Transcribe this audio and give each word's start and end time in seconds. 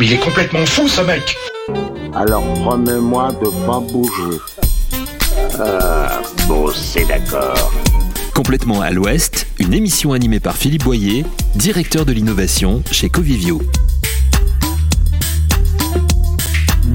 Mais 0.00 0.06
il 0.06 0.12
est 0.14 0.18
complètement 0.18 0.66
fou 0.66 0.88
ce 0.88 1.02
mec 1.02 1.36
Alors 2.14 2.42
promets-moi 2.54 3.30
de 3.40 3.48
pas 3.64 3.78
bouger. 3.78 4.40
Ah, 5.56 6.20
bon, 6.48 6.68
c'est 6.74 7.06
d'accord. 7.06 7.72
Complètement 8.34 8.80
à 8.80 8.90
l'Ouest, 8.90 9.46
une 9.60 9.72
émission 9.72 10.12
animée 10.12 10.40
par 10.40 10.56
Philippe 10.56 10.82
Boyer, 10.82 11.24
directeur 11.54 12.04
de 12.04 12.12
l'innovation 12.12 12.82
chez 12.90 13.08
Covivio. 13.08 13.62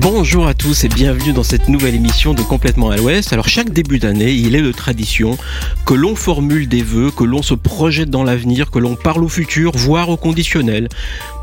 Bonjour 0.02 0.47
à 0.47 0.54
tous 0.54 0.86
et 0.86 0.88
bienvenue 0.88 1.34
dans 1.34 1.43
cette 1.43 1.68
nouvelle 1.68 1.93
émission 1.93 2.34
de 2.34 2.41
Complètement 2.41 2.89
à 2.89 2.95
l'Ouest. 2.95 3.34
Alors 3.34 3.49
chaque 3.49 3.71
début 3.71 3.99
d'année, 3.99 4.31
il 4.31 4.55
est 4.55 4.61
de 4.61 4.71
tradition 4.71 5.38
que 5.86 5.93
l'on 5.93 6.16
formule 6.16 6.70
des 6.70 6.81
vœux, 6.81 7.11
que 7.11 7.25
l'on 7.25 7.41
se 7.41 7.54
projette 7.54 8.09
dans 8.09 8.23
l'avenir, 8.23 8.71
que 8.71 8.80
l'on 8.80 8.95
parle 8.95 9.25
au 9.25 9.27
futur, 9.27 9.73
voire 9.75 10.07
au 10.07 10.16
conditionnel, 10.16 10.88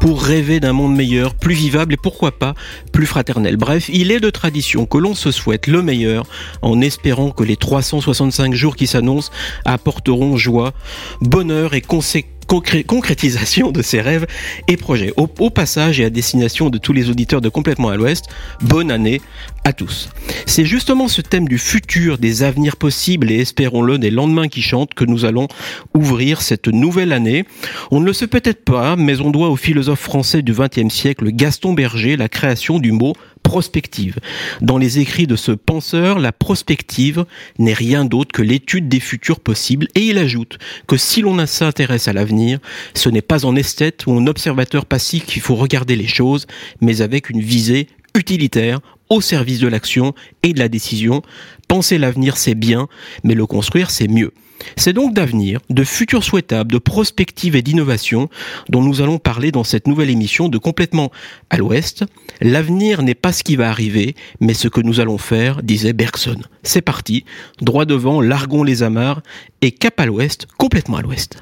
pour 0.01 0.23
rêver 0.23 0.59
d'un 0.59 0.73
monde 0.73 0.97
meilleur, 0.97 1.35
plus 1.35 1.55
vivable 1.55 1.93
et 1.93 1.99
pourquoi 1.99 2.33
pas 2.33 2.55
plus 2.93 3.05
fraternel. 3.05 3.59
Bref, 3.59 3.91
il 3.93 4.11
est 4.11 4.21
de 4.21 4.31
tradition 4.31 4.87
que 4.87 4.97
l'on 4.97 5.15
se 5.15 5.33
souhaite 5.33 5.67
le 5.67 5.83
meilleur 5.83 6.25
en 6.63 6.81
espérant 6.81 7.33
que 7.33 7.45
les 7.45 7.57
365 7.57 8.55
jours 8.55 8.75
qui 8.75 8.87
s'annoncent 8.87 9.33
apporteront 9.67 10.39
joie, 10.39 10.73
bonheur 11.21 11.75
et 11.75 11.83
conséquences 11.83 12.36
concrétisation 12.47 13.73
de 13.73 13.83
ses 13.83 14.01
rêves 14.01 14.27
et 14.69 14.77
projets. 14.77 15.13
Au, 15.17 15.51
passage 15.51 16.01
et 16.01 16.05
à 16.05 16.11
destination 16.11 16.71
de 16.71 16.79
tous 16.79 16.93
les 16.93 17.11
auditeurs 17.11 17.41
de 17.41 17.49
Complètement 17.49 17.89
à 17.89 17.97
l'Ouest, 17.97 18.27
bonne 18.61 18.91
année 18.91 19.21
à 19.65 19.73
tous. 19.73 20.11
C'est 20.47 20.65
justement 20.65 21.09
ce 21.09 21.23
thème 21.23 21.49
du 21.49 21.59
futur, 21.59 22.19
des 22.19 22.43
avenirs 22.43 22.77
possibles 22.77 23.31
et 23.31 23.41
espérons-le 23.41 23.99
des 23.99 24.11
lendemains 24.11 24.49
qui 24.49 24.63
chantent 24.63 24.95
que 24.95 25.05
nous 25.05 25.25
allons 25.25 25.49
ouvrir 25.95 26.43
cette 26.43 26.69
nouvelle 26.69 27.13
année. 27.13 27.45
On 27.91 28.01
ne 28.01 28.07
le 28.07 28.13
sait 28.13 28.27
peut-être 28.27 28.65
pas, 28.65 28.97
mais 28.97 29.21
on 29.21 29.31
doit 29.31 29.49
au 29.49 29.57
philosophe 29.57 30.01
français 30.01 30.43
du 30.43 30.53
XXe 30.53 30.93
siècle 30.93 31.31
Gaston 31.31 31.73
Berger 31.73 32.17
la 32.17 32.29
création 32.29 32.79
du 32.79 32.93
mot 32.93 33.15
prospective. 33.47 34.17
Dans 34.61 34.77
les 34.77 34.99
écrits 34.99 35.29
de 35.29 35.37
ce 35.37 35.53
penseur, 35.53 36.19
la 36.19 36.33
prospective 36.33 37.25
n'est 37.61 37.73
rien 37.73 38.05
d'autre 38.05 38.33
que 38.33 38.43
l'étude 38.43 38.89
des 38.89 38.99
futurs 38.99 39.39
possibles 39.39 39.87
et 39.95 40.01
il 40.01 40.19
ajoute 40.19 40.59
que 40.89 40.97
si 40.97 41.21
l'on 41.23 41.47
s'intéresse 41.47 42.09
à 42.09 42.13
l'avenir, 42.13 42.59
ce 42.95 43.09
n'est 43.09 43.23
pas 43.23 43.45
en 43.45 43.55
esthète 43.55 44.07
ou 44.07 44.13
en 44.13 44.27
observateur 44.27 44.85
passif 44.85 45.25
qu'il 45.27 45.43
faut 45.43 45.55
regarder 45.55 45.95
les 45.95 46.09
choses, 46.09 46.49
mais 46.81 47.03
avec 47.03 47.31
une 47.31 47.41
visée 47.41 47.87
utilitaire 48.17 48.81
au 49.11 49.21
service 49.21 49.61
de 49.61 49.69
l'action 49.69 50.13
et 50.43 50.53
de 50.53 50.59
la 50.59 50.69
décision. 50.69 51.23
Penser 51.69 51.99
l'avenir, 51.99 52.37
c'est 52.37 52.57
bien, 52.57 52.89
mais 53.23 53.35
le 53.35 53.47
construire, 53.47 53.93
c'est 53.93 54.09
mieux. 54.09 54.33
C'est 54.77 54.93
donc 54.93 55.15
d'avenir, 55.15 55.61
de 55.71 55.85
futurs 55.85 56.25
souhaitables, 56.25 56.73
de 56.73 56.79
prospective 56.79 57.57
et 57.57 57.63
d'innovation 57.63 58.29
dont 58.69 58.83
nous 58.83 59.01
allons 59.01 59.19
parler 59.19 59.53
dans 59.53 59.65
cette 59.65 59.87
nouvelle 59.87 60.11
émission 60.11 60.49
de 60.49 60.59
Complètement 60.59 61.11
à 61.51 61.57
l'Ouest. 61.57 62.05
L'avenir 62.41 63.03
n'est 63.03 63.15
pas 63.15 63.33
ce 63.33 63.45
qui 63.45 63.57
va 63.57 63.71
arriver, 63.71 64.15
mais 64.41 64.55
ce 64.55 64.69
que 64.69 64.81
nous 64.81 65.01
allons 65.01 65.19
faire, 65.19 65.63
disait 65.63 65.93
Bergson. 65.93 66.41
C'est 66.63 66.83
parti, 66.83 67.25
droit 67.61 67.85
devant, 67.85 68.21
largons 68.21 68.63
les 68.63 68.83
amarres 68.83 69.23
et 69.63 69.73
cap 69.73 69.99
à 70.01 70.07
l'Ouest, 70.07 70.47
complètement 70.59 70.99
à 70.99 71.03
l'Ouest. 71.03 71.39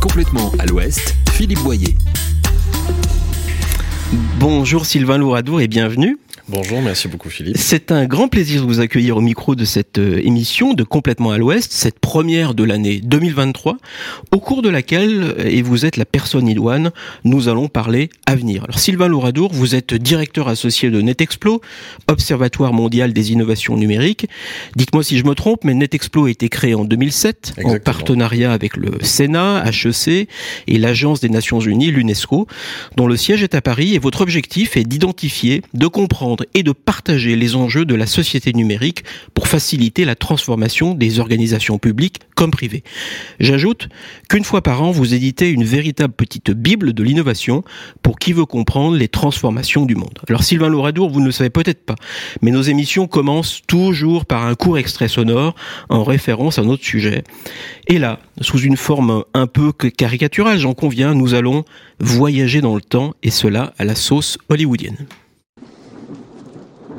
Complètement 0.00 0.52
à 0.58 0.66
l'Ouest, 0.66 1.14
Philippe 1.32 1.60
Boyer. 1.60 1.96
Bonjour 4.38 4.86
Sylvain 4.86 5.18
Louradour 5.18 5.60
et 5.60 5.68
bienvenue. 5.68 6.18
Bonjour, 6.46 6.82
merci 6.82 7.08
beaucoup 7.08 7.30
Philippe. 7.30 7.56
C'est 7.58 7.90
un 7.90 8.04
grand 8.04 8.28
plaisir 8.28 8.60
de 8.60 8.66
vous 8.66 8.80
accueillir 8.80 9.16
au 9.16 9.22
micro 9.22 9.54
de 9.54 9.64
cette 9.64 9.96
euh, 9.96 10.20
émission 10.22 10.74
de 10.74 10.84
Complètement 10.84 11.30
à 11.30 11.38
l'Ouest, 11.38 11.72
cette 11.72 11.98
première 11.98 12.52
de 12.52 12.64
l'année 12.64 13.00
2023, 13.02 13.78
au 14.30 14.40
cours 14.40 14.60
de 14.60 14.68
laquelle, 14.68 15.36
et 15.38 15.62
vous 15.62 15.86
êtes 15.86 15.96
la 15.96 16.04
personne 16.04 16.46
idoine, 16.46 16.90
nous 17.24 17.48
allons 17.48 17.68
parler 17.68 18.10
avenir. 18.26 18.64
Alors 18.64 18.78
Sylvain 18.78 19.08
Louradour, 19.08 19.54
vous 19.54 19.74
êtes 19.74 19.94
directeur 19.94 20.48
associé 20.48 20.90
de 20.90 21.00
NetExplo, 21.00 21.62
Observatoire 22.08 22.74
mondial 22.74 23.14
des 23.14 23.32
innovations 23.32 23.78
numériques. 23.78 24.26
Dites-moi 24.76 25.02
si 25.02 25.16
je 25.16 25.24
me 25.24 25.34
trompe, 25.34 25.64
mais 25.64 25.72
NetExplo 25.72 26.26
a 26.26 26.30
été 26.30 26.50
créé 26.50 26.74
en 26.74 26.84
2007 26.84 27.54
en 27.64 27.78
partenariat 27.78 28.52
avec 28.52 28.76
le 28.76 28.98
Sénat, 29.00 29.64
HEC 29.64 30.28
et 30.66 30.78
l'Agence 30.78 31.20
des 31.20 31.30
Nations 31.30 31.60
Unies, 31.60 31.90
l'UNESCO, 31.90 32.46
dont 32.96 33.06
le 33.06 33.16
siège 33.16 33.42
est 33.42 33.54
à 33.54 33.62
Paris 33.62 33.94
et 33.94 33.98
votre 33.98 34.20
objectif 34.20 34.76
est 34.76 34.84
d'identifier, 34.84 35.62
de 35.72 35.86
comprendre 35.86 36.33
et 36.54 36.62
de 36.62 36.72
partager 36.72 37.36
les 37.36 37.56
enjeux 37.56 37.84
de 37.84 37.94
la 37.94 38.06
société 38.06 38.52
numérique 38.52 39.04
pour 39.34 39.48
faciliter 39.48 40.04
la 40.04 40.14
transformation 40.14 40.94
des 40.94 41.20
organisations 41.20 41.78
publiques 41.78 42.20
comme 42.34 42.50
privées. 42.50 42.82
J'ajoute 43.40 43.88
qu'une 44.28 44.44
fois 44.44 44.62
par 44.62 44.82
an, 44.82 44.90
vous 44.90 45.14
éditez 45.14 45.50
une 45.50 45.64
véritable 45.64 46.14
petite 46.14 46.50
bible 46.50 46.92
de 46.92 47.02
l'innovation 47.02 47.64
pour 48.02 48.18
qui 48.18 48.32
veut 48.32 48.46
comprendre 48.46 48.96
les 48.96 49.08
transformations 49.08 49.86
du 49.86 49.94
monde. 49.94 50.18
Alors 50.28 50.42
Sylvain 50.42 50.68
Louradour, 50.68 51.10
vous 51.10 51.20
ne 51.20 51.26
le 51.26 51.32
savez 51.32 51.50
peut-être 51.50 51.84
pas, 51.84 51.96
mais 52.42 52.50
nos 52.50 52.62
émissions 52.62 53.06
commencent 53.06 53.62
toujours 53.66 54.26
par 54.26 54.46
un 54.46 54.54
court 54.54 54.78
extrait 54.78 55.08
sonore 55.08 55.54
en 55.88 56.04
référence 56.04 56.58
à 56.58 56.62
notre 56.62 56.84
sujet. 56.84 57.24
Et 57.86 57.98
là, 57.98 58.20
sous 58.40 58.58
une 58.58 58.76
forme 58.76 59.24
un 59.34 59.46
peu 59.46 59.72
caricaturale, 59.72 60.58
j'en 60.58 60.74
conviens, 60.74 61.14
nous 61.14 61.34
allons 61.34 61.64
voyager 62.00 62.60
dans 62.60 62.74
le 62.74 62.80
temps 62.80 63.14
et 63.22 63.30
cela 63.30 63.72
à 63.78 63.84
la 63.84 63.94
sauce 63.94 64.38
hollywoodienne. 64.48 65.06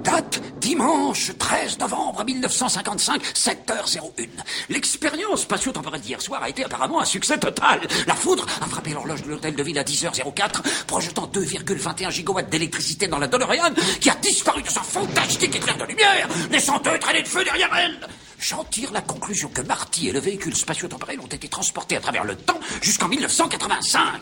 Date 0.05 0.39
dimanche 0.59 1.31
13 1.35 1.79
novembre 1.79 2.23
1955, 2.23 3.23
7h01. 3.23 4.29
L'expérience 4.69 5.41
spatio-temporelle 5.41 5.99
d'hier 5.99 6.21
soir 6.21 6.43
a 6.43 6.49
été 6.49 6.63
apparemment 6.63 7.01
un 7.01 7.05
succès 7.05 7.39
total. 7.39 7.81
La 8.05 8.13
foudre 8.13 8.45
a 8.61 8.67
frappé 8.67 8.91
l'horloge 8.91 9.23
de 9.23 9.29
l'hôtel 9.29 9.55
de 9.55 9.63
ville 9.63 9.79
à 9.79 9.83
10h04, 9.83 10.85
projetant 10.85 11.25
2,21 11.33 12.11
gigawatts 12.11 12.51
d'électricité 12.51 13.07
dans 13.07 13.17
la 13.17 13.27
DeLorean, 13.27 13.73
qui 13.99 14.11
a 14.11 14.15
disparu 14.15 14.61
de 14.61 14.69
son 14.69 14.83
fantastique 14.83 15.55
éclair 15.55 15.75
de 15.75 15.85
lumière, 15.85 16.29
laissant 16.51 16.77
deux 16.77 16.99
traînées 16.99 17.23
de 17.23 17.27
feu 17.27 17.43
derrière 17.43 17.75
elle. 17.75 18.07
J'en 18.37 18.63
tire 18.65 18.91
la 18.91 19.01
conclusion 19.01 19.49
que 19.49 19.63
Marty 19.63 20.09
et 20.09 20.11
le 20.11 20.19
véhicule 20.19 20.55
spatio-temporel 20.55 21.19
ont 21.19 21.25
été 21.25 21.47
transportés 21.47 21.97
à 21.97 21.99
travers 21.99 22.25
le 22.25 22.35
temps 22.35 22.59
jusqu'en 22.79 23.07
1985. 23.07 24.21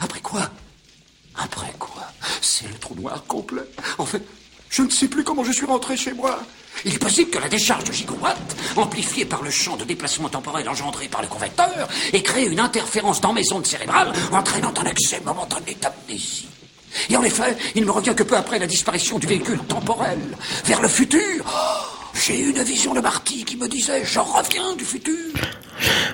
Après 0.00 0.20
quoi? 0.20 0.50
Après 1.36 1.72
quoi? 1.78 2.02
C'est 2.40 2.66
le 2.66 2.74
trou 2.74 2.96
noir 2.96 3.22
complet. 3.28 3.62
En 3.98 4.06
fait, 4.06 4.22
je 4.70 4.82
ne 4.82 4.90
sais 4.90 5.08
plus 5.08 5.24
comment 5.24 5.44
je 5.44 5.52
suis 5.52 5.66
rentré 5.66 5.96
chez 5.96 6.12
moi. 6.12 6.40
Il 6.84 6.94
est 6.94 6.98
possible 6.98 7.30
que 7.30 7.38
la 7.38 7.48
décharge 7.48 7.84
de 7.84 7.92
gigawatts, 7.92 8.56
amplifiée 8.76 9.24
par 9.24 9.42
le 9.42 9.50
champ 9.50 9.76
de 9.76 9.84
déplacement 9.84 10.28
temporel 10.28 10.68
engendré 10.68 11.08
par 11.08 11.20
le 11.20 11.28
convecteur, 11.28 11.88
ait 12.12 12.22
créé 12.22 12.46
une 12.46 12.60
interférence 12.60 13.20
dans 13.20 13.32
mes 13.32 13.52
ondes 13.52 13.66
cérébrales, 13.66 14.12
entraînant 14.32 14.72
un 14.78 14.86
accès 14.86 15.20
momentané 15.24 15.76
d'amnésie. 15.80 16.48
Et 17.08 17.16
en 17.16 17.22
effet, 17.22 17.56
il 17.74 17.84
me 17.84 17.90
revient 17.90 18.14
que 18.16 18.22
peu 18.22 18.36
après 18.36 18.58
la 18.58 18.66
disparition 18.66 19.18
du 19.18 19.26
véhicule 19.26 19.60
temporel, 19.60 20.18
vers 20.64 20.80
le 20.80 20.88
futur, 20.88 21.44
j'ai 22.14 22.38
eu 22.40 22.50
une 22.50 22.62
vision 22.62 22.94
de 22.94 23.00
Marty 23.00 23.44
qui 23.44 23.56
me 23.56 23.68
disait 23.68 24.04
Je 24.04 24.20
reviens 24.20 24.74
du 24.76 24.84
futur. 24.84 25.34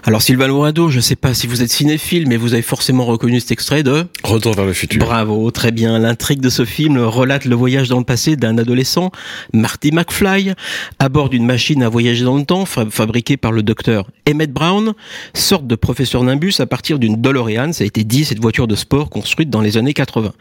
Alors 0.05 0.23
Sylvain 0.23 0.49
Lourado, 0.49 0.89
je 0.89 0.97
ne 0.97 1.03
sais 1.03 1.17
pas 1.17 1.35
si 1.35 1.47
vous 1.47 1.63
êtes 1.63 1.71
cinéphile, 1.71 2.29
mais 2.29 2.37
vous 2.37 2.53
avez 2.53 2.63
forcément 2.63 3.05
reconnu 3.05 3.41
cet 3.41 3.53
extrait 3.53 3.83
de 3.83 4.07
Retour 4.23 4.55
vers 4.55 4.67
le 4.67 4.73
futur. 4.73 5.05
Bravo, 5.05 5.51
très 5.51 5.73
bien. 5.73 5.99
L'intrigue 5.99 6.41
de 6.41 6.49
ce 6.49 6.65
film 6.65 6.99
relate 6.99 7.45
le 7.45 7.55
voyage 7.55 7.89
dans 7.89 7.99
le 7.99 8.05
passé 8.05 8.37
d'un 8.37 8.59
adolescent, 8.59 9.11
Marty 9.53 9.93
McFly, 9.93 10.53
à 10.99 11.09
bord 11.09 11.29
d'une 11.29 11.45
machine 11.45 11.83
à 11.83 11.89
voyager 11.89 12.25
dans 12.25 12.37
le 12.37 12.45
temps 12.45 12.65
fabriquée 12.65 13.37
par 13.37 13.53
le 13.53 13.63
docteur 13.63 14.07
Emmett 14.29 14.53
Brown, 14.53 14.95
sorte 15.35 15.67
de 15.67 15.75
professeur 15.75 16.23
Nimbus 16.23 16.55
à 16.59 16.67
partir 16.67 16.99
d'une 16.99 17.21
DeLorean, 17.21 17.73
ça 17.73 17.85
a 17.85 17.87
été 17.87 18.05
dit, 18.05 18.25
cette 18.25 18.41
voiture 18.41 18.67
de 18.67 18.75
sport 18.75 19.11
construite 19.11 19.51
dans 19.51 19.61
les 19.61 19.77
années 19.77 19.95
80. 19.95 20.33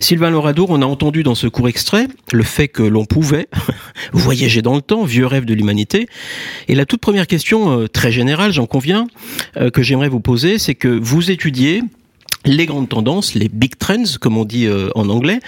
Sylvain 0.00 0.30
Loradour, 0.30 0.70
on 0.70 0.82
a 0.82 0.86
entendu 0.86 1.22
dans 1.22 1.34
ce 1.34 1.46
court 1.46 1.68
extrait 1.68 2.08
le 2.32 2.42
fait 2.42 2.68
que 2.68 2.82
l'on 2.82 3.04
pouvait 3.04 3.48
voyager 4.12 4.62
dans 4.62 4.74
le 4.74 4.82
temps, 4.82 5.04
vieux 5.04 5.26
rêve 5.26 5.44
de 5.44 5.54
l'humanité. 5.54 6.06
Et 6.68 6.74
la 6.74 6.84
toute 6.86 7.00
première 7.00 7.26
question, 7.26 7.80
euh, 7.80 7.88
très 7.88 8.12
générale, 8.12 8.52
j'en 8.54 8.66
conviens, 8.66 9.06
euh, 9.56 9.70
que 9.70 9.82
j'aimerais 9.82 10.08
vous 10.08 10.20
poser, 10.20 10.58
c'est 10.58 10.74
que 10.74 10.88
vous 10.88 11.30
étudiez 11.30 11.82
les 12.46 12.66
grandes 12.66 12.88
tendances, 12.88 13.34
les 13.34 13.48
big 13.48 13.76
trends, 13.78 14.18
comme 14.20 14.36
on 14.36 14.44
dit 14.44 14.66
euh, 14.66 14.90
en 14.94 15.08
anglais. 15.08 15.40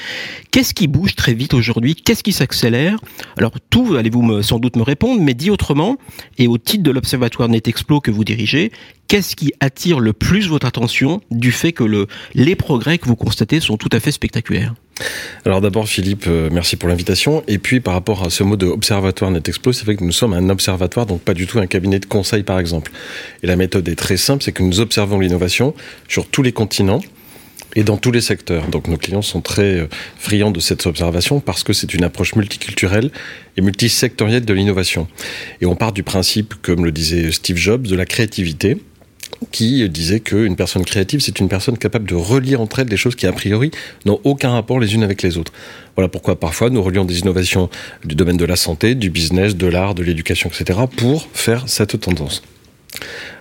Qu'est-ce 0.51 0.73
qui 0.73 0.87
bouge 0.87 1.15
très 1.15 1.35
vite 1.35 1.53
aujourd'hui? 1.53 1.95
Qu'est-ce 1.95 2.23
qui 2.23 2.33
s'accélère? 2.33 2.99
Alors 3.37 3.53
tout, 3.71 3.97
allez-vous 3.97 4.43
sans 4.43 4.59
doute 4.59 4.77
me 4.77 4.83
répondre, 4.83 5.21
mais 5.21 5.35
dit 5.35 5.51
autrement, 5.51 5.99
et 6.39 6.49
au 6.49 6.57
titre 6.57 6.83
de 6.83 6.91
l'Observatoire 6.91 7.49
NetExplo 7.49 8.01
que 8.01 8.11
vous 8.11 8.25
dirigez, 8.25 8.73
qu'est-ce 9.09 9.37
qui 9.37 9.53
attire 9.61 10.01
le 10.01 10.13
plus 10.13 10.49
votre 10.49 10.67
attention 10.67 11.21
du 11.31 11.53
fait 11.53 11.73
que 11.73 11.85
le, 11.85 12.07
les 12.35 12.57
progrès 12.57 12.99
que 12.99 13.07
vous 13.07 13.17
constatez 13.17 13.61
sont 13.61 13.77
tout 13.77 13.91
à 13.93 14.01
fait 14.01 14.13
spectaculaires? 14.13 14.75
Alors 15.45 15.61
d'abord 15.61 15.89
Philippe, 15.89 16.25
euh, 16.27 16.49
merci 16.53 16.77
pour 16.77 16.89
l'invitation. 16.89 17.43
Et 17.47 17.59
puis 17.59 17.81
par 17.81 17.95
rapport 17.95 18.25
à 18.25 18.31
ce 18.31 18.43
mot 18.43 18.57
de 18.57 18.67
observatoire 18.67 19.31
NetExplo, 19.31 19.73
c'est 19.73 19.85
vrai 19.85 19.97
que 19.97 20.05
nous 20.05 20.13
sommes 20.13 20.33
un 20.33 20.49
observatoire, 20.49 21.07
donc 21.07 21.21
pas 21.21 21.35
du 21.35 21.47
tout 21.47 21.59
un 21.59 21.67
cabinet 21.67 21.99
de 21.99 22.07
conseil 22.07 22.43
par 22.43 22.59
exemple. 22.59 22.91
Et 23.43 23.47
la 23.47 23.57
méthode 23.57 23.89
est 23.89 23.97
très 23.97 24.17
simple, 24.17 24.43
c'est 24.43 24.53
que 24.53 24.63
nous 24.63 24.81
observons 24.81 25.21
l'innovation 25.21 25.75
sur 26.09 26.27
tous 26.27 26.43
les 26.43 26.53
continents 26.53 27.01
et 27.75 27.85
dans 27.85 27.99
tous 27.99 28.11
les 28.11 28.23
secteurs. 28.23 28.67
Donc 28.69 28.89
nos 28.89 28.97
clients 28.97 29.23
sont 29.23 29.43
très 29.43 29.81
euh, 29.81 29.89
friands 30.19 30.51
de 30.51 30.61
cette 30.61 30.87
observation 30.87 31.41
parce 31.41 31.63
que 31.63 31.73
c'est 31.73 31.93
une 31.93 32.05
approche 32.05 32.35
multiculturelle 32.35 33.11
et 33.57 33.61
multisectorielle 33.61 34.45
de 34.45 34.55
l'innovation. 34.55 35.07
Et 35.61 35.67
on 35.67 35.77
part 35.77 35.93
du 35.93 36.03
principe, 36.03 36.55
comme 36.63 36.85
le 36.85 36.93
disait 36.93 37.31
Steve 37.33 37.57
Jobs, 37.57 37.87
de 37.87 37.95
la 37.95 38.07
créativité 38.07 38.79
qui 39.51 39.89
disait 39.89 40.21
qu'une 40.21 40.57
personne 40.57 40.85
créative, 40.85 41.21
c'est 41.21 41.39
une 41.41 41.49
personne 41.49 41.79
capable 41.79 42.09
de 42.09 42.15
relier 42.15 42.57
entre 42.57 42.81
elles 42.81 42.89
des 42.89 42.97
choses 42.97 43.15
qui, 43.15 43.27
a 43.27 43.33
priori, 43.33 43.71
n'ont 44.05 44.21
aucun 44.25 44.51
rapport 44.51 44.81
les 44.81 44.95
unes 44.95 45.03
avec 45.03 45.23
les 45.23 45.39
autres. 45.39 45.53
Voilà 45.97 46.09
pourquoi 46.09 46.39
parfois 46.39 46.71
nous 46.71 46.83
relions 46.83 47.05
des 47.05 47.21
innovations 47.21 47.69
du 48.05 48.15
domaine 48.15 48.37
de 48.37 48.45
la 48.45 48.57
santé, 48.57 48.95
du 48.95 49.11
business, 49.11 49.57
de 49.57 49.67
l'art, 49.67 49.95
de 49.95 50.03
l'éducation, 50.03 50.51
etc., 50.51 50.81
pour 50.97 51.29
faire 51.33 51.65
cette 51.67 51.99
tendance. 52.01 52.43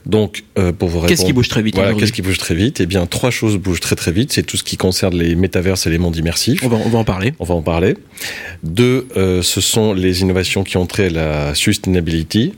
Donc, 0.05 0.43
euh, 0.57 0.71
pour 0.71 0.89
vous 0.89 0.99
répondre, 0.99 1.09
Qu'est-ce 1.09 1.25
qui 1.25 1.33
bouge 1.33 1.47
très 1.47 1.61
vite 1.61 1.75
voilà, 1.75 1.93
qu'est-ce 1.93 2.11
qui 2.11 2.21
bouge 2.21 2.37
très 2.37 2.55
vite? 2.55 2.79
Eh 2.81 2.85
bien, 2.85 3.05
trois 3.05 3.31
choses 3.31 3.57
bougent 3.57 3.79
très 3.79 3.95
très 3.95 4.11
vite. 4.11 4.31
C'est 4.31 4.43
tout 4.43 4.57
ce 4.57 4.63
qui 4.63 4.77
concerne 4.77 5.15
les 5.17 5.35
métaverses 5.35 5.87
et 5.87 5.89
les 5.89 5.97
mondes 5.97 6.15
immersifs. 6.15 6.63
on 6.63 6.67
va, 6.67 6.77
on 6.77 6.89
va 6.89 6.99
en 6.99 7.03
parler. 7.03 7.33
On 7.39 7.45
va 7.45 7.55
en 7.55 7.61
parler. 7.61 7.95
Deux, 8.63 9.07
euh, 9.17 9.41
ce 9.41 9.61
sont 9.61 9.93
les 9.93 10.21
innovations 10.21 10.63
qui 10.63 10.77
ont 10.77 10.85
trait 10.85 11.07
à 11.07 11.09
la 11.09 11.55
sustainability. 11.55 12.53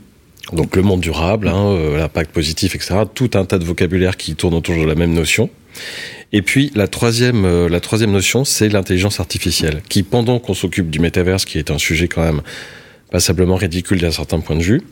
Donc 0.52 0.76
le 0.76 0.82
monde 0.82 1.00
durable, 1.00 1.48
hein, 1.48 1.72
euh, 1.72 1.98
l'impact 1.98 2.32
positif, 2.32 2.74
etc. 2.74 3.00
Tout 3.12 3.30
un 3.34 3.44
tas 3.44 3.58
de 3.58 3.64
vocabulaire 3.64 4.16
qui 4.16 4.34
tourne 4.34 4.54
autour 4.54 4.76
de 4.76 4.84
la 4.84 4.94
même 4.94 5.12
notion. 5.12 5.50
Et 6.32 6.42
puis 6.42 6.72
la 6.74 6.88
troisième, 6.88 7.44
euh, 7.44 7.68
la 7.68 7.80
troisième 7.80 8.12
notion, 8.12 8.44
c'est 8.44 8.68
l'intelligence 8.68 9.20
artificielle, 9.20 9.82
qui 9.88 10.02
pendant 10.02 10.38
qu'on 10.38 10.54
s'occupe 10.54 10.90
du 10.90 11.00
métaverse, 11.00 11.44
qui 11.44 11.58
est 11.58 11.70
un 11.70 11.78
sujet 11.78 12.08
quand 12.08 12.22
même 12.22 12.42
passablement 13.10 13.56
ridicule 13.56 14.00
d'un 14.00 14.10
certain 14.10 14.40
point 14.40 14.56
de 14.56 14.62
vue, 14.62 14.82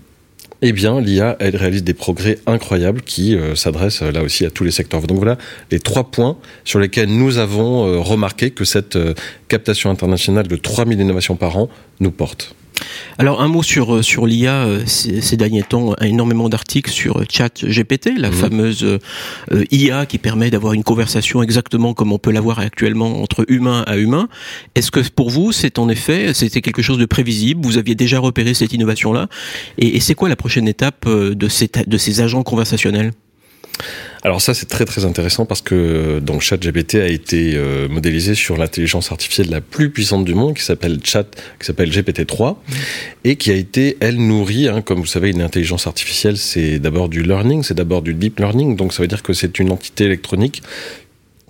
eh 0.62 0.72
bien 0.72 1.00
l'IA, 1.00 1.36
elle 1.38 1.56
réalise 1.56 1.84
des 1.84 1.92
progrès 1.92 2.38
incroyables 2.46 3.02
qui 3.02 3.34
euh, 3.34 3.54
s'adressent 3.54 4.02
là 4.02 4.22
aussi 4.22 4.44
à 4.46 4.50
tous 4.50 4.64
les 4.64 4.70
secteurs. 4.70 5.02
Donc 5.02 5.18
voilà 5.18 5.38
les 5.70 5.80
trois 5.80 6.10
points 6.10 6.36
sur 6.64 6.78
lesquels 6.78 7.08
nous 7.08 7.38
avons 7.38 8.02
remarqué 8.02 8.50
que 8.50 8.64
cette 8.64 8.98
captation 9.48 9.90
internationale 9.90 10.48
de 10.48 10.56
3000 10.56 11.00
innovations 11.00 11.36
par 11.36 11.56
an 11.56 11.68
nous 12.00 12.10
porte. 12.10 12.54
Alors 13.18 13.40
un 13.40 13.48
mot 13.48 13.62
sur 13.62 13.96
euh, 13.96 14.02
sur 14.02 14.26
l'IA. 14.26 14.64
euh, 14.66 14.82
Ces, 14.86 15.36
derniers 15.36 15.62
temps, 15.62 15.94
énormément 16.00 16.48
d'articles 16.48 16.90
sur 16.90 17.18
euh, 17.20 17.24
Chat 17.30 17.64
GPT, 17.64 18.10
la 18.18 18.28
Mhm. 18.30 18.34
fameuse 18.34 18.84
euh, 18.84 19.64
IA 19.70 20.06
qui 20.06 20.18
permet 20.18 20.50
d'avoir 20.50 20.72
une 20.72 20.84
conversation 20.84 21.42
exactement 21.42 21.94
comme 21.94 22.12
on 22.12 22.18
peut 22.18 22.30
l'avoir 22.32 22.58
actuellement 22.60 23.22
entre 23.22 23.44
humain 23.48 23.82
à 23.86 23.96
humain. 23.96 24.28
Est-ce 24.74 24.90
que 24.90 25.00
pour 25.08 25.30
vous, 25.30 25.52
c'est 25.52 25.78
en 25.78 25.88
effet, 25.88 26.32
c'était 26.34 26.60
quelque 26.60 26.82
chose 26.82 26.98
de 26.98 27.06
prévisible? 27.06 27.60
Vous 27.64 27.78
aviez 27.78 27.94
déjà 27.94 28.18
repéré 28.18 28.54
cette 28.54 28.72
innovation-là? 28.72 29.28
Et, 29.78 29.96
et 29.96 30.00
c'est 30.00 30.14
quoi 30.14 30.28
la 30.28 30.36
prochaine 30.36 30.68
étape 30.68 31.08
de 31.08 31.48
ces 31.48 31.68
ta- 31.68 31.84
de 31.84 31.98
ces 31.98 32.20
agents 32.20 32.42
conversationnels? 32.42 33.12
Alors 34.22 34.40
ça 34.40 34.54
c'est 34.54 34.66
très 34.66 34.84
très 34.84 35.04
intéressant 35.04 35.46
parce 35.46 35.60
que 35.60 36.18
donc 36.20 36.40
ChatGPT 36.40 36.96
a 36.96 37.06
été 37.06 37.52
euh, 37.54 37.88
modélisé 37.88 38.34
sur 38.34 38.56
l'intelligence 38.56 39.12
artificielle 39.12 39.50
la 39.50 39.60
plus 39.60 39.90
puissante 39.90 40.24
du 40.24 40.34
monde 40.34 40.54
qui 40.54 40.62
s'appelle 40.62 40.98
Chat 41.04 41.24
qui 41.60 41.66
s'appelle 41.66 41.90
GPT-3 41.90 42.56
et 43.24 43.36
qui 43.36 43.50
a 43.50 43.54
été 43.54 43.96
elle 44.00 44.16
nourrie 44.16 44.68
hein, 44.68 44.82
comme 44.82 44.98
vous 44.98 45.06
savez 45.06 45.30
une 45.30 45.42
intelligence 45.42 45.86
artificielle 45.86 46.36
c'est 46.36 46.78
d'abord 46.78 47.08
du 47.08 47.22
learning, 47.22 47.62
c'est 47.62 47.74
d'abord 47.74 48.02
du 48.02 48.14
deep 48.14 48.38
learning. 48.38 48.76
Donc 48.76 48.92
ça 48.92 49.02
veut 49.02 49.08
dire 49.08 49.22
que 49.22 49.32
c'est 49.32 49.58
une 49.58 49.70
entité 49.70 50.04
électronique 50.04 50.62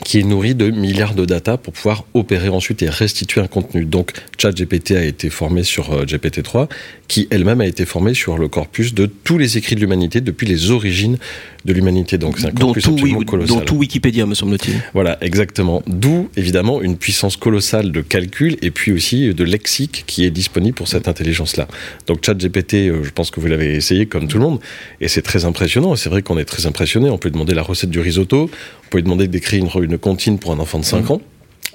qui 0.05 0.19
est 0.19 0.23
nourrie 0.23 0.55
de 0.55 0.71
milliards 0.71 1.15
de 1.15 1.25
data 1.25 1.57
pour 1.57 1.73
pouvoir 1.73 2.05
opérer 2.13 2.49
ensuite 2.49 2.83
et 2.83 2.89
restituer 2.89 3.41
un 3.41 3.47
contenu. 3.47 3.85
Donc 3.87 4.13
ChatGPT 4.39 4.93
a 4.93 5.05
été 5.05 5.31
formé 5.31 5.63
sur 5.63 5.93
euh, 5.93 6.05
GPT-3, 6.05 6.69
qui 7.09 7.29
elle-même 7.31 7.61
a 7.61 7.67
été 7.67 7.87
formée 7.87 8.13
sur 8.13 8.37
le 8.37 8.49
corpus 8.49 8.93
de 8.93 9.07
tous 9.07 9.39
les 9.39 9.57
écrits 9.57 9.75
de 9.75 9.81
l'humanité 9.81 10.21
depuis 10.21 10.47
les 10.47 10.71
origines 10.71 11.17
de 11.65 11.73
l'humanité. 11.73 12.19
Donc 12.19 12.39
c'est 12.39 12.47
un 12.47 12.51
dont 12.51 12.67
corpus 12.67 12.85
tout, 12.85 12.93
absolument 12.93 13.19
oui, 13.19 13.25
colossal. 13.25 13.59
dont 13.59 13.65
tout 13.65 13.77
Wikipédia, 13.77 14.27
me 14.27 14.35
semble-t-il. 14.35 14.77
Voilà, 14.93 15.19
exactement. 15.23 15.83
D'où, 15.87 16.29
évidemment, 16.37 16.83
une 16.83 16.97
puissance 16.97 17.37
colossale 17.37 17.91
de 17.91 18.01
calcul 18.03 18.57
et 18.63 18.71
puis 18.71 18.93
aussi 18.93 19.33
de 19.35 19.45
lexique 19.45 20.05
qui 20.07 20.25
est 20.25 20.31
disponible 20.31 20.75
pour 20.75 20.89
cette 20.89 21.09
intelligence-là. 21.09 21.67
Donc, 22.07 22.25
ChatGPT, 22.25 22.75
euh, 22.75 23.03
je 23.03 23.11
pense 23.11 23.31
que 23.31 23.41
vous 23.41 23.47
l'avez 23.47 23.75
essayé 23.75 24.07
comme 24.07 24.29
tout 24.29 24.39
le 24.39 24.45
monde, 24.45 24.61
et 25.01 25.09
c'est 25.09 25.23
très 25.23 25.45
impressionnant. 25.45 25.97
C'est 25.97 26.09
vrai 26.09 26.23
qu'on 26.23 26.39
est 26.39 26.45
très 26.45 26.67
impressionné. 26.67 27.11
On 27.11 27.19
peut 27.19 27.29
lui 27.29 27.33
demander 27.33 27.55
la 27.55 27.63
recette 27.63 27.91
du 27.91 28.01
risotto, 28.01 28.51
on 28.87 28.89
peut 28.91 28.99
lui 28.99 29.05
demander 29.05 29.27
d'écrire 29.27 29.65
une, 29.83 29.86
une 29.87 29.99
comptine 29.99 30.39
pour 30.39 30.53
un 30.53 30.59
enfant 30.59 30.79
de 30.79 30.85
5 30.85 31.11
ans. 31.11 31.21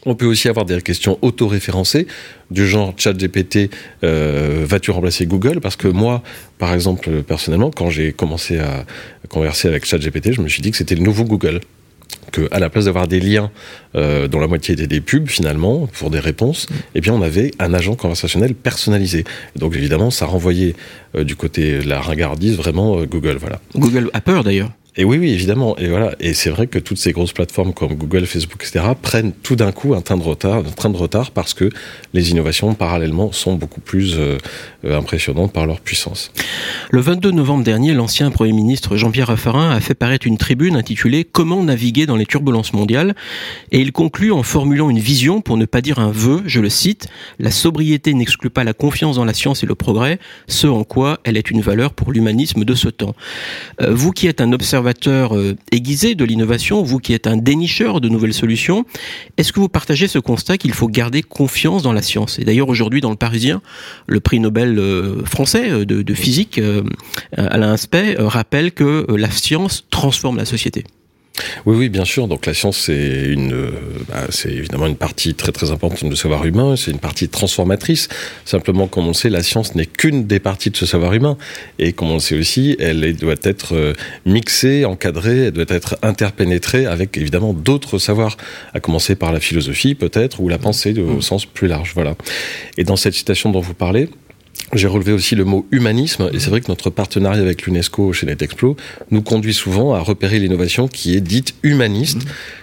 On 0.06 0.16
peut 0.16 0.26
aussi 0.26 0.50
avoir 0.50 0.66
des 0.66 0.82
questions 0.82 1.20
auto-référencées 1.22 2.08
du 2.50 2.68
genre 2.68 2.94
ChatGPT, 2.98 3.70
euh, 4.04 4.66
vas-tu 4.68 4.90
remplacer 4.90 5.28
Google? 5.28 5.60
Parce 5.60 5.76
que 5.76 5.88
moi, 5.88 6.24
par 6.58 6.74
exemple, 6.74 7.22
personnellement, 7.22 7.70
quand 7.70 7.90
j'ai 7.92 8.12
commencé 8.12 8.58
à 8.58 8.86
converser 9.30 9.68
avec 9.68 9.86
ChatGPT, 9.86 10.34
je 10.34 10.42
me 10.42 10.48
suis 10.48 10.62
dit 10.62 10.72
que 10.72 10.78
c'était 10.78 10.96
le 10.96 11.04
nouveau 11.04 11.24
Google 11.24 11.60
que 12.32 12.48
à 12.52 12.60
la 12.60 12.70
place 12.70 12.86
d'avoir 12.86 13.08
des 13.08 13.20
liens 13.20 13.52
euh, 13.96 14.28
dont 14.28 14.40
la 14.40 14.48
moitié 14.48 14.74
étaient 14.74 14.88
des 14.88 15.02
pubs 15.02 15.28
finalement 15.28 15.88
pour 15.88 16.10
des 16.10 16.20
réponses, 16.20 16.68
eh 16.96 17.02
bien 17.02 17.14
on 17.14 17.22
avait 17.22 17.52
un 17.60 17.74
agent 17.74 17.96
conversationnel 17.96 18.56
personnalisé. 18.56 19.26
Et 19.56 19.60
donc 19.60 19.76
évidemment 19.76 20.12
ça 20.12 20.26
renvoyait 20.26 20.76
euh, 21.16 21.24
du 21.24 21.36
côté 21.36 21.80
de 21.80 21.88
la 21.88 22.00
ringardise 22.00 22.56
vraiment 22.56 23.00
euh, 23.00 23.06
Google 23.06 23.38
voilà. 23.40 23.60
Google 23.76 24.10
a 24.14 24.22
peur 24.22 24.44
d'ailleurs. 24.44 24.72
Et 24.98 25.06
oui, 25.06 25.18
oui, 25.18 25.32
évidemment. 25.32 25.78
Et 25.78 25.88
voilà. 25.88 26.14
Et 26.20 26.34
c'est 26.34 26.50
vrai 26.50 26.68
que 26.68 26.78
toutes 26.78 26.98
ces 26.98 27.14
grosses 27.14 27.32
plateformes 27.32 27.74
comme 27.74 27.96
Google, 27.96 28.26
Facebook, 28.26 28.62
etc. 28.62 28.86
prennent 29.02 29.32
tout 29.32 29.56
d'un 29.56 29.72
coup 29.72 29.94
un 29.94 30.02
train 30.02 30.18
de 30.18 30.24
retard, 30.24 30.58
un 30.58 30.64
train 30.64 30.90
de 30.90 30.98
retard 30.98 31.32
parce 31.32 31.54
que 31.54 31.70
les 32.14 32.32
innovations 32.32 32.74
parallèlement 32.74 33.32
sont 33.32 33.56
beaucoup 33.56 33.80
plus 33.80 34.16
euh, 34.18 34.38
euh, 34.84 34.98
impressionnantes 34.98 35.54
par 35.54 35.66
leur 35.66 35.80
puissance. 35.80 36.34
Le 36.90 37.00
22 37.00 37.32
novembre 37.32 37.64
dernier, 37.64 37.94
l'ancien 37.94 38.32
Premier 38.32 38.52
ministre 38.52 38.98
Jean-Pierre 38.98 39.28
Raffarin 39.28 39.72
a 39.72 39.80
fait 39.80 39.94
paraître 39.94 40.28
une 40.28 40.38
tribune 40.38 40.76
intitulée 40.76 41.24
Comment 41.24 41.64
naviguer 41.64 42.06
dans 42.06 42.18
les 42.18 42.26
turbulences 42.26 42.74
mondiales 42.74 43.16
et 43.72 43.80
il 43.80 43.94
conclut 43.94 44.34
en 44.34 44.44
formulant 44.44 44.90
une 44.90 45.00
vision, 45.00 45.40
pour 45.40 45.56
ne 45.56 45.66
pas 45.66 45.82
dire 45.82 46.00
un 46.00 46.12
vœu, 46.12 46.42
je 46.46 46.60
le 46.60 46.70
cite, 46.70 47.08
La 47.40 47.52
sobriété 47.52 48.14
n'exclut 48.14 48.50
pas 48.50 48.66
la 48.66 48.74
confiance 48.74 49.16
dans 49.16 49.26
la 49.26 49.34
science 49.34 49.64
et 49.64 49.66
le 49.66 49.76
progrès, 49.76 50.20
ce 50.48 50.68
en 50.68 50.84
quoi 50.84 51.20
elle 51.24 51.38
est 51.38 51.50
une 51.50 51.62
valeur 51.62 51.94
pour 51.94 52.12
l'humanisme 52.12 52.66
de 52.66 52.76
ce 52.76 52.90
temps. 52.90 53.16
Euh, 53.82 53.94
vous 53.94 54.12
qui 54.12 54.28
êtes 54.28 54.42
un 54.42 54.52
observateur 54.52 54.81
euh, 54.86 55.56
aiguisé 55.72 56.16
de 56.16 56.26
l'innovation, 56.26 56.84
vous 56.84 57.00
qui 57.00 57.14
êtes 57.14 57.28
un 57.28 57.38
dénicheur 57.38 58.02
de 58.02 58.10
nouvelles 58.10 58.34
solutions, 58.34 58.86
est-ce 59.38 59.54
que 59.54 59.60
vous 59.60 59.70
partagez 59.70 60.08
ce 60.08 60.20
constat 60.20 60.58
qu'il 60.58 60.74
faut 60.74 60.88
garder 60.88 61.22
confiance 61.24 61.84
dans 61.84 61.94
la 61.94 62.02
science? 62.02 62.40
Et 62.40 62.46
d'ailleurs 62.46 62.70
aujourd'hui 62.70 63.02
dans 63.02 63.10
le 63.10 63.16
Parisien, 63.16 63.62
le 64.08 64.20
prix 64.20 64.40
Nobel 64.40 64.78
euh, 64.80 65.24
français 65.26 65.72
euh, 65.72 65.86
de, 65.86 66.14
physique, 66.14 66.60
Alain 67.36 67.72
Aspect, 67.72 68.16
rappelle 68.20 68.72
que 68.74 69.06
la 69.10 69.32
science 69.32 69.86
transforme 69.90 70.38
la 70.38 70.46
société. 70.46 70.84
Oui, 71.66 71.76
oui, 71.78 71.90
bien 71.90 72.06
sûr. 72.06 72.28
Donc 72.28 72.46
la 72.46 72.54
science, 72.54 72.78
c'est 72.78 73.24
une, 73.26 73.54
euh, 73.54 73.72
bah, 74.10 74.26
c'est 74.30 74.52
évidemment 74.52 74.88
une 74.88 74.96
partie 74.96 75.34
très 75.36 75.52
très 75.52 75.72
importante 75.72 76.10
du 76.10 76.16
savoir 76.16 76.46
humain. 76.46 76.76
C'est 76.76 76.92
une 76.92 77.00
partie 77.00 77.30
transformatrice. 77.30 78.08
Simplement, 78.46 78.88
comme 78.88 79.06
on 79.06 79.10
le 79.10 79.14
sait, 79.14 79.30
la 79.30 79.44
science 79.44 79.76
n'est 79.76 79.86
qu'une 79.86 80.26
des 80.28 80.40
parties 80.40 80.70
de 80.70 80.78
ce 80.78 80.86
savoir 80.86 81.14
humain. 81.14 81.38
Et 81.80 81.94
comme 81.94 82.10
on 82.12 82.16
le 82.16 82.20
sait 82.20 82.38
aussi, 82.38 82.76
elle 82.80 83.16
doit 83.16 83.36
être 83.44 83.76
euh, 83.76 83.94
mixée, 84.26 84.86
encadrée, 84.86 85.46
elle 85.46 85.52
doit 85.52 85.66
être 85.70 85.98
interpénétrée 86.02 86.86
avec 86.86 87.18
évidemment 87.18 87.54
d'autres 87.54 87.98
savoirs, 88.00 88.38
à 88.74 88.80
commencer 88.80 89.16
par 89.16 89.32
la 89.32 89.40
philosophie 89.40 89.96
peut-être 89.96 90.40
ou 90.42 90.50
la 90.50 90.58
pensée 90.58 90.94
de- 90.94 91.02
au 91.02 91.22
sens 91.22 91.46
plus 91.46 91.68
large. 91.68 91.92
Voilà. 91.96 92.16
Et 92.78 92.84
dans 92.84 92.96
cette 92.96 93.14
citation 93.14 93.52
dont 93.52 93.60
vous 93.62 93.74
parlez. 93.74 94.10
J'ai 94.74 94.88
relevé 94.88 95.12
aussi 95.12 95.36
le 95.36 95.44
mot 95.44 95.66
humanisme, 95.72 96.30
et 96.32 96.40
c'est 96.40 96.50
vrai 96.50 96.62
que 96.62 96.68
notre 96.70 96.90
partenariat 96.90 97.42
avec 97.42 97.64
l'UNESCO 97.64 98.14
chez 98.14 98.26
NetExplo 98.26 98.78
nous 99.10 99.22
conduit 99.22 99.54
souvent 99.54 99.94
à 99.94 100.00
repérer 100.00 100.40
l'innovation 100.40 100.88
qui 100.88 101.16
est 101.16 101.22
dite 101.22 101.56
humaniste. 101.64 102.20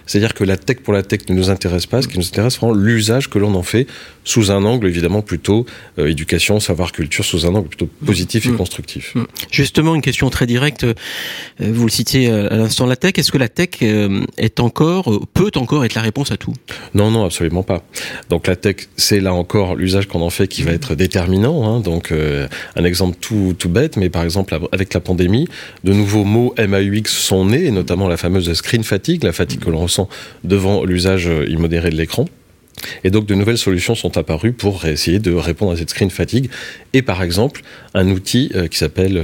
C'est-à-dire 0.06 0.32
que 0.32 0.42
la 0.42 0.56
tech 0.56 0.78
pour 0.78 0.94
la 0.94 1.02
tech 1.02 1.20
ne 1.28 1.34
nous 1.34 1.50
intéresse 1.50 1.84
pas, 1.84 2.00
ce 2.00 2.08
qui 2.08 2.16
nous 2.18 2.26
intéresse 2.26 2.56
vraiment 2.58 2.72
l'usage 2.74 3.28
que 3.28 3.38
l'on 3.38 3.54
en 3.54 3.62
fait 3.62 3.86
sous 4.24 4.50
un 4.50 4.64
angle 4.64 4.86
évidemment 4.86 5.20
plutôt 5.20 5.66
euh, 5.98 6.06
éducation, 6.08 6.60
savoir, 6.60 6.92
culture, 6.92 7.24
sous 7.26 7.44
un 7.44 7.54
angle 7.54 7.68
plutôt 7.68 7.88
positif 8.06 8.46
et 8.46 8.50
Mm. 8.50 8.56
constructif. 8.56 9.14
Mm. 9.14 9.24
Justement, 9.50 9.94
une 9.94 10.00
question 10.00 10.30
très 10.30 10.46
directe. 10.46 10.84
euh, 10.84 10.94
Vous 11.60 11.84
le 11.84 11.90
citiez 11.90 12.30
à 12.30 12.56
l'instant, 12.56 12.86
la 12.86 12.96
tech. 12.96 13.12
Est-ce 13.16 13.30
que 13.32 13.36
la 13.38 13.48
tech 13.48 13.68
euh, 13.82 14.24
est 14.38 14.60
encore, 14.60 15.26
peut 15.34 15.50
encore 15.56 15.84
être 15.84 15.94
la 15.94 16.02
réponse 16.02 16.32
à 16.32 16.38
tout? 16.38 16.54
Non, 16.94 17.10
non, 17.10 17.24
absolument 17.26 17.62
pas. 17.62 17.84
Donc 18.30 18.46
la 18.46 18.56
tech, 18.56 18.88
c'est 18.96 19.20
là 19.20 19.34
encore 19.34 19.76
l'usage 19.76 20.06
qu'on 20.08 20.22
en 20.22 20.30
fait 20.30 20.48
qui 20.48 20.62
va 20.62 20.72
être 20.72 20.94
déterminant. 20.94 21.76
hein. 21.76 21.80
Donc 21.88 22.12
euh, 22.12 22.46
un 22.76 22.84
exemple 22.84 23.16
tout, 23.18 23.56
bête, 23.70 23.96
mais 23.96 24.10
par 24.10 24.22
exemple 24.22 24.58
avec 24.72 24.92
la 24.92 25.00
pandémie, 25.00 25.48
de 25.84 25.94
nouveaux 25.94 26.24
mots 26.24 26.54
MAUX 26.58 27.06
sont 27.06 27.46
nés, 27.46 27.64
et 27.64 27.70
notamment 27.70 28.08
la 28.08 28.18
fameuse 28.18 28.52
screen 28.52 28.84
fatigue, 28.84 29.24
la 29.24 29.32
fatigue 29.32 29.60
que 29.60 29.70
l'on 29.70 29.80
ressent 29.80 30.06
devant 30.44 30.84
l'usage 30.84 31.28
euh, 31.28 31.48
immodéré 31.48 31.88
de 31.88 31.96
l'écran. 31.96 32.26
Et 33.04 33.10
donc 33.10 33.24
de 33.24 33.34
nouvelles 33.34 33.58
solutions 33.58 33.94
sont 33.94 34.18
apparues 34.18 34.52
pour 34.52 34.84
essayer 34.84 35.18
de 35.18 35.32
répondre 35.32 35.72
à 35.72 35.76
cette 35.76 35.90
screen 35.90 36.10
fatigue. 36.10 36.50
Et 36.92 37.00
par 37.00 37.22
exemple, 37.22 37.62
un 37.94 38.08
outil 38.10 38.52
euh, 38.54 38.68
qui 38.68 38.76
s'appelle 38.76 39.20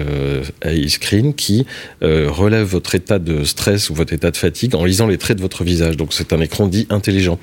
AI 0.63 0.89
Screen 0.89 1.35
qui 1.35 1.67
relève 2.01 2.67
votre 2.67 2.95
état 2.95 3.19
de 3.19 3.45
stress 3.45 3.91
ou 3.91 3.95
votre 3.95 4.15
état 4.15 4.31
de 4.31 4.37
fatigue 4.39 4.75
en 4.75 4.85
lisant 4.87 5.07
les 5.07 5.19
traits 5.19 5.37
de 5.37 5.43
votre 5.43 5.65
visage. 5.65 5.99
Donc 5.99 6.15
c'est 6.15 6.33
un 6.33 6.41
écran 6.41 6.67
dit 6.67 6.87
intelligent. 6.89 7.39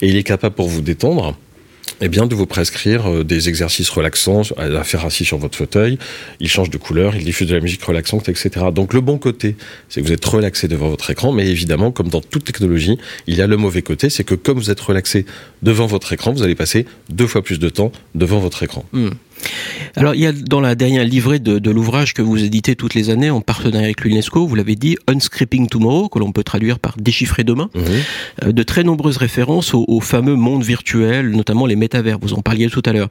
Et 0.00 0.08
il 0.08 0.16
est 0.16 0.24
capable 0.24 0.54
pour 0.54 0.68
vous 0.68 0.80
détendre 0.80 1.36
eh 2.02 2.08
bien, 2.08 2.26
de 2.26 2.34
vous 2.34 2.46
prescrire 2.46 3.08
euh, 3.08 3.24
des 3.24 3.48
exercices 3.48 3.88
relaxants 3.88 4.42
à 4.58 4.84
faire 4.84 5.06
assis 5.06 5.24
sur 5.24 5.38
votre 5.38 5.56
fauteuil. 5.56 5.98
Il 6.40 6.48
change 6.48 6.68
de 6.68 6.76
couleur, 6.76 7.14
il 7.14 7.24
diffuse 7.24 7.46
de 7.48 7.54
la 7.54 7.60
musique 7.60 7.82
relaxante, 7.82 8.28
etc. 8.28 8.50
Donc, 8.74 8.92
le 8.92 9.00
bon 9.00 9.18
côté, 9.18 9.56
c'est 9.88 10.02
que 10.02 10.06
vous 10.06 10.12
êtes 10.12 10.24
relaxé 10.24 10.66
devant 10.66 10.88
votre 10.88 11.08
écran, 11.10 11.30
mais 11.30 11.46
évidemment, 11.46 11.92
comme 11.92 12.08
dans 12.08 12.20
toute 12.20 12.44
technologie, 12.44 12.98
il 13.28 13.36
y 13.36 13.40
a 13.40 13.46
le 13.46 13.56
mauvais 13.56 13.82
côté, 13.82 14.10
c'est 14.10 14.24
que 14.24 14.34
comme 14.34 14.58
vous 14.58 14.70
êtes 14.70 14.80
relaxé 14.80 15.24
devant 15.62 15.86
votre 15.86 16.12
écran, 16.12 16.32
vous 16.32 16.42
allez 16.42 16.56
passer 16.56 16.86
deux 17.08 17.28
fois 17.28 17.42
plus 17.42 17.60
de 17.60 17.68
temps 17.68 17.92
devant 18.16 18.40
votre 18.40 18.64
écran. 18.64 18.84
Hmm. 18.92 19.10
Alors, 19.96 20.14
il 20.14 20.20
y 20.20 20.26
a 20.26 20.32
dans 20.32 20.60
la 20.60 20.74
dernière 20.74 21.04
livrée 21.04 21.38
de, 21.38 21.58
de 21.58 21.70
l'ouvrage 21.70 22.14
que 22.14 22.22
vous 22.22 22.42
éditez 22.42 22.76
toutes 22.76 22.94
les 22.94 23.10
années 23.10 23.30
en 23.30 23.40
partenariat 23.40 23.86
avec 23.86 24.00
l'UNESCO, 24.02 24.46
vous 24.46 24.54
l'avez 24.54 24.74
dit, 24.76 24.96
Unscripting 25.06 25.68
Tomorrow, 25.68 26.08
que 26.08 26.18
l'on 26.18 26.32
peut 26.32 26.44
traduire 26.44 26.78
par 26.78 26.96
déchiffrer 26.98 27.44
demain, 27.44 27.68
Mhm. 27.74 27.82
euh, 28.44 28.52
de 28.52 28.62
très 28.62 28.84
nombreuses 28.84 29.16
références 29.18 29.74
au, 29.74 29.84
au 29.88 30.00
fameux 30.00 30.34
monde 30.36 30.62
virtuel, 30.62 31.30
notamment 31.30 31.66
les 31.66 31.76
métavers. 31.76 32.18
Vous 32.20 32.32
en 32.34 32.40
parliez 32.42 32.68
tout 32.68 32.82
à 32.86 32.92
l'heure. 32.92 33.08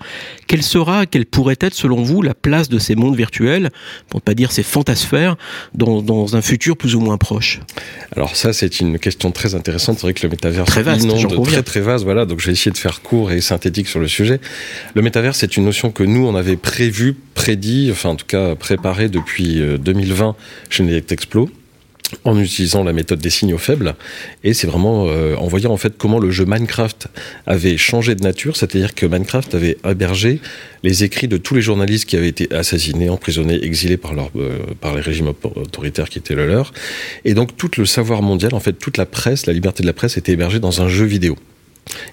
Quelle 0.48 0.64
sera, 0.64 1.06
quelle 1.06 1.26
pourrait 1.26 1.58
être, 1.62 1.74
selon 1.76 2.02
vous, 2.04 2.22
la 2.22 2.34
place 2.34 2.70
de 2.70 2.80
ces 2.80 2.96
mondes 2.96 3.16
virtuels, 3.16 3.70
pour 4.10 4.20
ne 4.20 4.24
pas 4.24 4.34
dire 4.34 4.52
ces 4.52 4.64
fantasphères, 4.64 5.36
dans, 5.76 6.02
dans 6.02 6.36
un 6.36 6.42
futur 6.42 6.78
plus 6.78 6.96
ou 6.96 7.00
moins 7.02 7.18
proche? 7.18 7.60
Alors 8.16 8.36
ça, 8.36 8.54
c'est 8.54 8.80
une 8.80 8.98
question 9.00 9.32
très 9.32 9.54
intéressante. 9.56 9.98
C'est 10.00 10.04
vrai 10.08 10.14
que 10.14 10.24
le 10.24 10.30
métavers 10.30 10.66
Très 10.66 10.84
vaste, 10.84 11.04
inonde, 11.04 11.44
très 11.46 11.64
très 11.64 11.82
vaste. 11.82 12.04
Voilà, 12.04 12.26
donc 12.26 12.40
je 12.40 12.48
vais 12.48 12.54
essayer 12.54 12.72
de 12.72 12.78
faire 12.78 13.02
court 13.02 13.32
et 13.32 13.42
synthétique 13.42 13.88
sur 13.88 14.00
le 14.00 14.08
sujet. 14.08 14.40
Le 14.96 15.02
métavers, 15.02 15.36
c'est 15.36 15.58
une 15.58 15.66
notion 15.66 15.92
que 15.92 16.04
nous, 16.12 16.26
on 16.28 16.36
avait 16.36 16.58
prévu, 16.58 17.16
prédit, 17.34 17.90
enfin 17.92 18.10
en 18.10 18.16
tout 18.16 18.26
cas 18.28 18.56
préparé 18.56 19.10
depuis 19.10 19.62
euh, 19.62 19.78
2020 19.78 20.36
chez 20.70 20.84
Netexplo 20.84 21.50
en 22.26 22.38
utilisant 22.38 22.84
la 22.84 22.92
méthode 22.92 23.20
des 23.20 23.30
signaux 23.30 23.58
faibles. 23.58 23.96
Et 24.44 24.54
c'est 24.54 24.68
vraiment 24.68 25.06
euh, 25.08 25.36
en 25.38 25.48
voyant 25.48 25.72
en 25.72 25.78
fait 25.78 25.94
comment 25.98 26.20
le 26.20 26.30
jeu 26.30 26.44
Minecraft 26.46 27.08
avait 27.48 27.78
changé 27.78 28.16
de 28.16 28.22
nature 28.22 28.58
c'est-à-dire 28.58 28.94
que 28.94 29.06
Minecraft 29.06 29.56
avait 29.56 29.78
hébergé 29.90 30.42
les 30.84 31.06
écrits 31.06 31.30
de 31.30 31.38
tous 31.38 31.56
les 31.56 31.62
journalistes 31.62 32.06
qui 32.06 32.18
avaient 32.18 32.28
été 32.28 32.54
assassinés, 32.54 33.10
emprisonnés, 33.10 33.64
exilés 33.64 33.96
par, 33.96 34.12
euh, 34.36 34.58
par 34.82 34.94
les 34.96 35.02
régimes 35.02 35.30
auto- 35.30 35.54
autoritaires 35.56 36.10
qui 36.10 36.20
étaient 36.20 36.36
le 36.36 36.48
leur. 36.48 36.74
Et 37.24 37.34
donc 37.34 37.56
tout 37.56 37.72
le 37.78 37.86
savoir 37.86 38.22
mondial 38.22 38.54
en 38.54 38.60
fait 38.60 38.74
toute 38.74 38.98
la 38.98 39.06
presse, 39.06 39.46
la 39.46 39.54
liberté 39.54 39.82
de 39.82 39.88
la 39.88 39.94
presse 39.94 40.18
était 40.18 40.34
hébergée 40.34 40.60
dans 40.60 40.82
un 40.82 40.90
jeu 40.90 41.06
vidéo 41.06 41.38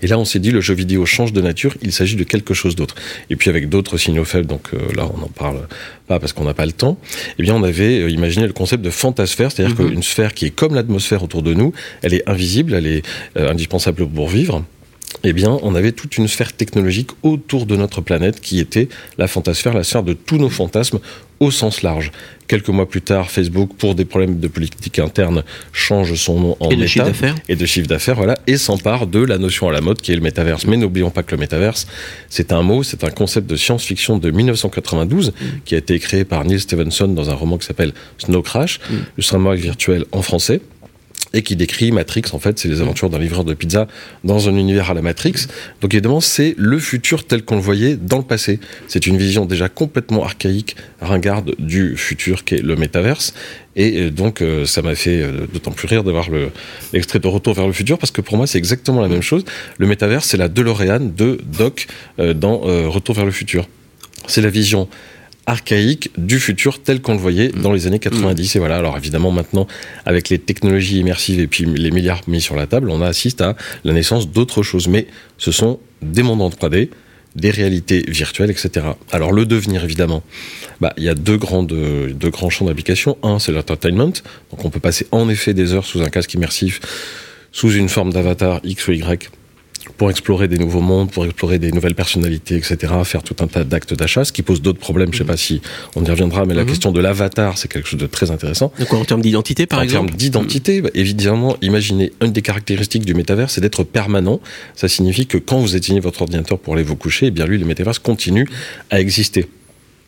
et 0.02 0.06
là, 0.06 0.18
on 0.18 0.24
s'est 0.24 0.38
dit, 0.38 0.50
le 0.50 0.60
jeu 0.60 0.74
vidéo 0.74 1.06
change 1.06 1.32
de 1.32 1.40
nature, 1.40 1.74
il 1.82 1.92
s'agit 1.92 2.16
de 2.16 2.24
quelque 2.24 2.54
chose 2.54 2.74
d'autre. 2.76 2.94
Et 3.30 3.36
puis 3.36 3.50
avec 3.50 3.68
d'autres 3.68 3.96
signaux 3.98 4.24
faibles, 4.24 4.46
donc 4.46 4.68
euh, 4.74 4.78
là, 4.96 5.08
on 5.14 5.18
n'en 5.18 5.28
parle 5.28 5.68
pas 6.06 6.18
parce 6.18 6.32
qu'on 6.32 6.44
n'a 6.44 6.54
pas 6.54 6.66
le 6.66 6.72
temps, 6.72 6.98
eh 7.38 7.42
bien, 7.42 7.54
on 7.54 7.62
avait 7.62 8.00
euh, 8.00 8.10
imaginé 8.10 8.46
le 8.46 8.52
concept 8.52 8.82
de 8.82 8.90
fantasphère, 8.90 9.52
c'est-à-dire 9.52 9.78
Mhm. 9.78 9.90
qu'une 9.90 10.02
sphère 10.02 10.34
qui 10.34 10.46
est 10.46 10.50
comme 10.50 10.74
l'atmosphère 10.74 11.22
autour 11.22 11.42
de 11.42 11.54
nous, 11.54 11.72
elle 12.02 12.14
est 12.14 12.28
invisible, 12.28 12.74
elle 12.74 12.86
est 12.86 13.02
euh, 13.36 13.50
indispensable 13.50 14.06
pour 14.08 14.28
vivre. 14.28 14.64
Eh 15.24 15.32
bien, 15.32 15.58
on 15.62 15.74
avait 15.74 15.92
toute 15.92 16.16
une 16.18 16.28
sphère 16.28 16.52
technologique 16.52 17.10
autour 17.22 17.66
de 17.66 17.76
notre 17.76 18.00
planète 18.00 18.40
qui 18.40 18.60
était 18.60 18.88
la 19.16 19.26
fantasphère, 19.26 19.74
la 19.74 19.84
sphère 19.84 20.02
de 20.02 20.12
tous 20.12 20.36
nos 20.36 20.50
fantasmes 20.50 21.00
au 21.40 21.50
sens 21.50 21.82
large. 21.82 22.12
Quelques 22.46 22.68
mois 22.68 22.88
plus 22.88 23.02
tard, 23.02 23.30
Facebook, 23.30 23.70
pour 23.76 23.94
des 23.94 24.04
problèmes 24.04 24.40
de 24.40 24.48
politique 24.48 24.98
interne, 24.98 25.44
change 25.72 26.14
son 26.14 26.40
nom 26.40 26.56
en 26.60 26.70
Et 26.70 26.76
de 26.76 26.80
Meta 26.80 26.88
chiffre 26.88 27.04
d'affaires? 27.06 27.34
Et 27.48 27.56
de 27.56 27.66
chiffre 27.66 27.86
d'affaires, 27.86 28.16
voilà, 28.16 28.36
et 28.46 28.56
s'empare 28.56 29.06
de 29.06 29.20
la 29.20 29.38
notion 29.38 29.68
à 29.68 29.72
la 29.72 29.80
mode 29.80 30.00
qui 30.00 30.12
est 30.12 30.16
le 30.16 30.20
métaverse. 30.20 30.66
Mais 30.66 30.76
n'oublions 30.76 31.10
pas 31.10 31.22
que 31.22 31.32
le 31.32 31.38
métaverse, 31.38 31.86
c'est 32.28 32.52
un 32.52 32.62
mot, 32.62 32.82
c'est 32.82 33.04
un 33.04 33.10
concept 33.10 33.48
de 33.48 33.56
science-fiction 33.56 34.18
de 34.18 34.30
1992 34.30 35.32
qui 35.64 35.74
a 35.74 35.78
été 35.78 35.98
créé 35.98 36.24
par 36.24 36.44
Neil 36.44 36.60
Stevenson 36.60 37.08
dans 37.08 37.30
un 37.30 37.34
roman 37.34 37.58
qui 37.58 37.66
s'appelle 37.66 37.92
Snow 38.18 38.42
Crash, 38.42 38.80
le 39.16 39.22
framework 39.22 39.58
virtuel 39.58 40.04
en 40.12 40.22
français 40.22 40.60
et 41.34 41.42
qui 41.42 41.56
décrit 41.56 41.92
Matrix. 41.92 42.22
En 42.32 42.38
fait, 42.38 42.58
c'est 42.58 42.68
les 42.68 42.80
aventures 42.80 43.10
d'un 43.10 43.18
livreur 43.18 43.44
de 43.44 43.54
pizza 43.54 43.86
dans 44.24 44.48
un 44.48 44.56
univers 44.56 44.90
à 44.90 44.94
la 44.94 45.02
Matrix. 45.02 45.46
Donc 45.80 45.94
évidemment, 45.94 46.20
c'est 46.20 46.54
le 46.56 46.78
futur 46.78 47.26
tel 47.26 47.42
qu'on 47.44 47.56
le 47.56 47.60
voyait 47.60 47.96
dans 47.96 48.18
le 48.18 48.24
passé. 48.24 48.60
C'est 48.86 49.06
une 49.06 49.16
vision 49.16 49.44
déjà 49.44 49.68
complètement 49.68 50.24
archaïque, 50.24 50.76
ringarde 51.00 51.54
du 51.58 51.96
futur 51.96 52.44
qu'est 52.44 52.62
le 52.62 52.76
métaverse. 52.76 53.34
Et 53.76 54.00
euh, 54.00 54.10
donc, 54.10 54.42
euh, 54.42 54.64
ça 54.64 54.82
m'a 54.82 54.94
fait 54.94 55.22
euh, 55.22 55.46
d'autant 55.52 55.70
plus 55.70 55.86
rire 55.86 56.02
d'avoir 56.02 56.30
le- 56.30 56.50
l'extrait 56.92 57.18
de 57.20 57.28
Retour 57.28 57.54
vers 57.54 57.66
le 57.66 57.72
futur, 57.72 57.98
parce 57.98 58.10
que 58.10 58.20
pour 58.20 58.36
moi, 58.36 58.46
c'est 58.46 58.58
exactement 58.58 59.00
la 59.00 59.08
même 59.08 59.22
chose. 59.22 59.44
Le 59.78 59.86
métaverse, 59.86 60.26
c'est 60.26 60.36
la 60.36 60.48
DeLorean 60.48 61.00
de 61.16 61.38
Doc 61.58 61.86
dans 62.18 62.58
Retour 62.58 63.14
vers 63.14 63.24
le 63.26 63.30
futur. 63.30 63.68
C'est 64.26 64.40
la 64.40 64.50
vision 64.50 64.88
archaïque 65.48 66.10
du 66.18 66.38
futur 66.38 66.82
tel 66.82 67.00
qu'on 67.00 67.14
le 67.14 67.18
voyait 67.18 67.48
dans 67.48 67.72
les 67.72 67.86
années 67.86 67.98
90 67.98 68.54
et 68.54 68.58
voilà 68.58 68.76
alors 68.76 68.96
évidemment 68.98 69.30
maintenant 69.32 69.66
avec 70.04 70.28
les 70.28 70.38
technologies 70.38 70.98
immersives 71.00 71.40
et 71.40 71.46
puis 71.46 71.64
les 71.64 71.90
milliards 71.90 72.20
mis 72.28 72.42
sur 72.42 72.54
la 72.54 72.66
table 72.66 72.90
on 72.90 73.00
assiste 73.00 73.40
à 73.40 73.56
la 73.82 73.94
naissance 73.94 74.30
d'autres 74.30 74.62
choses. 74.62 74.88
Mais 74.88 75.06
ce 75.38 75.50
sont 75.50 75.80
des 76.02 76.22
mondes 76.22 76.42
en 76.42 76.50
3D 76.50 76.90
des 77.34 77.50
réalités 77.50 78.04
virtuelles 78.08 78.50
etc 78.50 78.86
alors 79.10 79.32
le 79.32 79.46
devenir 79.46 79.84
évidemment 79.84 80.22
bah, 80.80 80.92
il 80.96 81.04
y 81.04 81.08
a 81.08 81.14
deux 81.14 81.38
grandes 81.38 81.68
deux 81.68 82.30
grands 82.30 82.50
champs 82.50 82.66
d'application. 82.66 83.16
Un 83.22 83.38
c'est 83.38 83.52
l'entertainment. 83.52 84.12
Donc 84.50 84.64
on 84.64 84.70
peut 84.70 84.80
passer 84.80 85.06
en 85.12 85.30
effet 85.30 85.54
des 85.54 85.72
heures 85.72 85.86
sous 85.86 86.02
un 86.02 86.10
casque 86.10 86.34
immersif 86.34 86.80
sous 87.52 87.72
une 87.72 87.88
forme 87.88 88.12
d'avatar 88.12 88.60
X 88.64 88.88
ou 88.88 88.92
Y 88.92 89.30
pour 89.96 90.10
explorer 90.10 90.48
des 90.48 90.58
nouveaux 90.58 90.80
mondes, 90.80 91.10
pour 91.10 91.24
explorer 91.24 91.58
des 91.58 91.72
nouvelles 91.72 91.94
personnalités, 91.94 92.56
etc., 92.56 92.92
faire 93.04 93.22
tout 93.22 93.36
un 93.40 93.46
tas 93.46 93.64
d'actes 93.64 93.94
d'achat, 93.94 94.24
ce 94.24 94.32
qui 94.32 94.42
pose 94.42 94.62
d'autres 94.62 94.78
problèmes. 94.78 95.12
Je 95.12 95.18
sais 95.18 95.24
pas 95.24 95.36
si 95.36 95.60
on 95.96 96.04
y 96.04 96.10
reviendra, 96.10 96.44
mais 96.46 96.54
la 96.54 96.62
Mhm. 96.62 96.68
question 96.68 96.92
de 96.92 97.00
l'avatar, 97.00 97.58
c'est 97.58 97.68
quelque 97.70 97.88
chose 97.88 98.00
de 98.00 98.06
très 98.06 98.30
intéressant. 98.30 98.72
Donc 98.78 98.92
en 98.92 99.04
termes 99.04 99.22
d'identité, 99.22 99.66
par 99.66 99.78
en 99.80 99.82
exemple 99.82 100.06
termes 100.08 100.18
d'identité, 100.18 100.80
bah, 100.82 100.90
évidemment, 100.94 101.56
imaginez 101.62 102.12
une 102.22 102.32
des 102.32 102.42
caractéristiques 102.42 103.04
du 103.04 103.14
métavers, 103.14 103.50
c'est 103.50 103.60
d'être 103.60 103.84
permanent. 103.84 104.40
Ça 104.76 104.88
signifie 104.88 105.26
que 105.26 105.38
quand 105.38 105.58
vous 105.58 105.74
éteignez 105.76 106.00
votre 106.00 106.22
ordinateur 106.22 106.58
pour 106.58 106.74
aller 106.74 106.82
vous 106.82 106.96
coucher, 106.96 107.26
eh 107.26 107.30
bien 107.30 107.46
lui, 107.46 107.58
le 107.58 107.64
métavers 107.66 108.00
continue 108.02 108.46
à 108.90 109.00
exister. 109.00 109.46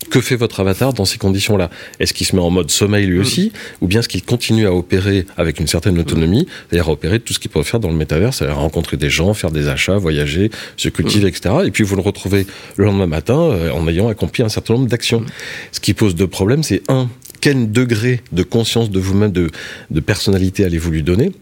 Que 0.09 0.21
fait 0.21 0.37
votre 0.37 0.61
avatar 0.61 0.95
dans 0.95 1.04
ces 1.04 1.19
conditions-là? 1.19 1.71
Est-ce 2.00 2.14
qu'il 2.14 2.26
se 2.26 2.35
met 2.35 2.40
en 2.40 2.50
mode 2.50 2.71
sommeil 2.71 3.07
lui 3.07 3.19
aussi? 3.19 3.52
Ou 3.80 3.87
bien 3.87 4.00
est-ce 4.00 4.09
qu'il 4.09 4.23
continue 4.23 4.66
à 4.66 4.73
opérer 4.73 5.26
avec 5.37 5.61
une 5.61 5.66
certaine 5.66 5.99
autonomie 5.99 6.47
C'est-à-dire 6.69 6.88
à 6.88 6.92
opérer 6.92 7.21
tout 7.21 7.35
ce 7.35 7.38
qu'il 7.38 7.50
peut 7.50 7.62
faire 7.62 7.80
dans 7.80 7.90
le 7.90 7.97
métavers, 7.97 8.33
c'est-à-dire 8.33 8.57
rencontrer 8.57 8.97
des 8.97 9.11
gens, 9.11 9.35
faire 9.35 9.50
des 9.50 9.69
achats, 9.69 9.99
voyager, 9.99 10.50
se 10.76 10.88
cultiver, 10.88 11.28
etc. 11.28 11.54
Et 11.66 11.71
puis 11.71 11.85
vous 11.85 11.97
le 11.97 12.02
retrouvez 12.02 12.47
le 12.76 12.87
lendemain 12.87 13.07
matin 13.07 13.38
euh, 13.38 13.71
en 13.73 13.87
ayant 13.88 14.09
accompli 14.09 14.42
un 14.42 14.49
certain 14.49 14.75
nombre 14.75 14.88
d'actions. 14.88 15.25
Ce 15.71 15.80
qui 15.80 15.92
pose 15.92 16.14
deux 16.14 16.26
problèmes, 16.26 16.62
c'est 16.62 16.83
un, 16.88 17.09
quel 17.40 17.71
degré 17.71 18.23
de 18.33 18.42
conscience 18.42 18.90
de 18.90 18.99
vous-même, 18.99 19.33
de, 19.33 19.50
de 19.90 20.00
personnalité 20.00 20.64
allez-vous 20.64 20.90
lui 20.90 21.02
donner? 21.02 21.33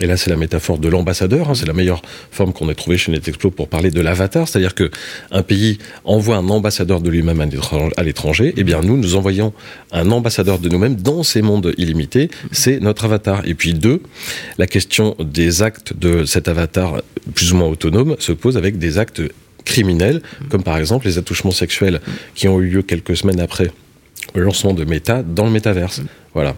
Et 0.00 0.06
là, 0.06 0.16
c'est 0.16 0.30
la 0.30 0.36
métaphore 0.36 0.78
de 0.78 0.88
l'ambassadeur. 0.88 1.50
hein, 1.50 1.54
c'est 1.54 1.66
la 1.66 1.74
meilleure 1.74 2.00
forme 2.30 2.52
qu'on 2.54 2.68
ait 2.70 2.74
trouvée 2.74 2.96
chez 2.96 3.12
Netexplo 3.12 3.50
pour 3.50 3.68
parler 3.68 3.90
de 3.90 4.00
l'avatar. 4.00 4.48
C'est-à-dire 4.48 4.74
que 4.74 4.90
un 5.30 5.42
pays 5.42 5.78
envoie 6.04 6.36
un 6.36 6.48
ambassadeur 6.48 7.00
de 7.02 7.10
lui-même 7.10 7.40
à 7.42 7.46
l'étran- 7.46 7.90
à 7.96 8.02
l'étranger. 8.02 8.54
Eh 8.56 8.64
bien, 8.64 8.80
nous, 8.80 8.96
nous 8.96 9.16
envoyons 9.16 9.52
un 9.92 10.10
ambassadeur 10.10 10.58
de 10.58 10.68
nous-mêmes 10.70 10.96
dans 10.96 11.22
ces 11.22 11.42
mondes 11.42 11.74
illimités. 11.76 12.30
C'est 12.52 12.80
notre 12.80 13.04
avatar. 13.04 13.42
Et 13.46 13.52
puis, 13.54 13.74
deux, 13.74 14.00
la 14.56 14.66
question 14.66 15.14
des 15.20 15.62
actes 15.62 15.92
de 15.94 16.24
cet 16.24 16.48
avatar 16.48 17.02
plus 17.34 17.52
ou 17.52 17.56
moins 17.56 17.68
autonome 17.68 18.16
se 18.18 18.32
pose 18.32 18.56
avec 18.56 18.78
des 18.78 18.96
actes 18.96 19.20
criminels, 19.66 20.22
comme 20.48 20.62
par 20.62 20.78
exemple 20.78 21.06
les 21.06 21.18
attouchements 21.18 21.50
sexuels 21.52 22.00
qui 22.34 22.48
ont 22.48 22.58
eu 22.60 22.68
lieu 22.68 22.82
quelques 22.82 23.16
semaines 23.16 23.40
après 23.40 23.70
le 24.34 24.42
lancement 24.42 24.72
de 24.72 24.84
Meta 24.84 25.22
dans 25.22 25.44
le 25.44 25.50
métaverse. 25.50 26.00
Voilà. 26.34 26.56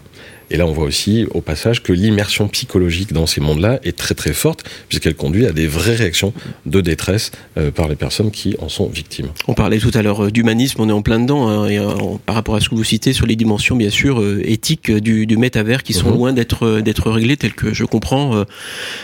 Et 0.51 0.59
là, 0.59 0.67
on 0.67 0.73
voit 0.73 0.85
aussi, 0.85 1.25
au 1.33 1.41
passage, 1.41 1.83
que 1.83 1.91
l'immersion 1.95 2.49
psychologique 2.49 3.15
dans 3.15 3.25
ces 3.27 3.41
mondes-là 3.41 3.81
est 3.83 3.97
très 3.97 4.15
très 4.15 4.35
forte, 4.35 4.63
puisqu'elle 4.91 5.15
conduit 5.15 5.47
à 5.47 5.53
des 5.53 5.67
vraies 5.67 5.97
réactions 5.97 6.35
de 6.67 6.83
détresse 6.83 7.33
euh, 7.57 7.71
par 7.71 7.89
les 7.89 7.97
personnes 7.97 8.31
qui 8.31 8.55
en 8.61 8.69
sont 8.69 8.87
victimes. 8.87 9.29
On 9.49 9.55
parlait 9.55 9.79
tout 9.79 9.91
à 9.95 10.03
l'heure 10.03 10.27
euh, 10.27 10.31
d'humanisme, 10.31 10.83
on 10.83 10.89
est 10.91 10.93
en 10.93 11.01
plein 11.01 11.19
dedans, 11.19 11.49
hein, 11.49 11.67
et, 11.69 11.79
euh, 11.79 11.87
par 12.27 12.35
rapport 12.35 12.57
à 12.57 12.61
ce 12.61 12.69
que 12.69 12.75
vous 12.75 12.85
citez 12.85 13.15
sur 13.15 13.25
les 13.27 13.37
dimensions, 13.37 13.75
bien 13.75 13.89
sûr, 13.89 14.21
euh, 14.21 14.43
éthiques 14.45 14.93
du, 14.93 15.27
du 15.27 15.39
métavers 15.39 15.83
qui 15.83 15.95
sont 15.95 16.11
Mhm. 16.11 16.15
loin 16.15 16.33
d'être 16.35 16.81
d'être 16.83 17.11
réglées, 17.11 17.39
telles 17.39 17.55
que 17.55 17.73
je 17.73 17.85
comprends 17.85 18.37
euh, 18.37 18.45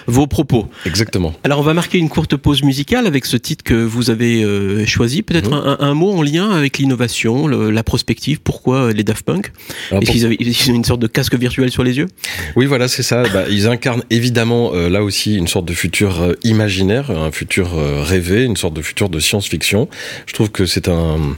vos 0.07 0.27
propos. 0.27 0.69
Exactement. 0.85 1.33
Alors, 1.43 1.59
on 1.61 1.63
va 1.63 1.73
marquer 1.73 1.97
une 1.97 2.11
courte 2.11 2.37
pause 2.37 2.63
musicale 2.63 3.07
avec 3.07 3.25
ce 3.25 3.39
titre 3.39 3.65
que 3.65 3.75
vous 3.75 4.11
avez 4.11 4.87
choisi. 4.87 5.23
Peut-être 5.23 5.51
Mhm. 5.51 5.57
un, 5.57 5.77
un 5.81 5.95
mot 5.95 6.13
en 6.13 6.23
lien 6.23 6.51
avec 6.51 6.77
l'innovation, 6.77 7.49
la 7.49 7.83
prospective. 7.83 8.41
Pourquoi 8.43 8.93
les 8.93 9.05
Daft 9.05 9.25
Punk? 9.25 9.53
Alors, 9.91 10.03
Est-ce 10.03 10.11
pour- 10.11 10.15
qu'ils 10.15 10.27
avaient 10.27 10.37
ils 10.67 10.73
ont 10.73 10.75
une 10.75 10.85
sorte 10.85 11.01
de 11.01 11.07
casque 11.07 11.35
virtuel 11.35 11.71
sur 11.71 11.83
les 11.83 11.97
yeux 11.97 12.09
Oui, 12.57 12.67
voilà, 12.67 12.89
c'est 12.89 13.03
ça. 13.03 13.23
Bah, 13.33 13.45
ils 13.49 13.67
incarnent 13.67 14.05
évidemment 14.11 14.73
euh, 14.75 14.89
là 14.89 15.03
aussi 15.03 15.37
une 15.37 15.49
sorte 15.49 15.67
de 15.67 15.73
futur 15.73 16.21
euh, 16.21 16.35
imaginaire, 16.43 17.11
un 17.11 17.31
futur 17.31 17.79
euh, 17.79 18.03
rêvé, 18.03 18.45
une 18.45 18.57
sorte 18.57 18.75
de 18.75 18.83
futur 18.83 19.09
de 19.09 19.19
science-fiction. 19.19 19.89
Je 20.27 20.35
trouve 20.35 20.51
que 20.51 20.67
c'est 20.67 20.89
un 20.89 21.37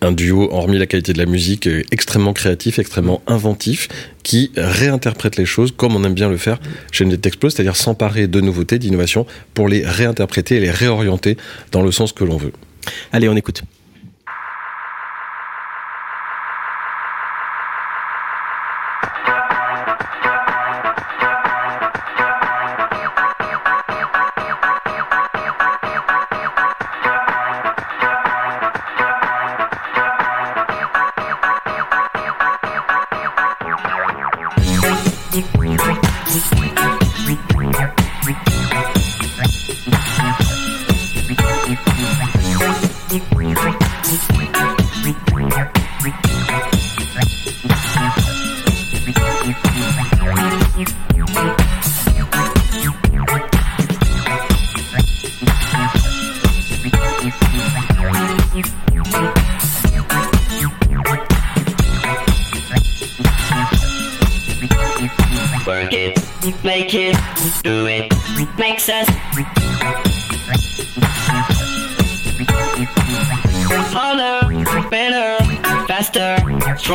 un 0.00 0.12
duo, 0.12 0.50
hormis 0.52 0.76
la 0.76 0.84
qualité 0.84 1.14
de 1.14 1.18
la 1.18 1.24
musique, 1.24 1.66
extrêmement 1.90 2.34
créatif, 2.34 2.78
extrêmement 2.78 3.22
inventif, 3.26 3.88
qui 4.22 4.50
réinterprète 4.54 5.38
les 5.38 5.46
choses 5.46 5.72
comme 5.74 5.96
on 5.96 6.04
aime 6.04 6.12
bien 6.12 6.28
le 6.28 6.36
faire 6.36 6.60
chez 6.92 7.06
Netexplo, 7.06 7.48
c'est-à-dire 7.48 7.74
s'emparer 7.74 8.26
de 8.26 8.42
nouveautés, 8.42 8.78
d'innovations, 8.78 9.24
pour 9.54 9.66
les 9.66 9.82
réinterpréter 9.82 10.56
et 10.56 10.60
les 10.60 10.70
réorienter 10.70 11.38
dans 11.72 11.80
le 11.80 11.90
sens 11.90 12.12
que 12.12 12.22
l'on 12.24 12.36
veut. 12.36 12.52
Allez, 13.12 13.30
on 13.30 13.36
écoute. 13.36 13.62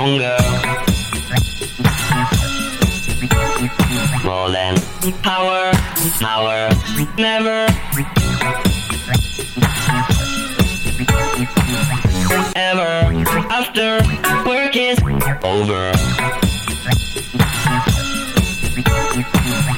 More 0.10 0.18
than 4.50 4.76
power, 5.22 5.72
power, 6.20 6.70
never. 7.16 7.68
Ever. 12.56 13.14
After 13.52 14.02
work 14.50 14.76
is 14.76 14.98
over. 15.44 15.92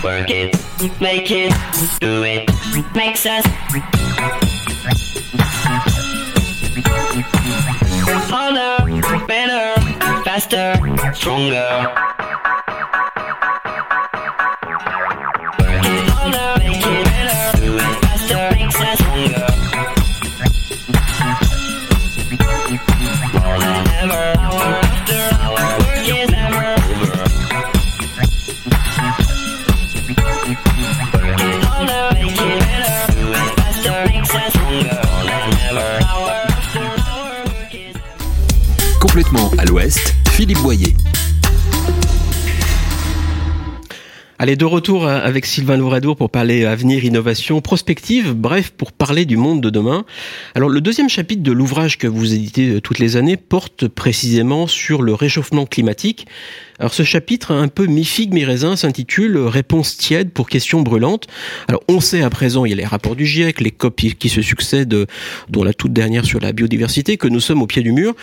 Work 0.02 0.30
it, 0.30 0.56
make 1.02 1.30
it, 1.30 1.54
do 2.00 2.24
it, 2.24 2.50
makes 2.96 3.26
us 3.26 4.61
faster, 10.42 10.74
stronger. 11.14 11.70
Work 15.60 15.86
it 15.86 16.10
harder, 16.10 16.50
make 16.60 16.86
it 16.86 17.06
better, 17.06 17.58
do 17.58 17.78
it 17.78 17.96
faster, 18.02 18.44
makes 18.56 18.80
us 18.82 18.98
stronger. 19.00 19.48
More 23.34 23.58
than 23.60 23.88
ever, 24.02 24.24
hour 24.40 24.68
after 24.82 25.22
hour, 25.42 25.62
work 25.80 26.08
is 26.10 26.30
never 26.32 26.62
over. 26.74 27.12
Work 31.18 31.42
it 31.42 31.62
harder, 31.66 32.04
make 32.16 32.42
it 32.42 32.60
better, 32.60 32.98
do 33.14 33.26
it 33.30 33.50
faster, 33.60 33.98
makes 34.10 34.34
us 34.34 34.50
stronger. 34.54 35.00
More 35.06 35.26
than 35.30 35.52
ever, 35.70 35.90
hour 36.06 36.34
after 36.50 36.86
hour, 37.10 37.30
work 37.46 37.74
is 37.76 37.96
Complètement 39.00 39.52
à 39.60 39.66
l'ouest, 39.66 40.16
Philippe 40.42 40.64
Boyer. 40.64 40.96
Allez, 44.40 44.56
de 44.56 44.66
retour 44.66 45.06
euh, 45.06 45.20
avec 45.22 45.46
Sylvain 45.46 45.78
Louradour 45.78 46.18
pour 46.18 46.32
parler 46.32 46.66
avenir, 46.66 47.06
innovation, 47.06 47.62
prospective, 47.62 48.34
bref, 48.34 48.72
pour 48.72 48.92
parler 48.92 49.26
du 49.26 49.38
monde 49.38 49.62
de 49.62 49.70
demain. 49.70 50.04
Alors, 50.56 50.70
le 50.70 50.82
deuxième 50.82 51.10
chapitre 51.10 51.44
de 51.44 51.52
l'ouvrage 51.52 52.00
que 52.00 52.08
vous 52.08 52.34
éditez 52.34 52.70
euh, 52.70 52.82
toutes 52.82 52.98
les 52.98 53.18
années 53.18 53.38
porte 53.38 53.88
précisément 53.88 54.66
sur 54.66 55.04
le 55.04 55.14
réchauffement 55.14 55.68
climatique. 55.68 56.26
Alors, 56.82 56.96
ce 56.96 57.04
chapitre, 57.04 57.52
un 57.52 57.68
peu 57.68 57.86
mi-figue, 57.86 58.34
mi-raisin, 58.34 58.76
s'intitule 58.76 59.38
Réponse 59.38 59.98
tiède 59.98 60.32
pour 60.32 60.50
questions 60.50 60.82
brûlantes. 60.82 61.28
Alors, 61.68 61.84
on 61.88 62.00
sait 62.00 62.24
à 62.24 62.30
présent, 62.32 62.66
il 62.66 62.70
y 62.70 62.74
a 62.74 62.76
les 62.76 62.86
rapports 62.86 63.16
du 63.16 63.28
GIEC, 63.28 63.62
les 63.62 63.70
COP 63.70 64.02
qui 64.18 64.30
se 64.30 64.42
succèdent, 64.42 65.06
dont 65.48 65.64
la 65.64 65.76
toute 65.76 65.94
dernière 65.94 66.26
sur 66.26 66.40
la 66.40 66.54
biodiversité, 66.54 67.18
que 67.18 67.28
nous 67.28 67.40
sommes 67.40 67.62
au 67.62 67.68
pied 67.68 67.84
du 67.84 67.92
mur. 67.92 68.16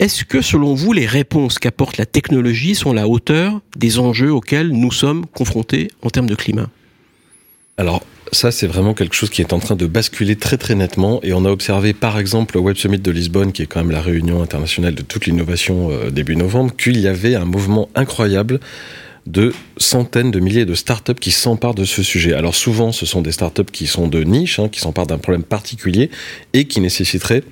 Est-ce 0.00 0.26
que, 0.26 0.42
selon 0.42 0.74
vous, 0.74 0.92
les 0.92 1.06
réponses 1.06 1.58
qu'apporte 1.58 1.96
la 1.96 2.04
technologie 2.04 2.74
sont 2.74 2.90
à 2.90 2.94
la 2.94 3.08
hauteur 3.08 3.62
des 3.74 3.98
enjeux 3.98 4.30
auxquels 4.30 4.68
nous 4.68 4.92
sommes 4.92 5.24
confrontés 5.24 5.88
en 6.02 6.10
termes 6.10 6.28
de 6.28 6.34
climat? 6.34 6.68
Alors, 7.78 8.04
ça, 8.34 8.50
c'est 8.50 8.66
vraiment 8.66 8.94
quelque 8.94 9.14
chose 9.14 9.30
qui 9.30 9.40
est 9.40 9.52
en 9.52 9.58
train 9.58 9.76
de 9.76 9.86
basculer 9.86 10.36
très 10.36 10.56
très 10.56 10.74
nettement. 10.74 11.20
Et 11.22 11.32
on 11.32 11.44
a 11.44 11.50
observé, 11.50 11.94
par 11.94 12.18
exemple, 12.18 12.58
au 12.58 12.60
Web 12.60 12.76
Summit 12.76 12.98
de 12.98 13.10
Lisbonne, 13.10 13.52
qui 13.52 13.62
est 13.62 13.66
quand 13.66 13.80
même 13.80 13.90
la 13.90 14.02
réunion 14.02 14.42
internationale 14.42 14.94
de 14.94 15.02
toute 15.02 15.26
l'innovation 15.26 15.90
euh, 15.90 16.10
début 16.10 16.36
novembre, 16.36 16.74
qu'il 16.76 16.98
y 17.00 17.08
avait 17.08 17.34
un 17.34 17.44
mouvement 17.44 17.88
incroyable 17.94 18.60
de 19.26 19.54
centaines 19.78 20.30
de 20.30 20.38
milliers 20.38 20.66
de 20.66 20.74
startups 20.74 21.14
qui 21.14 21.30
s'emparent 21.30 21.74
de 21.74 21.84
ce 21.84 22.02
sujet. 22.02 22.34
Alors 22.34 22.54
souvent, 22.54 22.92
ce 22.92 23.06
sont 23.06 23.22
des 23.22 23.32
startups 23.32 23.64
qui 23.72 23.86
sont 23.86 24.06
de 24.06 24.22
niche, 24.22 24.58
hein, 24.58 24.68
qui 24.68 24.80
s'emparent 24.80 25.06
d'un 25.06 25.18
problème 25.18 25.44
particulier 25.44 26.10
et 26.52 26.66
qui 26.66 26.80
nécessiteraient 26.80 27.42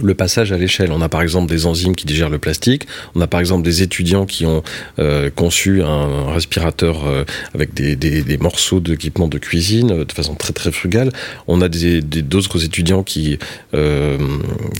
le 0.00 0.14
passage 0.14 0.52
à 0.52 0.58
l'échelle. 0.58 0.92
On 0.92 1.00
a 1.00 1.08
par 1.08 1.22
exemple 1.22 1.50
des 1.50 1.66
enzymes 1.66 1.96
qui 1.96 2.06
digèrent 2.06 2.30
le 2.30 2.38
plastique. 2.38 2.86
On 3.14 3.20
a 3.20 3.26
par 3.26 3.40
exemple 3.40 3.62
des 3.62 3.82
étudiants 3.82 4.26
qui 4.26 4.46
ont 4.46 4.62
euh, 4.98 5.30
conçu 5.30 5.82
un 5.82 6.32
respirateur 6.32 7.06
euh, 7.06 7.24
avec 7.54 7.74
des, 7.74 7.96
des, 7.96 8.38
morceaux 8.38 8.80
d'équipement 8.80 9.28
de 9.28 9.38
cuisine 9.38 9.90
euh, 9.90 10.04
de 10.04 10.12
façon 10.12 10.34
très 10.34 10.52
très 10.52 10.70
frugale. 10.70 11.10
On 11.48 11.60
a 11.60 11.68
des 11.68 12.00
d'autres 12.00 12.64
étudiants 12.64 13.02
qui 13.02 13.38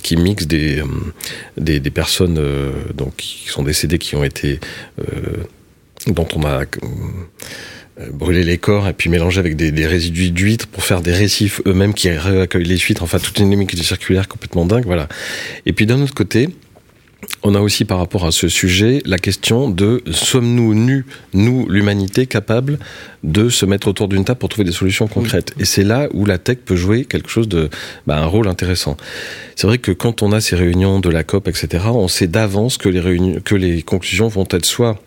qui 0.02 0.16
mixent 0.16 0.46
des 0.46 0.82
des, 1.56 1.90
personnes 1.90 2.40
donc 2.94 3.16
qui 3.16 3.48
sont 3.48 3.62
décédées 3.62 3.98
qui 3.98 4.16
ont 4.16 4.24
été 4.24 4.60
dont 6.06 6.28
on 6.34 6.44
a 6.44 6.64
euh, 8.00 8.10
brûlé 8.12 8.42
les 8.42 8.58
corps 8.58 8.88
et 8.88 8.92
puis 8.92 9.10
mélangé 9.10 9.38
avec 9.38 9.56
des, 9.56 9.70
des 9.72 9.86
résidus 9.86 10.30
d'huîtres 10.30 10.66
pour 10.66 10.84
faire 10.84 11.00
des 11.00 11.12
récifs 11.12 11.60
eux-mêmes 11.66 11.94
qui 11.94 12.10
réaccueillent 12.10 12.64
les 12.64 12.78
huîtres. 12.78 13.02
Enfin, 13.02 13.18
toute 13.18 13.38
une 13.38 13.46
dynamique 13.50 13.76
circulaire 13.76 14.28
complètement 14.28 14.66
dingue. 14.66 14.84
Voilà. 14.86 15.08
Et 15.66 15.72
puis 15.72 15.86
d'un 15.86 16.00
autre 16.00 16.14
côté, 16.14 16.48
on 17.42 17.54
a 17.54 17.60
aussi 17.60 17.84
par 17.84 17.98
rapport 17.98 18.26
à 18.26 18.32
ce 18.32 18.48
sujet 18.48 19.02
la 19.04 19.18
question 19.18 19.70
de 19.70 20.02
sommes-nous 20.10 20.74
nus, 20.74 21.04
nous, 21.34 21.68
l'humanité, 21.68 22.26
capables 22.26 22.78
de 23.24 23.48
se 23.48 23.66
mettre 23.66 23.88
autour 23.88 24.08
d'une 24.08 24.24
table 24.24 24.38
pour 24.38 24.48
trouver 24.48 24.64
des 24.64 24.72
solutions 24.72 25.06
concrètes. 25.06 25.52
Et 25.58 25.64
c'est 25.64 25.84
là 25.84 26.08
où 26.12 26.24
la 26.24 26.38
tech 26.38 26.58
peut 26.64 26.76
jouer 26.76 27.04
quelque 27.04 27.28
chose 27.28 27.48
de, 27.48 27.68
bah, 28.06 28.18
un 28.18 28.26
rôle 28.26 28.48
intéressant. 28.48 28.96
C'est 29.56 29.66
vrai 29.66 29.78
que 29.78 29.92
quand 29.92 30.22
on 30.22 30.32
a 30.32 30.40
ces 30.40 30.56
réunions 30.56 31.00
de 31.00 31.08
la 31.08 31.22
COP, 31.22 31.48
etc., 31.48 31.84
on 31.92 32.08
sait 32.08 32.26
d'avance 32.26 32.78
que 32.78 32.88
les 32.88 33.00
réunions, 33.00 33.40
que 33.44 33.54
les 33.54 33.82
conclusions 33.82 34.28
vont 34.28 34.46
être 34.50 34.66
soit 34.66 35.00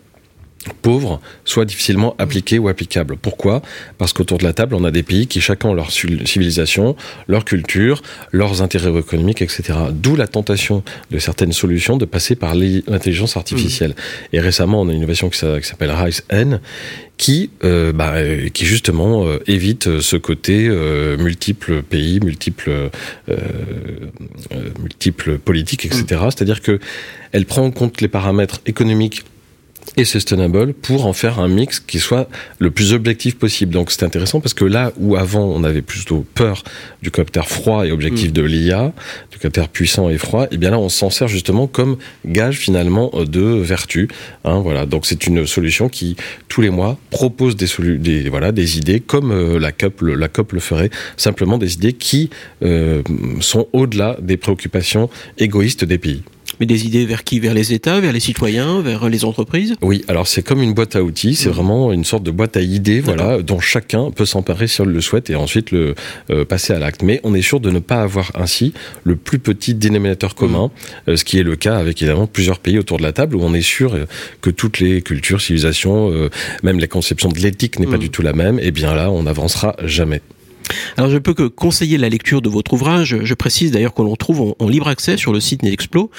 pauvres, 0.82 1.20
soit 1.44 1.64
difficilement 1.64 2.14
appliquées 2.18 2.58
ou 2.58 2.68
applicables. 2.68 3.16
Pourquoi? 3.16 3.62
Parce 3.98 4.12
qu'autour 4.12 4.38
de 4.38 4.44
la 4.44 4.52
table, 4.52 4.74
on 4.74 4.84
a 4.84 4.90
des 4.90 5.02
pays 5.02 5.26
qui 5.26 5.40
chacun 5.40 5.68
ont 5.70 5.74
leur 5.74 5.90
civilisation, 5.90 6.96
leur 7.28 7.44
culture, 7.44 8.02
leurs 8.32 8.62
intérêts 8.62 8.96
économiques, 8.98 9.42
etc. 9.42 9.62
D'où 9.92 10.16
la 10.16 10.26
tentation 10.26 10.82
de 11.10 11.18
certaines 11.18 11.52
solutions 11.52 11.96
de 11.96 12.04
passer 12.04 12.34
par 12.36 12.54
l'i- 12.54 12.84
l'intelligence 12.86 13.36
artificielle. 13.36 13.94
Et 14.32 14.40
récemment, 14.40 14.80
on 14.82 14.88
a 14.88 14.92
une 14.92 14.98
innovation 14.98 15.28
qui 15.30 15.38
s'a- 15.38 15.60
qui 15.60 15.66
s'appelle 15.68 15.90
Rise 15.90 16.22
N, 16.30 16.60
qui, 17.16 17.50
euh, 17.62 17.92
bah, 17.92 18.14
euh, 18.16 18.48
qui 18.48 18.66
justement 18.66 19.24
euh, 19.26 19.38
évite 19.46 20.00
ce 20.00 20.16
côté 20.16 20.66
euh, 20.68 21.16
multiples 21.16 21.82
pays, 21.82 22.18
multiples, 22.20 22.90
multiples 24.80 25.38
politiques, 25.38 25.84
etc. 25.86 26.04
C'est-à-dire 26.24 26.60
que 26.60 26.78
elle 27.32 27.46
prend 27.46 27.62
en 27.64 27.70
compte 27.70 28.00
les 28.00 28.08
paramètres 28.08 28.60
économiques 28.66 29.24
et 29.96 30.04
sustainable 30.04 30.72
pour 30.74 31.06
en 31.06 31.12
faire 31.12 31.38
un 31.38 31.48
mix 31.48 31.80
qui 31.80 31.98
soit 31.98 32.28
le 32.58 32.70
plus 32.70 32.92
objectif 32.92 33.36
possible. 33.36 33.72
Donc 33.72 33.90
c'est 33.90 34.04
intéressant 34.04 34.40
parce 34.40 34.54
que 34.54 34.64
là 34.64 34.92
où 34.98 35.16
avant 35.16 35.44
on 35.44 35.64
avait 35.64 35.82
plutôt 35.82 36.24
peur 36.34 36.64
du 37.02 37.10
copter 37.10 37.42
froid 37.46 37.86
et 37.86 37.92
objectif 37.92 38.32
de 38.32 38.42
l'IA, 38.42 38.92
du 39.30 39.38
copter 39.38 39.64
puissant 39.72 40.08
et 40.08 40.18
froid, 40.18 40.46
et 40.50 40.56
bien 40.56 40.70
là 40.70 40.78
on 40.78 40.88
s'en 40.88 41.10
sert 41.10 41.28
justement 41.28 41.66
comme 41.66 41.96
gage 42.26 42.58
finalement 42.58 43.10
de 43.14 43.40
vertu. 43.40 44.08
Hein, 44.44 44.60
voilà. 44.60 44.86
Donc 44.86 45.06
c'est 45.06 45.26
une 45.26 45.46
solution 45.46 45.88
qui 45.88 46.16
tous 46.48 46.60
les 46.60 46.70
mois 46.70 46.98
propose 47.10 47.56
des, 47.56 48.28
voilà 48.28 48.52
des 48.52 48.78
idées 48.78 49.00
comme 49.00 49.32
euh, 49.32 49.58
la 49.58 49.72
COP 49.72 50.02
le, 50.02 50.14
la 50.14 50.28
COP 50.28 50.52
le 50.52 50.60
ferait, 50.60 50.90
simplement 51.16 51.58
des 51.58 51.74
idées 51.74 51.92
qui 51.92 52.30
euh, 52.62 53.02
sont 53.40 53.68
au-delà 53.72 54.16
des 54.20 54.36
préoccupations 54.36 55.08
égoïstes 55.38 55.84
des 55.84 55.98
pays. 55.98 56.22
Mais 56.60 56.66
des 56.66 56.86
idées 56.86 57.06
vers 57.06 57.24
qui? 57.24 57.40
Vers 57.40 57.54
les 57.54 57.72
États, 57.72 58.00
vers 58.00 58.12
les 58.12 58.20
citoyens, 58.20 58.80
vers 58.80 59.08
les 59.08 59.24
entreprises? 59.24 59.74
Oui, 59.82 60.04
alors 60.08 60.26
c'est 60.26 60.42
comme 60.42 60.62
une 60.62 60.74
boîte 60.74 60.96
à 60.96 61.02
outils, 61.02 61.34
c'est 61.34 61.48
vraiment 61.48 61.92
une 61.92 62.04
sorte 62.04 62.22
de 62.22 62.30
boîte 62.30 62.56
à 62.56 62.60
idées, 62.60 63.00
voilà, 63.00 63.42
dont 63.42 63.60
chacun 63.60 64.10
peut 64.10 64.26
s'emparer 64.26 64.66
si 64.66 64.80
on 64.80 64.84
le 64.84 65.00
souhaite 65.00 65.30
et 65.30 65.34
ensuite 65.34 65.70
le 65.70 65.94
euh, 66.30 66.44
passer 66.44 66.72
à 66.72 66.78
l'acte. 66.78 67.02
Mais 67.02 67.20
on 67.24 67.34
est 67.34 67.42
sûr 67.42 67.60
de 67.60 67.70
ne 67.70 67.78
pas 67.78 68.02
avoir 68.02 68.32
ainsi 68.34 68.72
le 69.04 69.16
plus 69.16 69.38
petit 69.38 69.74
dénominateur 69.74 70.34
commun, 70.34 70.70
euh, 71.08 71.16
ce 71.16 71.24
qui 71.24 71.38
est 71.38 71.42
le 71.42 71.56
cas 71.56 71.76
avec 71.76 72.00
évidemment 72.02 72.26
plusieurs 72.26 72.58
pays 72.58 72.78
autour 72.78 72.98
de 72.98 73.02
la 73.02 73.12
table 73.12 73.36
où 73.36 73.42
on 73.42 73.54
est 73.54 73.62
sûr 73.62 73.94
euh, 73.94 74.06
que 74.40 74.50
toutes 74.50 74.80
les 74.80 75.02
cultures, 75.02 75.40
civilisations, 75.40 76.10
euh, 76.10 76.30
même 76.62 76.78
la 76.78 76.86
conception 76.86 77.28
de 77.28 77.38
l'éthique 77.38 77.78
n'est 77.78 77.86
pas 77.86 77.98
du 77.98 78.10
tout 78.10 78.22
la 78.22 78.32
même. 78.32 78.58
Et 78.58 78.70
bien 78.70 78.94
là, 78.94 79.10
on 79.10 79.24
n'avancera 79.24 79.76
jamais. 79.84 80.20
Alors 80.96 81.10
je 81.10 81.18
peux 81.18 81.34
que 81.34 81.44
conseiller 81.44 81.98
la 81.98 82.08
lecture 82.08 82.42
de 82.42 82.48
votre 82.48 82.72
ouvrage. 82.74 83.18
Je 83.22 83.34
précise 83.34 83.70
d'ailleurs 83.70 83.94
que 83.94 84.02
l'on 84.02 84.16
trouve 84.16 84.54
en, 84.58 84.68
libre 84.68 84.88
accès 84.88 85.16
sur 85.16 85.32
le 85.32 85.40
site 85.40 85.62
Nedexplo. 85.62 86.10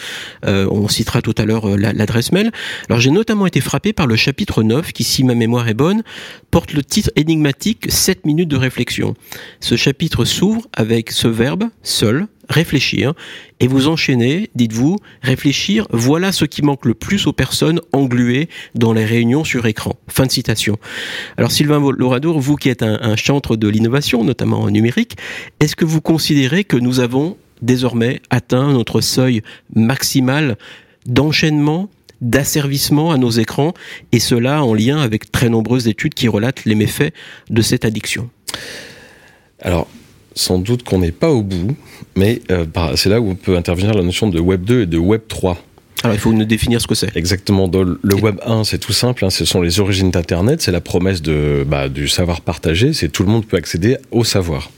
Euh, 0.45 0.67
on 0.71 0.87
citera 0.87 1.21
tout 1.21 1.35
à 1.37 1.45
l'heure 1.45 1.69
euh, 1.69 1.77
la- 1.77 1.93
l'adresse 1.93 2.31
mail. 2.31 2.51
Alors 2.89 2.99
j'ai 2.99 3.11
notamment 3.11 3.45
été 3.45 3.61
frappé 3.61 3.93
par 3.93 4.07
le 4.07 4.15
chapitre 4.15 4.63
9 4.63 4.91
qui, 4.91 5.03
si 5.03 5.23
ma 5.23 5.35
mémoire 5.35 5.67
est 5.67 5.73
bonne, 5.73 6.03
porte 6.51 6.73
le 6.73 6.83
titre 6.83 7.09
énigmatique 7.15 7.85
7 7.89 8.25
minutes 8.25 8.49
de 8.49 8.57
réflexion. 8.57 9.15
Ce 9.59 9.75
chapitre 9.75 10.25
s'ouvre 10.25 10.61
avec 10.73 11.11
ce 11.11 11.27
verbe 11.27 11.65
seul, 11.83 12.27
réfléchir, 12.49 13.13
et 13.59 13.67
vous 13.67 13.87
enchaînez, 13.87 14.49
dites-vous, 14.55 14.97
réfléchir, 15.21 15.87
voilà 15.91 16.31
ce 16.31 16.45
qui 16.45 16.61
manque 16.61 16.85
le 16.85 16.93
plus 16.93 17.27
aux 17.27 17.33
personnes 17.33 17.81
engluées 17.93 18.49
dans 18.75 18.93
les 18.93 19.05
réunions 19.05 19.43
sur 19.43 19.65
écran. 19.65 19.95
Fin 20.07 20.25
de 20.25 20.31
citation. 20.31 20.77
Alors 21.37 21.51
Sylvain 21.51 21.79
Loradour, 21.97 22.39
vous 22.39 22.55
qui 22.55 22.69
êtes 22.69 22.83
un, 22.83 22.99
un 23.01 23.15
chantre 23.15 23.55
de 23.55 23.67
l'innovation, 23.67 24.23
notamment 24.23 24.61
en 24.61 24.69
numérique, 24.69 25.17
est-ce 25.59 25.75
que 25.75 25.85
vous 25.85 26.01
considérez 26.01 26.63
que 26.63 26.77
nous 26.77 26.99
avons 26.99 27.37
désormais 27.61 28.21
atteint 28.29 28.73
notre 28.73 29.01
seuil 29.01 29.41
maximal 29.73 30.57
d'enchaînement 31.05 31.89
d'asservissement 32.21 33.11
à 33.11 33.17
nos 33.17 33.29
écrans, 33.29 33.73
et 34.11 34.19
cela 34.19 34.63
en 34.63 34.73
lien 34.73 34.99
avec 34.99 35.31
très 35.31 35.49
nombreuses 35.49 35.87
études 35.87 36.13
qui 36.13 36.27
relatent 36.27 36.65
les 36.65 36.75
méfaits 36.75 37.13
de 37.49 37.61
cette 37.61 37.85
addiction? 37.85 38.29
Alors, 39.61 39.87
sans 40.35 40.59
doute 40.59 40.83
qu'on 40.83 40.99
n'est 40.99 41.11
pas 41.11 41.29
au 41.31 41.41
bout, 41.41 41.75
mais 42.15 42.41
euh, 42.51 42.65
par- 42.65 42.97
c'est 42.97 43.09
là 43.09 43.19
où 43.21 43.29
on 43.29 43.35
peut 43.35 43.55
intervenir 43.57 43.93
la 43.93 44.03
notion 44.03 44.27
de 44.29 44.39
Web 44.39 44.63
2 44.63 44.81
et 44.81 44.85
de 44.85 44.97
Web 44.97 45.21
3. 45.27 45.57
Alors 46.03 46.13
il 46.15 46.19
faut 46.19 46.33
nous 46.33 46.45
définir 46.45 46.79
ce 46.81 46.87
que 46.87 46.93
c'est. 46.93 47.15
Exactement. 47.17 47.67
Dans 47.67 47.81
le 47.83 48.15
Web 48.15 48.35
1, 48.45 48.63
c'est 48.63 48.77
tout 48.77 48.93
simple. 48.93 49.25
hein, 49.25 49.29
ce 49.31 49.43
sont 49.45 49.61
les 49.61 49.79
origines 49.79 50.11
d'Internet. 50.11 50.61
C'est 50.61 50.71
la 50.71 50.81
promesse 50.81 51.21
de, 51.21 51.65
bah, 51.67 51.89
du 51.89 52.07
savoir 52.07 52.41
partagé. 52.41 52.93
C'est 52.93 53.09
tout 53.09 53.23
le 53.23 53.29
monde 53.29 53.45
peut 53.45 53.57
accéder 53.57 53.97
au 54.11 54.23
savoir. 54.23 54.69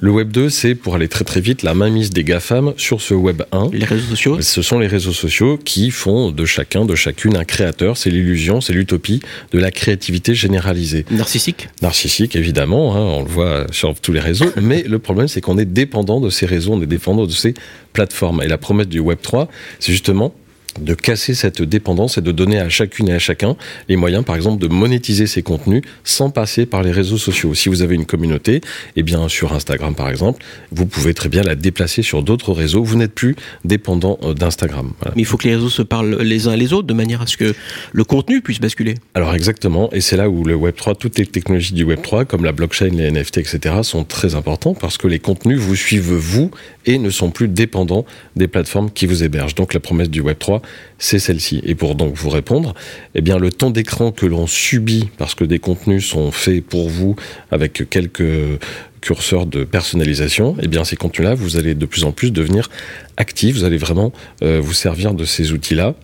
Le 0.00 0.10
Web 0.10 0.30
2, 0.30 0.50
c'est 0.50 0.74
pour 0.74 0.94
aller 0.94 1.08
très 1.08 1.24
très 1.24 1.40
vite 1.40 1.62
la 1.62 1.72
mainmise 1.72 2.10
des 2.10 2.22
GAFAM 2.22 2.74
sur 2.76 3.00
ce 3.00 3.14
Web 3.14 3.42
1. 3.50 3.70
Les 3.72 3.86
réseaux 3.86 4.10
sociaux 4.10 4.40
Ce 4.42 4.60
sont 4.60 4.78
les 4.78 4.86
réseaux 4.86 5.12
sociaux 5.12 5.56
qui 5.56 5.90
font 5.90 6.30
de 6.30 6.44
chacun, 6.44 6.84
de 6.84 6.94
chacune 6.94 7.34
un 7.34 7.44
créateur. 7.44 7.96
C'est 7.96 8.10
l'illusion, 8.10 8.60
c'est 8.60 8.74
l'utopie 8.74 9.20
de 9.52 9.58
la 9.58 9.70
créativité 9.70 10.34
généralisée. 10.34 11.06
narcissiques 11.10 11.68
Narcissique, 11.80 12.36
évidemment, 12.36 12.94
hein, 12.94 13.00
on 13.00 13.22
le 13.22 13.28
voit 13.28 13.66
sur 13.70 13.98
tous 13.98 14.12
les 14.12 14.20
réseaux. 14.20 14.52
Mais 14.60 14.82
le 14.82 14.98
problème, 14.98 15.28
c'est 15.28 15.40
qu'on 15.40 15.56
est 15.56 15.64
dépendant 15.64 16.20
de 16.20 16.28
ces 16.28 16.44
réseaux, 16.44 16.74
on 16.74 16.82
est 16.82 16.86
dépendant 16.86 17.24
de 17.24 17.32
ces 17.32 17.54
plateformes. 17.94 18.42
Et 18.42 18.48
la 18.48 18.58
promesse 18.58 18.88
du 18.88 19.00
Web 19.00 19.18
3, 19.22 19.48
c'est 19.78 19.92
justement 19.92 20.34
de 20.78 20.94
casser 20.94 21.34
cette 21.34 21.62
dépendance 21.62 22.18
et 22.18 22.20
de 22.20 22.32
donner 22.32 22.58
à 22.58 22.68
chacune 22.68 23.08
et 23.08 23.14
à 23.14 23.18
chacun 23.18 23.56
les 23.88 23.96
moyens, 23.96 24.24
par 24.24 24.36
exemple, 24.36 24.60
de 24.60 24.68
monétiser 24.68 25.26
ses 25.26 25.42
contenus 25.42 25.82
sans 26.04 26.30
passer 26.30 26.66
par 26.66 26.82
les 26.82 26.92
réseaux 26.92 27.18
sociaux. 27.18 27.54
Si 27.54 27.68
vous 27.68 27.82
avez 27.82 27.94
une 27.94 28.06
communauté, 28.06 28.60
eh 28.96 29.02
bien, 29.02 29.28
sur 29.28 29.52
Instagram, 29.52 29.94
par 29.94 30.08
exemple, 30.08 30.44
vous 30.70 30.86
pouvez 30.86 31.14
très 31.14 31.28
bien 31.28 31.42
la 31.42 31.54
déplacer 31.54 32.02
sur 32.02 32.22
d'autres 32.22 32.52
réseaux. 32.52 32.82
Vous 32.82 32.96
n'êtes 32.96 33.14
plus 33.14 33.36
dépendant 33.64 34.18
euh, 34.22 34.34
d'Instagram. 34.34 34.92
Voilà. 35.00 35.12
Mais 35.16 35.22
il 35.22 35.24
faut 35.24 35.36
que 35.36 35.48
les 35.48 35.54
réseaux 35.54 35.70
se 35.70 35.82
parlent 35.82 36.16
les 36.20 36.48
uns 36.48 36.56
les 36.56 36.72
autres 36.72 36.86
de 36.86 36.94
manière 36.94 37.22
à 37.22 37.26
ce 37.26 37.36
que 37.36 37.54
le 37.92 38.04
contenu 38.04 38.40
puisse 38.40 38.60
basculer. 38.60 38.94
Alors 39.14 39.34
exactement, 39.34 39.90
et 39.92 40.00
c'est 40.00 40.16
là 40.16 40.28
où 40.28 40.44
le 40.44 40.56
Web3, 40.56 40.96
toutes 40.96 41.18
les 41.18 41.26
technologies 41.26 41.74
du 41.74 41.84
Web3, 41.84 42.24
comme 42.24 42.44
la 42.44 42.52
blockchain, 42.52 42.88
les 42.88 43.10
NFT, 43.10 43.38
etc., 43.38 43.76
sont 43.82 44.04
très 44.04 44.34
importants 44.34 44.74
parce 44.74 44.98
que 44.98 45.06
les 45.06 45.18
contenus 45.18 45.58
vous 45.58 45.76
suivent 45.76 46.14
vous 46.14 46.50
et 46.86 46.98
ne 46.98 47.10
sont 47.10 47.30
plus 47.30 47.48
dépendants 47.48 48.04
des 48.36 48.48
plateformes 48.48 48.90
qui 48.90 49.06
vous 49.06 49.22
hébergent. 49.22 49.54
Donc 49.54 49.74
la 49.74 49.80
promesse 49.80 50.10
du 50.10 50.22
Web3, 50.22 50.62
c'est 50.98 51.18
celle-ci. 51.18 51.60
Et 51.64 51.74
pour 51.74 51.94
donc 51.94 52.14
vous 52.14 52.30
répondre, 52.30 52.74
eh 53.14 53.20
bien 53.20 53.38
le 53.38 53.50
temps 53.50 53.70
d'écran 53.70 54.12
que 54.12 54.26
l'on 54.26 54.46
subit 54.46 55.08
parce 55.18 55.34
que 55.34 55.44
des 55.44 55.58
contenus 55.58 56.06
sont 56.06 56.30
faits 56.30 56.64
pour 56.64 56.88
vous 56.88 57.16
avec 57.50 57.88
quelques 57.90 58.58
curseurs 59.00 59.46
de 59.46 59.64
personnalisation, 59.64 60.56
eh 60.60 60.68
bien 60.68 60.84
ces 60.84 60.96
contenus-là, 60.96 61.34
vous 61.34 61.56
allez 61.56 61.74
de 61.74 61.86
plus 61.86 62.04
en 62.04 62.12
plus 62.12 62.30
devenir 62.30 62.70
actifs, 63.16 63.56
vous 63.56 63.64
allez 63.64 63.78
vraiment 63.78 64.12
euh, 64.42 64.60
vous 64.62 64.72
servir 64.72 65.14
de 65.14 65.24
ces 65.24 65.52
outils-là 65.52 65.94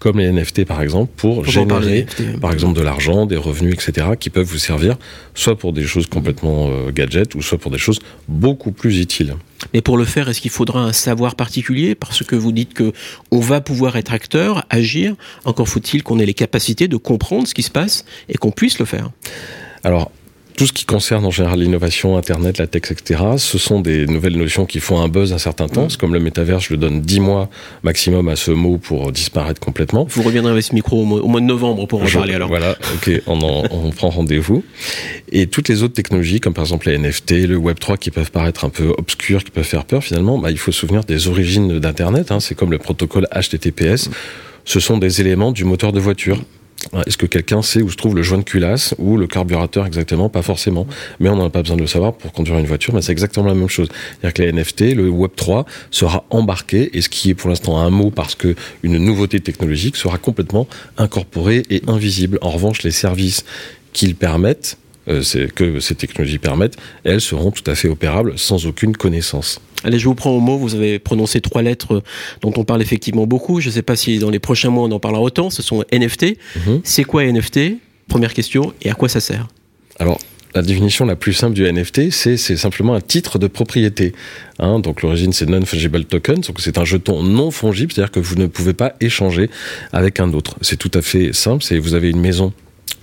comme 0.00 0.18
les 0.18 0.30
NFT 0.30 0.64
par 0.64 0.80
exemple, 0.82 1.10
pour 1.16 1.44
générer 1.44 2.06
par 2.40 2.52
exemple 2.52 2.78
de 2.78 2.82
l'argent, 2.82 3.26
des 3.26 3.36
revenus, 3.36 3.74
etc., 3.74 4.08
qui 4.18 4.30
peuvent 4.30 4.46
vous 4.46 4.58
servir 4.58 4.96
soit 5.34 5.58
pour 5.58 5.72
des 5.72 5.84
choses 5.84 6.06
complètement 6.06 6.68
euh, 6.68 6.90
gadgets 6.92 7.34
ou 7.34 7.42
soit 7.42 7.58
pour 7.58 7.70
des 7.70 7.78
choses 7.78 7.98
beaucoup 8.28 8.72
plus 8.72 9.00
utiles. 9.00 9.34
Mais 9.74 9.80
pour 9.80 9.96
le 9.96 10.04
faire, 10.04 10.28
est-ce 10.28 10.40
qu'il 10.40 10.50
faudra 10.50 10.80
un 10.80 10.92
savoir 10.92 11.34
particulier? 11.34 11.94
Parce 11.94 12.22
que 12.22 12.36
vous 12.36 12.52
dites 12.52 12.74
que 12.74 12.92
on 13.30 13.40
va 13.40 13.60
pouvoir 13.60 13.96
être 13.96 14.12
acteur, 14.12 14.64
agir. 14.70 15.14
Encore 15.44 15.68
faut-il 15.68 16.02
qu'on 16.02 16.18
ait 16.18 16.26
les 16.26 16.34
capacités 16.34 16.88
de 16.88 16.96
comprendre 16.96 17.46
ce 17.46 17.54
qui 17.54 17.62
se 17.62 17.70
passe 17.70 18.04
et 18.28 18.38
qu'on 18.38 18.50
puisse 18.50 18.78
le 18.78 18.84
faire. 18.84 19.10
Alors, 19.84 20.10
tout 20.58 20.66
ce 20.66 20.72
qui 20.72 20.84
concerne 20.84 21.24
en 21.24 21.30
général 21.30 21.60
l'innovation, 21.60 22.16
Internet, 22.18 22.58
la 22.58 22.66
tech, 22.66 22.90
etc., 22.90 23.22
ce 23.38 23.58
sont 23.58 23.80
des 23.80 24.06
nouvelles 24.06 24.36
notions 24.36 24.66
qui 24.66 24.80
font 24.80 25.00
un 25.00 25.06
buzz 25.08 25.32
un 25.32 25.38
certain 25.38 25.68
temps. 25.68 25.88
C'est 25.88 25.98
comme 26.00 26.12
le 26.12 26.18
métavers, 26.18 26.58
je 26.58 26.72
le 26.72 26.76
donne 26.78 27.00
10 27.00 27.20
mois 27.20 27.48
maximum 27.84 28.28
à 28.28 28.34
ce 28.34 28.50
mot 28.50 28.76
pour 28.76 29.12
disparaître 29.12 29.60
complètement. 29.60 30.04
Vous 30.10 30.22
reviendrez 30.22 30.50
avec 30.50 30.64
ce 30.64 30.74
micro 30.74 31.00
au 31.02 31.04
mois, 31.04 31.20
au 31.20 31.28
mois 31.28 31.40
de 31.40 31.46
novembre 31.46 31.86
pour 31.86 32.02
en 32.02 32.06
Je- 32.06 32.18
parler 32.18 32.34
alors. 32.34 32.48
Voilà, 32.48 32.76
ok, 32.94 33.22
on, 33.28 33.40
en- 33.40 33.62
on 33.70 33.90
prend 33.90 34.10
rendez-vous. 34.10 34.64
Et 35.30 35.46
toutes 35.46 35.68
les 35.68 35.84
autres 35.84 35.94
technologies, 35.94 36.40
comme 36.40 36.54
par 36.54 36.64
exemple 36.64 36.88
les 36.90 36.98
NFT, 36.98 37.46
le 37.46 37.56
Web3, 37.56 37.96
qui 37.96 38.10
peuvent 38.10 38.32
paraître 38.32 38.64
un 38.64 38.70
peu 38.70 38.92
obscurs, 38.98 39.44
qui 39.44 39.52
peuvent 39.52 39.62
faire 39.64 39.84
peur, 39.84 40.02
finalement, 40.02 40.38
bah, 40.38 40.50
il 40.50 40.58
faut 40.58 40.72
se 40.72 40.80
souvenir 40.80 41.04
des 41.04 41.28
origines 41.28 41.78
d'Internet. 41.78 42.32
hein. 42.32 42.40
C'est 42.40 42.56
comme 42.56 42.72
le 42.72 42.78
protocole 42.78 43.28
HTTPS. 43.32 44.10
Ce 44.64 44.80
sont 44.80 44.98
des 44.98 45.20
éléments 45.20 45.52
du 45.52 45.64
moteur 45.64 45.92
de 45.92 46.00
voiture. 46.00 46.42
Est-ce 47.06 47.16
que 47.18 47.26
quelqu'un 47.26 47.60
sait 47.60 47.82
où 47.82 47.90
se 47.90 47.96
trouve 47.96 48.14
le 48.14 48.22
joint 48.22 48.38
de 48.38 48.44
culasse 48.44 48.94
ou 48.98 49.16
le 49.16 49.26
carburateur 49.26 49.84
exactement 49.86 50.28
Pas 50.28 50.42
forcément. 50.42 50.86
Mais 51.20 51.28
on 51.28 51.36
n'en 51.36 51.46
a 51.46 51.50
pas 51.50 51.62
besoin 51.62 51.76
de 51.76 51.82
le 51.82 51.86
savoir 51.88 52.14
pour 52.14 52.32
conduire 52.32 52.58
une 52.58 52.66
voiture, 52.66 52.94
mais 52.94 53.02
c'est 53.02 53.12
exactement 53.12 53.46
la 53.46 53.54
même 53.54 53.68
chose. 53.68 53.88
C'est-à-dire 53.90 54.34
que 54.34 54.42
les 54.42 54.52
NFT, 54.52 54.94
le 54.94 55.10
Web3 55.10 55.66
sera 55.90 56.24
embarqué 56.30 56.96
et 56.96 57.02
ce 57.02 57.08
qui 57.08 57.30
est 57.30 57.34
pour 57.34 57.50
l'instant 57.50 57.78
un 57.78 57.90
mot 57.90 58.10
parce 58.10 58.34
que 58.34 58.54
une 58.82 58.98
nouveauté 58.98 59.40
technologique 59.40 59.96
sera 59.96 60.18
complètement 60.18 60.66
incorporé 60.96 61.64
et 61.68 61.82
invisible. 61.88 62.38
En 62.42 62.50
revanche, 62.50 62.82
les 62.82 62.90
services 62.90 63.44
qu'ils 63.92 64.14
permettent, 64.14 64.78
que 65.54 65.80
ces 65.80 65.94
technologies 65.94 66.38
permettent, 66.38 66.76
elles 67.04 67.20
seront 67.20 67.50
tout 67.50 67.68
à 67.70 67.74
fait 67.74 67.88
opérables 67.88 68.38
sans 68.38 68.66
aucune 68.66 68.96
connaissance. 68.96 69.60
Allez, 69.84 69.98
je 69.98 70.06
vous 70.06 70.14
prends 70.14 70.30
au 70.30 70.40
mot. 70.40 70.58
Vous 70.58 70.74
avez 70.74 70.98
prononcé 70.98 71.40
trois 71.40 71.62
lettres 71.62 72.02
dont 72.40 72.52
on 72.56 72.64
parle 72.64 72.82
effectivement 72.82 73.26
beaucoup. 73.26 73.60
Je 73.60 73.68
ne 73.68 73.72
sais 73.72 73.82
pas 73.82 73.96
si 73.96 74.18
dans 74.18 74.30
les 74.30 74.40
prochains 74.40 74.70
mois 74.70 74.84
on 74.84 74.90
en 74.90 75.00
parlera 75.00 75.22
autant. 75.22 75.50
Ce 75.50 75.62
sont 75.62 75.84
NFT. 75.92 76.36
Mhm. 76.56 76.80
C'est 76.84 77.04
quoi 77.04 77.24
NFT 77.24 77.78
Première 78.08 78.34
question. 78.34 78.72
Et 78.82 78.90
à 78.90 78.94
quoi 78.94 79.08
ça 79.08 79.20
sert? 79.20 79.46
Alors, 80.00 80.18
la 80.54 80.62
définition 80.62 81.04
la 81.04 81.16
plus 81.16 81.34
simple 81.34 81.54
du 81.54 81.70
NFT, 81.70 82.10
c'est 82.10 82.36
c'est 82.36 82.56
simplement 82.56 82.94
un 82.94 83.00
titre 83.00 83.38
de 83.38 83.46
propriété. 83.46 84.12
Hein, 84.58 84.80
donc 84.80 85.02
l'origine 85.02 85.32
c'est 85.32 85.46
non-fungible 85.46 86.04
token, 86.04 86.40
donc 86.40 86.60
c'est 86.60 86.78
un 86.78 86.84
jeton 86.84 87.22
non 87.22 87.50
fongible, 87.50 87.92
c'est-à-dire 87.92 88.10
que 88.10 88.20
vous 88.20 88.34
ne 88.34 88.46
pouvez 88.46 88.72
pas 88.72 88.94
échanger 89.00 89.50
avec 89.92 90.20
un 90.20 90.32
autre. 90.32 90.56
C'est 90.62 90.76
tout 90.76 90.90
à 90.94 91.02
fait 91.02 91.32
simple, 91.32 91.62
c'est 91.62 91.78
vous 91.78 91.94
avez 91.94 92.10
une 92.10 92.20
maison. 92.20 92.52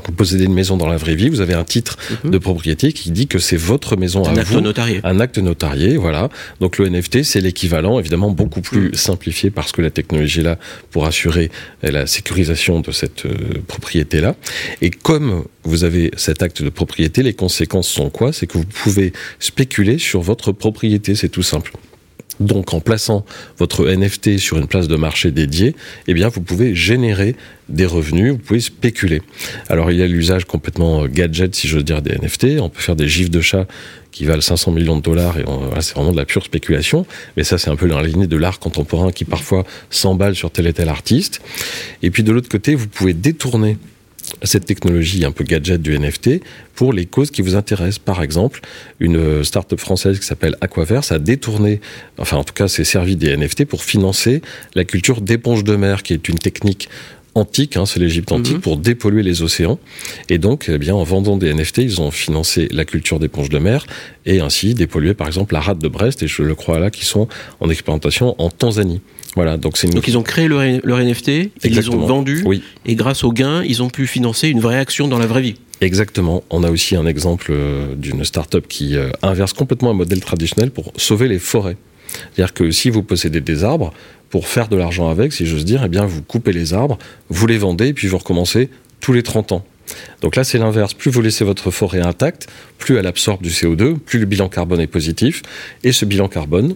Vous 0.08 0.14
possédez 0.14 0.46
une 0.46 0.54
maison 0.54 0.78
dans 0.78 0.88
la 0.88 0.98
vraie 0.98 1.16
vie, 1.16 1.30
vous 1.30 1.42
avez 1.42 1.54
un 1.54 1.64
titre 1.64 1.98
de 2.24 2.38
propriété 2.38 2.94
qui 2.94 3.12
dit 3.12 3.28
que 3.28 3.40
c'est 3.40 3.58
votre 3.58 3.98
maison 3.98 4.26
Un 4.26 4.36
à 4.36 4.40
acte 4.42 4.52
vous. 4.52 4.62
notarié. 4.62 5.00
Un 5.04 5.20
acte 5.20 5.38
notarié, 5.38 5.98
voilà. 5.98 6.30
Donc 6.60 6.78
le 6.78 6.88
NFT, 6.90 7.24
c'est 7.24 7.42
l'équivalent, 7.42 8.00
évidemment 8.00 8.32
beaucoup 8.32 8.62
plus 8.62 8.94
simplifié 8.94 9.50
parce 9.50 9.72
que 9.72 9.82
la 9.82 9.90
technologie 9.90 10.42
est 10.42 10.44
là 10.44 10.58
pour 10.92 11.06
assurer 11.06 11.50
la 11.84 12.08
sécurisation 12.08 12.80
de 12.82 12.92
cette 12.92 13.26
euh, 13.26 13.34
propriété-là. 13.68 14.36
Et 14.82 14.90
comme 14.90 15.44
vous 15.64 15.84
avez 15.84 16.12
cet 16.18 16.42
acte 16.44 16.62
de 16.62 16.70
propriété, 16.70 17.24
les 17.24 17.34
conséquences 17.34 17.88
sont 17.88 18.10
quoi? 18.10 18.34
C'est 18.34 18.48
que 18.48 18.58
vous 18.58 18.66
pouvez 18.66 19.14
spéculer 19.40 19.98
sur 19.98 20.22
votre 20.22 20.52
propriété, 20.52 21.16
c'est 21.16 21.30
tout 21.30 21.44
simple. 21.44 21.72
Donc, 22.40 22.74
en 22.74 22.80
plaçant 22.80 23.26
votre 23.58 23.86
NFT 23.86 24.38
sur 24.38 24.58
une 24.58 24.68
place 24.68 24.88
de 24.88 24.96
marché 24.96 25.32
dédiée, 25.32 25.76
eh 26.08 26.14
bien, 26.14 26.28
vous 26.28 26.42
pouvez 26.42 26.76
générer 26.76 27.36
des 27.70 27.86
revenus, 27.86 28.34
vous 28.34 28.38
pouvez 28.38 28.60
spéculer. 28.60 29.22
Alors, 29.70 29.92
il 29.92 29.98
y 29.98 30.04
a 30.04 30.08
l'usage 30.08 30.46
complètement 30.46 31.04
euh, 31.04 31.08
gadget, 31.08 31.56
si 31.56 31.68
j'ose 31.68 31.84
dire, 31.84 32.02
des 32.02 32.16
NFT. 32.16 32.60
On 32.60 32.70
peut 32.70 32.82
faire 32.82 32.96
des 32.96 33.08
gifs 33.08 33.32
de 33.32 33.42
chats 33.42 33.66
qui 34.12 34.26
valent 34.26 34.42
500 34.42 34.72
millions 34.72 34.96
de 34.96 35.02
dollars 35.02 35.38
et 35.40 35.44
voilà, 35.44 35.82
c'est 35.82 35.96
vraiment 35.96 36.12
de 36.12 36.18
la 36.18 36.26
pure 36.26 36.44
spéculation. 36.44 37.06
Mais 37.36 37.44
ça, 37.44 37.58
c'est 37.58 37.70
un 37.70 37.76
peu 37.76 37.88
dans 37.88 38.00
la 38.00 38.08
lignée 38.08 38.28
de 38.28 38.38
l'art 38.38 38.60
contemporain 38.60 39.12
qui 39.12 39.26
parfois 39.26 39.66
s'emballe 39.90 40.36
sur 40.36 40.52
tel 40.52 40.68
et 40.68 40.74
tel 40.74 40.90
artiste. 40.90 41.42
Et 42.02 42.12
puis, 42.12 42.24
de 42.24 42.32
l'autre 42.32 42.50
côté, 42.50 42.76
vous 42.76 42.88
pouvez 42.88 43.14
détourner 43.14 43.78
cette 44.44 44.66
technologie 44.66 45.26
un 45.26 45.32
peu 45.32 45.44
gadget 45.44 45.82
du 45.82 45.98
NFT 45.98 46.42
pour 46.76 46.94
les 46.94 47.06
causes 47.06 47.32
qui 47.32 47.42
vous 47.42 47.56
intéressent. 47.56 48.00
Par 48.00 48.22
exemple, 48.22 48.62
une 49.00 49.44
start-up 49.44 49.80
française 49.80 50.20
qui 50.20 50.26
s'appelle 50.26 50.56
Aquaverse 50.62 51.12
a 51.12 51.20
détourné, 51.20 51.82
enfin 52.18 52.38
en 52.38 52.44
tout 52.44 52.54
cas 52.54 52.68
s'est 52.68 52.84
servi 52.84 53.16
des 53.16 53.36
NFT 53.36 53.66
pour 53.66 53.84
financer 53.84 54.42
la 54.74 54.84
culture 54.84 55.22
d'éponge 55.22 55.64
de 55.64 55.76
mer, 55.76 56.04
qui 56.04 56.14
est 56.14 56.28
une 56.28 56.40
technique 56.40 56.90
antique, 57.36 57.78
hein, 57.78 57.86
c'est 57.86 58.00
l'Égypte 58.00 58.32
antique, 58.32 58.56
Mhm. 58.56 58.62
pour 58.62 58.78
dépolluer 58.78 59.22
les 59.24 59.42
océans. 59.44 59.78
Et 60.30 60.38
donc, 60.38 60.66
eh 60.70 60.78
bien, 60.78 60.96
en 60.96 61.04
vendant 61.04 61.38
des 61.38 61.50
NFT, 61.54 61.80
ils 61.80 62.02
ont 62.02 62.10
financé 62.12 62.68
la 62.72 62.86
culture 62.86 63.20
d'éponge 63.20 63.50
de 63.50 63.60
mer 63.60 63.86
et 64.26 64.40
ainsi 64.40 64.74
dépollué, 64.74 65.14
par 65.14 65.28
exemple, 65.28 65.54
la 65.54 65.60
rade 65.60 65.80
de 65.80 65.88
Brest, 65.88 66.24
et 66.24 66.28
je 66.28 66.42
le 66.44 66.56
crois 66.56 66.80
là, 66.80 66.90
qui 66.90 67.06
sont 67.06 67.28
en 67.60 67.70
expérimentation 67.70 68.36
en 68.42 68.50
Tanzanie. 68.50 69.02
Voilà, 69.36 69.58
donc 69.58 69.76
c'est 69.78 69.88
une... 69.88 69.94
Donc 69.94 70.08
ils 70.08 70.18
ont 70.18 70.24
créé 70.24 70.48
leur, 70.48 70.62
leur 70.84 70.98
NFT, 71.00 71.28
ils 71.28 71.34
les 71.36 71.50
ont 71.50 71.68
Exactement. 71.68 72.06
vendus, 72.08 72.42
Oui. 72.46 72.64
et 72.86 72.96
grâce 72.96 73.26
aux 73.26 73.34
gains, 73.34 73.64
ils 73.66 73.84
ont 73.84 73.90
pu 73.90 74.08
financer 74.08 74.48
une 74.48 74.62
vraie 74.62 74.78
action 74.78 75.10
dans 75.10 75.20
la 75.20 75.28
vraie 75.28 75.42
vie. 75.42 75.56
Exactement. 75.82 76.44
On 76.50 76.64
a 76.64 76.72
aussi 76.72 76.96
un 76.96 77.06
exemple 77.06 77.48
euh, 77.52 77.96
d'une 77.96 78.24
start-up 78.24 78.66
qui 78.70 78.96
euh, 78.96 79.10
inverse 79.22 79.52
complètement 79.52 79.90
un 79.92 79.94
modèle 79.94 80.22
traditionnel 80.22 80.72
pour 80.72 80.94
sauver 80.96 81.28
les 81.28 81.40
forêts. 81.40 81.76
C'est-à-dire 82.34 82.54
que 82.54 82.72
si 82.72 82.90
vous 82.90 83.04
possédez 83.04 83.42
des 83.42 83.66
arbres, 83.66 83.94
pour 84.30 84.48
faire 84.48 84.68
de 84.68 84.76
l'argent 84.76 85.10
avec, 85.10 85.34
si 85.34 85.46
j'ose 85.46 85.66
dire, 85.66 85.84
eh 85.86 85.90
bien 85.90 86.06
vous 86.06 86.22
coupez 86.22 86.52
les 86.52 86.74
arbres, 86.74 86.98
vous 87.30 87.48
les 87.48 87.58
vendez, 87.58 87.88
et 87.88 87.94
puis 87.94 88.08
vous 88.08 88.18
recommencez 88.18 88.70
tous 89.00 89.14
les 89.14 89.24
30 89.24 89.52
ans. 89.52 89.66
Donc 90.22 90.36
là, 90.36 90.44
c'est 90.44 90.58
l'inverse. 90.58 90.94
Plus 90.94 91.12
vous 91.12 91.22
laissez 91.22 91.46
votre 91.46 91.72
forêt 91.72 92.02
intacte, 92.02 92.48
plus 92.78 92.98
elle 92.98 93.08
absorbe 93.08 93.42
du 93.42 93.50
CO2, 93.50 93.98
plus 93.98 94.20
le 94.20 94.26
bilan 94.26 94.50
carbone 94.50 94.82
est 94.82 94.88
positif. 94.88 95.44
Et 95.84 95.92
ce 95.92 96.06
bilan 96.06 96.28
carbone, 96.28 96.76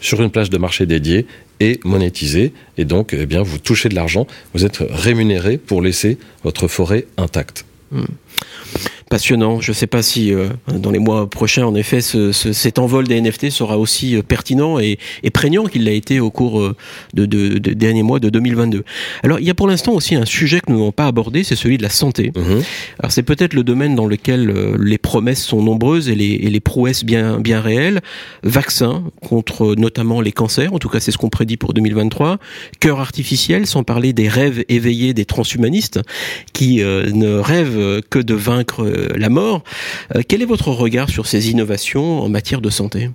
sur 0.00 0.22
une 0.22 0.30
plage 0.30 0.50
de 0.50 0.58
marché 0.58 0.86
dédiée, 0.86 1.26
est 1.60 1.84
monétisé. 1.84 2.52
Et 2.78 2.84
donc, 2.84 3.14
eh 3.18 3.26
bien, 3.26 3.42
vous 3.42 3.58
touchez 3.58 3.88
de 3.88 3.94
l'argent, 3.94 4.26
vous 4.54 4.64
êtes 4.64 4.78
rémunéré 4.88 5.58
pour 5.58 5.82
laisser 5.82 6.18
votre 6.42 6.68
forêt 6.68 7.06
intacte. 7.16 7.64
Passionnant. 9.18 9.60
Je 9.60 9.70
ne 9.70 9.74
sais 9.76 9.86
pas 9.86 10.02
si 10.02 10.32
euh, 10.32 10.48
dans 10.76 10.90
les 10.90 10.98
mois 10.98 11.30
prochains, 11.30 11.64
en 11.64 11.76
effet, 11.76 12.00
ce, 12.00 12.32
ce- 12.32 12.52
cet 12.52 12.80
envol 12.80 13.06
des 13.06 13.20
NFT 13.20 13.48
sera 13.50 13.78
aussi 13.78 14.16
euh, 14.16 14.22
pertinent 14.22 14.80
et, 14.80 14.98
et 15.22 15.30
prégnant 15.30 15.66
qu'il 15.66 15.84
l'a 15.84 15.92
été 15.92 16.18
au 16.18 16.32
cours 16.32 16.60
euh, 16.60 16.74
de, 17.12 17.24
de- 17.24 17.46
de- 17.50 17.58
des 17.58 17.76
derniers 17.76 18.02
mois 18.02 18.18
de 18.18 18.28
2022. 18.28 18.82
Alors, 19.22 19.38
il 19.38 19.46
y 19.46 19.50
a 19.50 19.54
pour 19.54 19.68
l'instant 19.68 19.92
aussi 19.92 20.16
un 20.16 20.24
sujet 20.24 20.58
que 20.58 20.72
nous 20.72 20.78
n'avons 20.78 20.90
pas 20.90 21.06
abordé, 21.06 21.44
c'est 21.44 21.54
celui 21.54 21.78
de 21.78 21.84
la 21.84 21.90
santé. 21.90 22.32
Mhm. 22.34 22.62
Alors, 22.98 23.12
c'est 23.12 23.22
peut-être 23.22 23.54
le 23.54 23.62
domaine 23.62 23.94
dans 23.94 24.06
lequel 24.06 24.50
euh, 24.50 24.76
les 24.80 24.98
promesses 24.98 25.44
sont 25.44 25.62
nombreuses 25.62 26.08
et 26.08 26.16
les, 26.16 26.32
et 26.32 26.50
les 26.50 26.58
prouesses 26.60 27.04
bien, 27.04 27.38
bien 27.38 27.60
réelles. 27.60 28.00
Vaccins 28.42 29.04
contre 29.20 29.76
notamment 29.76 30.22
les 30.22 30.32
cancers, 30.32 30.74
en 30.74 30.80
tout 30.80 30.88
cas, 30.88 30.98
c'est 30.98 31.12
ce 31.12 31.18
qu'on 31.18 31.30
prédit 31.30 31.56
pour 31.56 31.72
2023. 31.72 32.38
Cœur 32.80 32.98
artificiel, 32.98 33.68
sans 33.68 33.84
parler 33.84 34.12
des 34.12 34.26
rêves 34.28 34.64
éveillés 34.68 35.14
des 35.14 35.24
transhumanistes 35.24 36.00
qui 36.52 36.82
euh, 36.82 37.12
ne 37.12 37.34
rêvent 37.38 38.00
que 38.10 38.18
de 38.18 38.34
vaincre 38.34 38.84
la 39.16 39.28
mort. 39.28 39.62
Euh, 40.14 40.22
quel 40.26 40.42
est 40.42 40.46
votre 40.46 40.68
regard 40.68 41.08
sur 41.08 41.26
ces 41.26 41.50
innovations 41.50 42.20
en 42.22 42.28
matière 42.28 42.60
de 42.60 42.70
santé? 42.70 43.10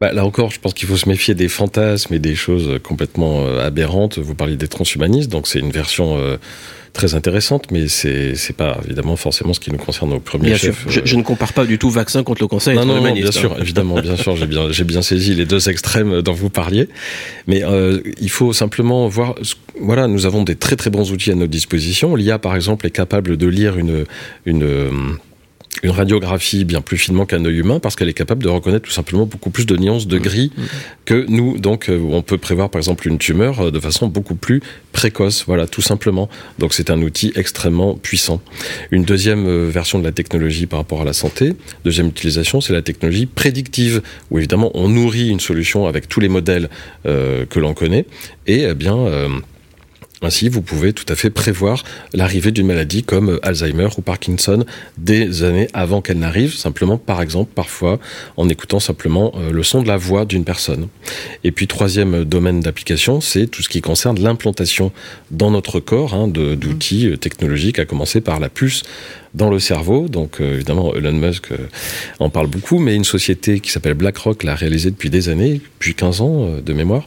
Bah, 0.00 0.12
là 0.12 0.24
encore, 0.24 0.50
je 0.50 0.60
pense 0.60 0.74
qu'il 0.74 0.88
faut 0.88 0.96
se 0.96 1.08
méfier 1.08 1.34
des 1.34 1.48
fantasmes 1.48 2.14
et 2.14 2.18
des 2.18 2.34
choses 2.34 2.78
complètement 2.82 3.44
euh, 3.46 3.66
aberrantes. 3.66 4.18
Vous 4.18 4.34
parliez 4.34 4.56
des 4.56 4.68
transhumanistes, 4.68 5.30
donc 5.30 5.48
c'est 5.48 5.58
une 5.58 5.72
version 5.72 6.16
euh, 6.18 6.36
très 6.92 7.14
intéressante, 7.14 7.70
mais 7.70 7.88
c'est 7.88 8.34
c'est 8.34 8.56
pas 8.56 8.78
évidemment 8.84 9.16
forcément 9.16 9.52
ce 9.52 9.60
qui 9.60 9.70
nous 9.70 9.78
concerne 9.78 10.12
au 10.12 10.20
premier 10.20 10.48
Bien 10.48 10.56
sûr, 10.56 10.74
chef. 10.74 10.86
je, 10.88 11.00
euh, 11.00 11.02
je 11.04 11.16
ne 11.16 11.22
compare 11.22 11.52
pas 11.52 11.64
du 11.64 11.78
tout 11.78 11.90
vaccin 11.90 12.22
contre 12.22 12.42
le 12.42 12.48
cancer 12.48 12.72
et 12.72 12.76
non, 12.76 12.84
non, 12.84 13.00
non, 13.00 13.12
bien 13.12 13.26
hein. 13.26 13.32
sûr, 13.32 13.56
évidemment, 13.60 14.00
bien 14.00 14.16
sûr, 14.16 14.36
j'ai 14.36 14.46
bien, 14.46 14.70
j'ai 14.70 14.84
bien 14.84 15.02
saisi 15.02 15.34
les 15.34 15.46
deux 15.46 15.68
extrêmes 15.68 16.22
dont 16.22 16.32
vous 16.32 16.50
parliez. 16.50 16.88
Mais 17.46 17.64
euh, 17.64 18.00
il 18.20 18.30
faut 18.30 18.52
simplement 18.52 19.06
voir, 19.08 19.34
voilà, 19.80 20.06
nous 20.06 20.26
avons 20.26 20.42
des 20.42 20.56
très 20.56 20.76
très 20.76 20.90
bons 20.90 21.12
outils 21.12 21.30
à 21.30 21.34
notre 21.34 21.50
disposition. 21.50 22.14
L'IA, 22.14 22.38
par 22.38 22.56
exemple, 22.56 22.86
est 22.86 22.90
capable 22.90 23.36
de 23.36 23.46
lire 23.46 23.78
une, 23.78 24.04
une, 24.46 24.64
euh, 24.64 24.90
une 25.82 25.90
radiographie 25.90 26.64
bien 26.64 26.80
plus 26.80 26.98
finement 26.98 27.26
qu'un 27.26 27.44
œil 27.44 27.58
humain 27.58 27.80
parce 27.80 27.96
qu'elle 27.96 28.08
est 28.08 28.14
capable 28.14 28.42
de 28.42 28.48
reconnaître 28.48 28.86
tout 28.86 28.92
simplement 28.92 29.26
beaucoup 29.26 29.50
plus 29.50 29.66
de 29.66 29.76
nuances 29.76 30.06
de 30.06 30.18
gris 30.18 30.52
que 31.04 31.26
nous. 31.28 31.58
Donc, 31.58 31.88
euh, 31.88 31.98
on 31.98 32.22
peut 32.22 32.38
prévoir 32.38 32.70
par 32.70 32.78
exemple 32.78 33.08
une 33.08 33.18
tumeur 33.18 33.60
euh, 33.60 33.70
de 33.70 33.80
façon 33.80 34.08
beaucoup 34.08 34.34
plus 34.34 34.60
précoce. 34.92 35.44
Voilà, 35.46 35.66
tout 35.66 35.82
simplement. 35.82 36.28
Donc, 36.58 36.74
c'est 36.74 36.90
un 36.90 37.00
outil 37.02 37.32
extrêmement 37.36 37.94
puissant. 37.94 38.40
Une 38.90 39.04
deuxième 39.04 39.46
euh, 39.46 39.68
version 39.70 39.98
de 39.98 40.04
la 40.04 40.12
technologie 40.12 40.66
par 40.66 40.78
rapport 40.78 41.02
à 41.02 41.04
la 41.04 41.12
santé, 41.12 41.54
deuxième 41.84 42.08
utilisation, 42.08 42.60
c'est 42.60 42.72
la 42.72 42.82
technologie 42.82 43.26
prédictive, 43.26 44.02
où 44.30 44.38
évidemment 44.38 44.70
on 44.74 44.88
nourrit 44.88 45.28
une 45.28 45.40
solution 45.40 45.86
avec 45.86 46.08
tous 46.08 46.20
les 46.20 46.28
modèles 46.28 46.68
euh, 47.06 47.46
que 47.46 47.58
l'on 47.58 47.74
connaît, 47.74 48.06
et 48.46 48.62
eh 48.62 48.74
bien 48.74 48.96
euh, 48.96 49.28
ainsi, 50.20 50.48
vous 50.48 50.62
pouvez 50.62 50.92
tout 50.92 51.04
à 51.08 51.14
fait 51.14 51.30
prévoir 51.30 51.84
l'arrivée 52.12 52.50
d'une 52.50 52.66
maladie 52.66 53.04
comme 53.04 53.30
euh, 53.30 53.46
Alzheimer 53.46 53.88
ou 53.96 54.02
Parkinson 54.02 54.64
des 54.96 55.44
années 55.44 55.68
avant 55.72 56.00
qu'elle 56.00 56.18
n'arrive, 56.18 56.54
simplement, 56.54 56.98
par 56.98 57.22
exemple, 57.22 57.52
parfois 57.54 58.00
en 58.36 58.48
écoutant 58.48 58.80
simplement 58.80 59.32
euh, 59.36 59.52
le 59.52 59.62
son 59.62 59.80
de 59.80 59.86
la 59.86 59.96
voix 59.96 60.24
d'une 60.24 60.44
personne. 60.44 60.88
Et 61.44 61.52
puis, 61.52 61.68
troisième 61.68 62.24
domaine 62.24 62.60
d'application, 62.60 63.20
c'est 63.20 63.46
tout 63.46 63.62
ce 63.62 63.68
qui 63.68 63.80
concerne 63.80 64.18
l'implantation 64.18 64.90
dans 65.30 65.52
notre 65.52 65.78
corps 65.78 66.14
hein, 66.14 66.26
d'outils 66.26 67.06
euh, 67.06 67.16
technologiques, 67.16 67.78
à 67.78 67.84
commencer 67.84 68.20
par 68.20 68.40
la 68.40 68.48
puce 68.48 68.82
dans 69.34 69.50
le 69.50 69.60
cerveau. 69.60 70.08
Donc, 70.08 70.40
évidemment, 70.40 70.94
Elon 70.94 71.12
Musk 71.12 71.48
en 72.18 72.30
parle 72.30 72.46
beaucoup, 72.46 72.78
mais 72.78 72.96
une 72.96 73.04
société 73.04 73.60
qui 73.60 73.70
s'appelle 73.70 73.94
BlackRock 73.94 74.42
l'a 74.42 74.54
réalisé 74.54 74.90
depuis 74.90 75.10
des 75.10 75.28
années, 75.28 75.60
depuis 75.74 75.94
15 75.94 76.20
ans 76.22 76.48
de 76.64 76.72
mémoire 76.72 77.04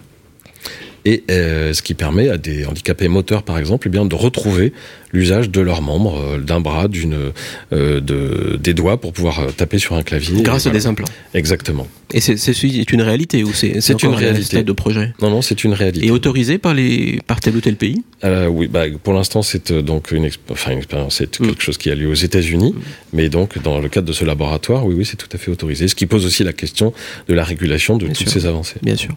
et 1.05 1.23
euh, 1.31 1.73
ce 1.73 1.81
qui 1.81 1.93
permet 1.93 2.29
à 2.29 2.37
des 2.37 2.65
handicapés 2.65 3.07
moteurs, 3.07 3.43
par 3.43 3.57
exemple, 3.57 3.87
eh 3.87 3.89
bien, 3.91 4.05
de 4.05 4.15
retrouver 4.15 4.73
l'usage 5.13 5.49
de 5.49 5.59
leurs 5.61 5.81
membres, 5.81 6.19
euh, 6.21 6.37
d'un 6.39 6.61
bras, 6.61 6.87
d'une, 6.87 7.31
euh, 7.73 7.99
de, 7.99 8.57
des 8.61 8.73
doigts 8.73 8.99
pour 8.99 9.11
pouvoir 9.11 9.47
taper 9.57 9.77
sur 9.79 9.95
un 9.95 10.03
clavier. 10.03 10.41
Grâce 10.41 10.65
à 10.67 10.69
voilà. 10.69 10.79
des 10.79 10.87
implants. 10.87 11.07
Exactement. 11.33 11.87
Et 12.13 12.19
c'est 12.19 12.35
c'est 12.37 12.53
c'est 12.53 12.91
une 12.91 13.01
réalité 13.01 13.43
ou 13.43 13.53
c'est 13.53 13.69
une 14.03 14.09
un 14.11 14.15
réalité. 14.15 14.43
stade 14.43 14.65
de 14.65 14.71
projet? 14.73 15.13
Non, 15.21 15.29
non, 15.29 15.41
c'est 15.41 15.63
une 15.63 15.73
réalité. 15.73 16.05
Et 16.05 16.11
autorisé 16.11 16.57
par 16.57 16.73
les 16.73 17.19
par 17.25 17.39
tel 17.39 17.55
ou 17.55 17.61
tel 17.61 17.75
pays? 17.77 18.03
Oui, 18.49 18.67
bah, 18.67 18.83
pour 19.01 19.13
l'instant, 19.13 19.41
c'est 19.41 19.71
donc 19.71 20.11
une, 20.11 20.25
exp- 20.27 20.37
enfin, 20.49 20.71
une 20.73 20.79
expérience, 20.79 21.15
c'est 21.15 21.39
Mm. 21.39 21.47
quelque 21.47 21.61
chose 21.63 21.77
qui 21.77 21.89
a 21.89 21.95
lieu 21.95 22.09
aux 22.09 22.13
États-Unis, 22.13 22.75
mais 23.13 23.29
donc 23.29 23.61
dans 23.63 23.79
le 23.79 23.87
cadre 23.89 24.07
de 24.07 24.13
ce 24.13 24.25
laboratoire, 24.25 24.85
oui, 24.85 24.93
oui, 24.97 25.05
c'est 25.05 25.15
tout 25.15 25.29
à 25.31 25.37
fait 25.37 25.49
autorisé. 25.49 25.87
Ce 25.87 25.95
qui 25.95 26.05
pose 26.05 26.25
aussi 26.25 26.43
la 26.43 26.51
question 26.53 26.93
de 27.29 27.33
la 27.33 27.43
régulation 27.45 27.97
de 27.97 28.05
Bien 28.05 28.13
toutes 28.13 28.29
sûr. 28.29 28.41
ces 28.41 28.45
avancées. 28.45 28.75
Bien 28.83 28.97
sûr. 28.97 29.15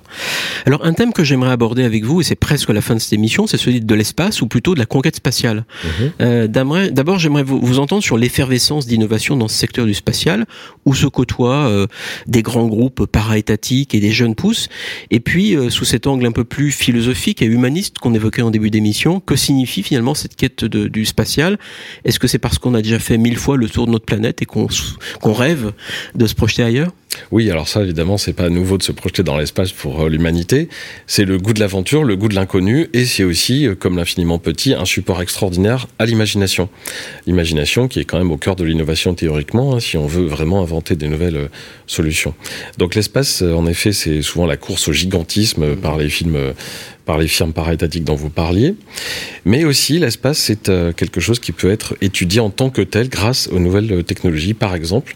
Alors 0.64 0.85
un 0.87 0.92
thème 0.94 1.12
que 1.12 1.25
j'aimerais 1.25 1.51
aborder 1.51 1.74
avec 1.83 2.05
vous, 2.05 2.21
et 2.21 2.25
c'est 2.25 2.37
presque 2.37 2.69
la 2.71 2.81
fin 2.81 2.95
de 2.95 3.01
cette 3.01 3.13
émission, 3.15 3.47
c'est 3.49 3.57
celui 3.57 3.81
de 3.81 3.95
l'espace 3.95 4.41
ou 4.43 4.47
plutôt 4.47 4.75
de 4.75 4.79
la 4.79 4.87
conquête 4.87 5.17
spatiale. 5.17 5.65
Mhm. 5.85 6.13
Euh, 6.21 6.47
D'abord, 6.47 7.19
j'aimerais 7.19 7.43
vous, 7.43 7.59
vous 7.61 7.79
entendre 7.81 8.03
sur 8.03 8.17
l'effervescence 8.17 8.87
d'innovation 8.87 9.37
dans 9.37 9.49
ce 9.49 9.57
secteur 9.57 9.87
du 9.87 9.95
spatial, 9.95 10.47
où 10.85 10.95
se 10.95 11.07
côtoient 11.07 11.67
euh, 11.69 11.87
des 12.27 12.43
grands 12.43 12.67
groupes 12.67 13.07
para-étatiques 13.07 13.95
et 13.95 14.01
des 14.01 14.13
jeunes 14.13 14.35
pousses. 14.35 14.69
Et 15.11 15.21
puis, 15.21 15.57
euh, 15.57 15.71
sous 15.71 15.85
cet 15.85 16.07
angle 16.07 16.27
un 16.27 16.33
peu 16.33 16.45
plus 16.45 16.71
philosophique 16.71 17.43
et 17.43 17.47
humaniste 17.47 17.99
qu'on 17.99 18.15
évoquait 18.15 18.43
en 18.43 18.51
début 18.51 18.71
d'émission, 18.71 19.21
que 19.21 19.35
signifie 19.37 19.83
finalement 19.83 20.15
cette 20.15 20.37
quête 20.37 20.65
de- 20.65 20.87
du 20.89 21.05
spatial? 21.05 21.59
Est-ce 22.05 22.19
que 22.19 22.27
c'est 22.29 22.39
parce 22.39 22.59
qu'on 22.59 22.75
a 22.75 22.83
déjà 22.83 22.99
fait 22.99 23.19
mille 23.19 23.37
fois 23.39 23.57
le 23.57 23.69
tour 23.69 23.87
de 23.87 23.93
notre 23.93 24.05
planète 24.05 24.43
et 24.43 24.45
qu'on 24.45 24.69
rêve 25.33 25.73
de 26.15 26.27
se 26.27 26.35
projeter 26.35 26.63
ailleurs? 26.63 26.93
Oui, 27.31 27.50
alors 27.50 27.68
ça, 27.68 27.83
évidemment, 27.83 28.18
c'est 28.18 28.33
pas 28.33 28.48
nouveau 28.48 28.79
de 28.79 28.83
se 28.83 28.92
projeter 28.92 29.22
dans 29.22 29.37
l'espace 29.37 29.72
pour 29.72 30.03
euh, 30.03 30.09
l'humanité. 30.09 30.68
C'est 31.07 31.24
le 31.24 31.38
goût 31.38 31.53
de 31.53 31.61
l'aventure, 31.61 32.05
le 32.05 32.16
goût 32.16 32.29
de 32.29 32.35
l'inconnu, 32.35 32.88
et 32.92 33.05
c'est 33.05 33.24
aussi, 33.24 33.66
euh, 33.66 33.74
comme 33.74 33.96
l'infiniment 33.96 34.38
petit, 34.38 34.74
un 34.74 34.85
support 34.85 35.22
extraordinaire 35.22 35.87
à 35.98 36.07
l'imagination. 36.07 36.68
L'imagination 37.27 37.88
qui 37.88 38.00
est 38.00 38.05
quand 38.05 38.18
même 38.18 38.33
au 38.33 38.37
cœur 38.37 38.57
de 38.57 38.64
l'innovation 38.64 39.14
théoriquement, 39.14 39.74
hein, 39.74 39.81
si 39.81 39.96
on 39.96 40.07
veut 40.07 40.27
vraiment 40.27 40.62
inventer 40.62 40.96
des 40.96 41.09
nouvelles 41.09 41.37
euh, 41.37 41.48
solutions. 41.87 42.35
Donc 42.79 42.94
l'espace, 42.94 43.42
en 43.42 43.66
effet, 43.66 43.92
c'est 43.92 44.22
souvent 44.22 44.46
la 44.46 44.57
course 44.57 44.88
au 44.88 44.92
gigantisme 44.92 45.77
par 45.77 45.96
les 45.98 46.09
films. 46.09 46.38
par 47.05 47.18
les 47.18 47.29
firmes 47.29 47.53
para-étatiques 47.53 48.05
dont 48.05 48.14
vous 48.14 48.31
parliez. 48.31 48.74
Mais 49.44 49.64
aussi, 49.64 49.98
l'espace, 49.98 50.38
c'est 50.38 50.70
quelque 50.96 51.20
chose 51.20 51.38
qui 51.38 51.53
peut 51.53 51.70
être 51.70 51.94
étudié 52.00 52.40
en 52.40 52.48
tant 52.48 52.70
que 52.70 52.81
tel 52.81 53.11
grâce 53.11 53.48
aux 53.48 53.59
nouvelles 53.59 54.03
technologies. 54.05 54.55
Par 54.55 54.74
exemple, 54.74 55.14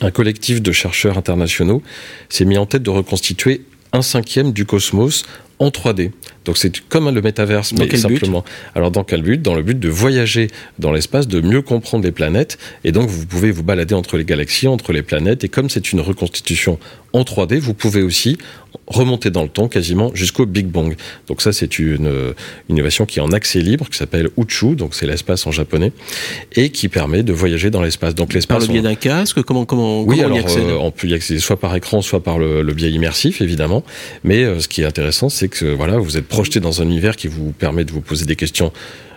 un 0.00 0.10
collectif 0.10 0.62
de 0.62 0.72
chercheurs 0.72 1.18
internationaux 1.18 1.82
s'est 2.28 2.44
mis 2.44 2.58
en 2.58 2.66
tête 2.66 2.82
de 2.82 2.90
reconstituer 2.90 3.62
un 3.92 4.02
cinquième 4.02 4.52
du 4.52 4.66
cosmos 4.66 5.24
en 5.58 5.68
3D. 5.68 6.10
Donc 6.44 6.58
c'est 6.58 6.78
comme 6.88 7.08
le 7.08 7.22
métaverse, 7.22 7.72
mais 7.72 7.88
quel 7.88 8.00
but 8.02 8.18
simplement. 8.18 8.44
Alors 8.74 8.90
dans 8.90 9.02
quel 9.04 9.22
but? 9.22 9.40
Dans 9.40 9.54
le 9.54 9.62
but 9.62 9.78
de 9.78 9.88
voyager 9.88 10.48
dans 10.78 10.92
l'espace, 10.92 11.26
de 11.26 11.40
mieux 11.40 11.62
comprendre 11.62 12.04
les 12.04 12.12
planètes, 12.12 12.58
et 12.84 12.92
donc 12.92 13.08
vous 13.08 13.24
pouvez 13.24 13.50
vous 13.50 13.62
balader 13.62 13.94
entre 13.94 14.18
les 14.18 14.24
galaxies, 14.24 14.68
entre 14.68 14.92
les 14.92 15.02
planètes, 15.02 15.42
et 15.44 15.48
comme 15.48 15.70
c'est 15.70 15.92
une 15.92 16.00
reconstitution 16.00 16.78
en 17.14 17.22
3D, 17.22 17.58
vous 17.60 17.72
pouvez 17.74 18.02
aussi 18.02 18.36
remonter 18.88 19.30
dans 19.30 19.44
le 19.44 19.48
temps 19.48 19.68
quasiment 19.68 20.10
jusqu'au 20.14 20.44
Big 20.46 20.66
Bang. 20.66 20.96
Donc 21.28 21.40
ça 21.40 21.52
c'est 21.52 21.78
une 21.78 22.08
euh, 22.08 22.32
innovation 22.68 23.06
qui 23.06 23.20
est 23.20 23.22
en 23.22 23.30
accès 23.30 23.60
libre, 23.60 23.88
qui 23.88 23.96
s'appelle 23.96 24.28
Uchu, 24.36 24.74
donc 24.74 24.94
c'est 24.94 25.06
l'espace 25.06 25.46
en 25.46 25.52
japonais, 25.52 25.92
et 26.56 26.68
qui 26.70 26.88
permet 26.88 27.22
de 27.22 27.32
voyager 27.32 27.70
dans 27.70 27.80
l'espace. 27.80 28.14
Donc 28.14 28.28
Par 28.28 28.34
l'espace 28.34 28.62
le 28.66 28.72
biais 28.72 28.80
on- 28.80 28.82
d'un 28.82 28.94
casque 28.96 29.42
Comment, 29.44 29.64
comment, 29.64 30.02
oui, 30.02 30.18
comment 30.20 30.34
on 30.34 30.36
y 30.36 30.40
accède? 30.40 30.64
euh, 30.64 30.76
on 30.78 30.90
peut 30.90 31.06
y 31.06 31.14
accéder 31.14 31.38
soit 31.40 31.58
par 31.58 31.74
écran, 31.76 32.02
soit 32.02 32.22
par 32.22 32.38
le, 32.38 32.62
le 32.62 32.72
biais 32.74 32.90
immersif, 32.90 33.40
évidemment. 33.40 33.82
Mais 34.24 34.42
euh, 34.44 34.58
ce 34.60 34.68
qui 34.68 34.82
est 34.82 34.86
intéressant, 34.86 35.28
c'est 35.30 35.43
que 35.48 35.66
voilà, 35.66 35.98
vous 35.98 36.16
êtes 36.16 36.26
projeté 36.28 36.60
dans 36.60 36.82
un 36.82 36.84
univers 36.84 37.16
qui 37.16 37.28
vous 37.28 37.52
permet 37.52 37.84
de 37.84 37.92
vous 37.92 38.00
poser 38.00 38.24
des 38.26 38.36
questions, 38.36 38.72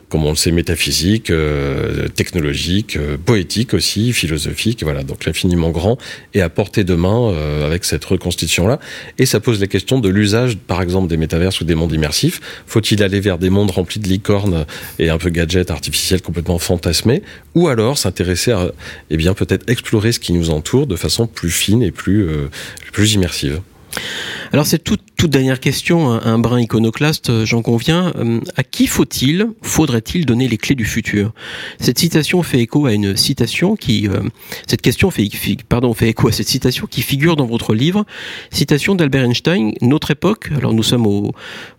comme 0.09 0.25
on 0.25 0.29
le 0.29 0.35
sait, 0.37 0.51
métaphysiques, 0.51 1.29
euh, 1.31 2.07
technologiques, 2.07 2.95
euh, 2.95 3.17
poétiques 3.17 3.73
aussi, 3.73 4.13
philosophiques. 4.13 4.83
Voilà, 4.83 5.03
donc 5.03 5.25
l'infiniment 5.25 5.69
grand 5.69 5.97
est 6.33 6.39
à 6.39 6.49
portée 6.49 6.85
de 6.85 6.95
main 6.95 7.31
euh, 7.31 7.65
avec 7.65 7.83
cette 7.83 8.05
reconstitution-là. 8.05 8.79
Et 9.17 9.25
ça 9.25 9.39
pose 9.39 9.59
la 9.59 9.67
question 9.67 9.99
de 9.99 10.07
l'usage, 10.07 10.57
par 10.57 10.81
exemple, 10.81 11.09
des 11.09 11.17
métaverses 11.17 11.59
ou 11.59 11.65
des 11.65 11.75
mondes 11.75 11.91
immersifs. 11.91 12.39
Faut-il 12.67 13.03
aller 13.03 13.19
vers 13.19 13.37
des 13.37 13.49
mondes 13.49 13.71
remplis 13.71 13.99
de 13.99 14.07
licornes 14.07 14.65
et 14.97 15.09
un 15.09 15.17
peu 15.17 15.29
gadgets 15.29 15.71
artificiels 15.71 16.21
complètement 16.21 16.57
fantasmés, 16.57 17.21
ou 17.53 17.67
alors 17.67 17.97
s'intéresser 17.97 18.51
à, 18.51 18.71
eh 19.09 19.17
bien, 19.17 19.33
peut-être 19.33 19.69
explorer 19.69 20.13
ce 20.13 20.19
qui 20.19 20.31
nous 20.31 20.51
entoure 20.51 20.87
de 20.87 20.95
façon 20.95 21.27
plus 21.27 21.51
fine 21.51 21.83
et 21.83 21.91
plus, 21.91 22.27
euh, 22.29 22.49
plus 22.93 23.13
immersive? 23.13 23.59
Alors 24.53 24.65
c'est 24.65 24.79
toute, 24.79 25.01
toute 25.17 25.29
dernière 25.29 25.59
question, 25.59 26.09
un, 26.09 26.39
brin 26.39 26.61
iconoclaste, 26.61 27.29
euh, 27.29 27.45
j'en 27.45 27.61
conviens. 27.61 28.13
Euh, 28.17 28.39
À 28.55 28.63
qui 28.63 28.87
faut-il, 28.87 29.47
faudrait-il 29.61 30.25
donner 30.25 30.47
les 30.47 30.57
clés 30.57 30.75
du 30.75 30.85
futur? 30.85 31.33
Cette 31.79 31.99
citation 31.99 32.43
fait 32.43 32.59
écho 32.59 32.85
à 32.85 32.93
une 32.93 33.17
citation 33.17 33.75
qui, 33.75 34.07
euh, 34.07 34.21
cette 34.67 34.81
question 34.81 35.11
fait, 35.11 35.27
fait 35.29 36.09
écho 36.09 36.27
à 36.27 36.31
cette 36.31 36.47
citation 36.47 36.87
qui 36.87 37.01
figure 37.01 37.35
dans 37.35 37.45
votre 37.45 37.73
livre, 37.73 38.05
citation 38.51 38.95
d'Albert 38.95 39.25
Einstein. 39.25 39.73
Notre 39.81 40.11
époque, 40.11 40.49
alors 40.55 40.73
nous 40.73 40.83
sommes 40.83 41.05
au 41.05 41.33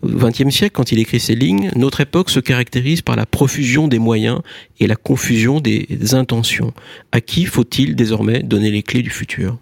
XXe 0.05 0.51
siècle 0.51 0.75
quand 0.75 0.93
il 0.93 0.99
écrit 0.99 1.21
ces 1.21 1.35
lignes, 1.35 1.71
notre 1.75 2.01
époque 2.01 2.31
se 2.31 2.41
caractérise 2.41 3.03
par 3.03 3.17
la 3.17 3.25
profusion 3.25 3.89
des 3.89 3.99
moyens 3.99 4.41
et 4.81 4.87
la 4.87 4.97
confusion 4.97 5.61
des 5.61 5.87
intentions. 6.13 6.73
À 7.13 7.21
qui 7.21 7.47
faut-il 7.47 7.97
désormais 7.97 8.43
donner 8.43 8.71
les 8.71 8.83
clés 8.83 9.03
du 9.03 9.11
futur? 9.11 9.59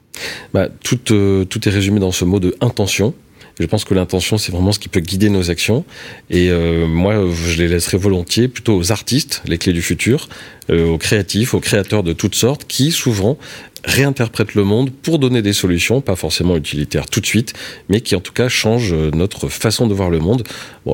Bah, 0.53 0.69
tout, 0.83 1.13
euh, 1.13 1.45
tout 1.45 1.69
est 1.69 1.73
résumé 1.73 2.01
dans 2.01 2.13
ce 2.13 2.25
mot 2.25 2.41
de 2.41 2.57
intention. 2.61 3.15
Je 3.59 3.65
pense 3.65 3.85
que 3.85 3.95
l'intention, 3.95 4.37
c'est 4.37 4.53
vraiment 4.53 4.73
ce 4.73 4.79
qui 4.79 4.91
peut 4.91 5.01
guider 5.01 5.31
nos 5.31 5.51
actions. 5.51 5.85
Et 6.29 6.51
euh, 6.51 6.87
moi, 6.87 7.15
je 7.33 7.57
les 7.57 7.69
laisserai 7.69 7.97
volontiers 7.97 8.49
plutôt 8.49 8.77
aux 8.77 8.93
artistes, 8.93 9.43
les 9.47 9.57
clés 9.57 9.73
du 9.73 9.81
futur, 9.81 10.29
euh, 10.69 10.87
aux 10.87 10.99
créatifs, 10.99 11.55
aux 11.55 11.61
créateurs 11.61 12.03
de 12.03 12.13
toutes 12.13 12.35
sortes, 12.35 12.67
qui 12.69 12.91
souvent 12.91 13.39
réinterprètent 13.85 14.55
le 14.55 14.65
monde 14.65 14.91
pour 14.91 15.19
donner 15.19 15.41
des 15.41 15.55
solutions, 15.55 16.03
pas 16.03 16.17
forcément 16.17 16.57
utilitaires 16.57 17.07
tout 17.07 17.21
de 17.21 17.27
suite, 17.27 17.55
mais 17.89 18.01
qui 18.01 18.15
en 18.17 18.21
tout 18.21 18.33
cas 18.33 18.49
changent 18.49 18.93
notre 18.93 19.49
façon 19.49 19.87
de 19.87 19.95
voir 19.95 20.11
le 20.11 20.19
monde. 20.19 20.43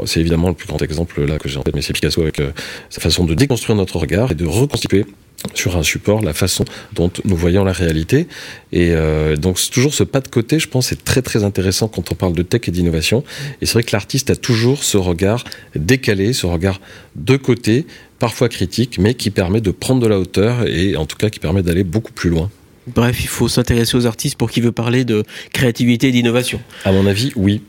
C'est 0.04 0.20
évidemment 0.20 0.48
le 0.48 0.54
plus 0.54 0.68
grand 0.68 0.80
exemple 0.82 1.24
là 1.24 1.38
que 1.38 1.48
j'ai 1.48 1.56
en 1.56 1.62
tête, 1.62 1.74
mais 1.74 1.80
c'est 1.80 1.94
Picasso 1.94 2.20
avec 2.20 2.42
sa 2.90 3.00
façon 3.00 3.24
de 3.24 3.32
déconstruire 3.32 3.76
notre 3.76 3.96
regard 3.96 4.30
et 4.30 4.34
de 4.34 4.44
reconstituer 4.44 5.06
sur 5.54 5.76
un 5.76 5.82
support 5.82 6.22
la 6.22 6.32
façon 6.32 6.64
dont 6.92 7.10
nous 7.24 7.36
voyons 7.36 7.64
la 7.64 7.72
réalité. 7.72 8.26
Et 8.72 8.90
euh, 8.92 9.36
donc 9.36 9.58
toujours 9.70 9.94
ce 9.94 10.04
pas 10.04 10.20
de 10.20 10.28
côté, 10.28 10.58
je 10.58 10.68
pense, 10.68 10.88
c'est 10.88 11.04
très 11.04 11.22
très 11.22 11.44
intéressant 11.44 11.88
quand 11.88 12.12
on 12.12 12.14
parle 12.14 12.34
de 12.34 12.42
tech 12.42 12.62
et 12.66 12.70
d'innovation. 12.70 13.24
Et 13.60 13.66
c'est 13.66 13.74
vrai 13.74 13.82
que 13.82 13.92
l'artiste 13.92 14.30
a 14.30 14.36
toujours 14.36 14.84
ce 14.84 14.96
regard 14.96 15.44
décalé, 15.74 16.32
ce 16.32 16.46
regard 16.46 16.80
de 17.16 17.36
côté, 17.36 17.86
parfois 18.18 18.48
critique, 18.48 18.98
mais 18.98 19.14
qui 19.14 19.30
permet 19.30 19.60
de 19.60 19.70
prendre 19.70 20.00
de 20.00 20.06
la 20.06 20.18
hauteur 20.18 20.66
et 20.66 20.96
en 20.96 21.06
tout 21.06 21.16
cas 21.16 21.30
qui 21.30 21.40
permet 21.40 21.62
d'aller 21.62 21.84
beaucoup 21.84 22.12
plus 22.12 22.30
loin. 22.30 22.50
Bref, 22.88 23.22
il 23.22 23.28
faut 23.28 23.46
s'intéresser 23.46 23.96
aux 23.96 24.06
artistes 24.06 24.36
pour 24.36 24.50
qui 24.50 24.60
veut 24.60 24.72
parler 24.72 25.04
de 25.04 25.22
créativité 25.52 26.08
et 26.08 26.10
d'innovation. 26.10 26.60
À 26.84 26.90
mon 26.90 27.06
avis, 27.06 27.32
oui. 27.36 27.62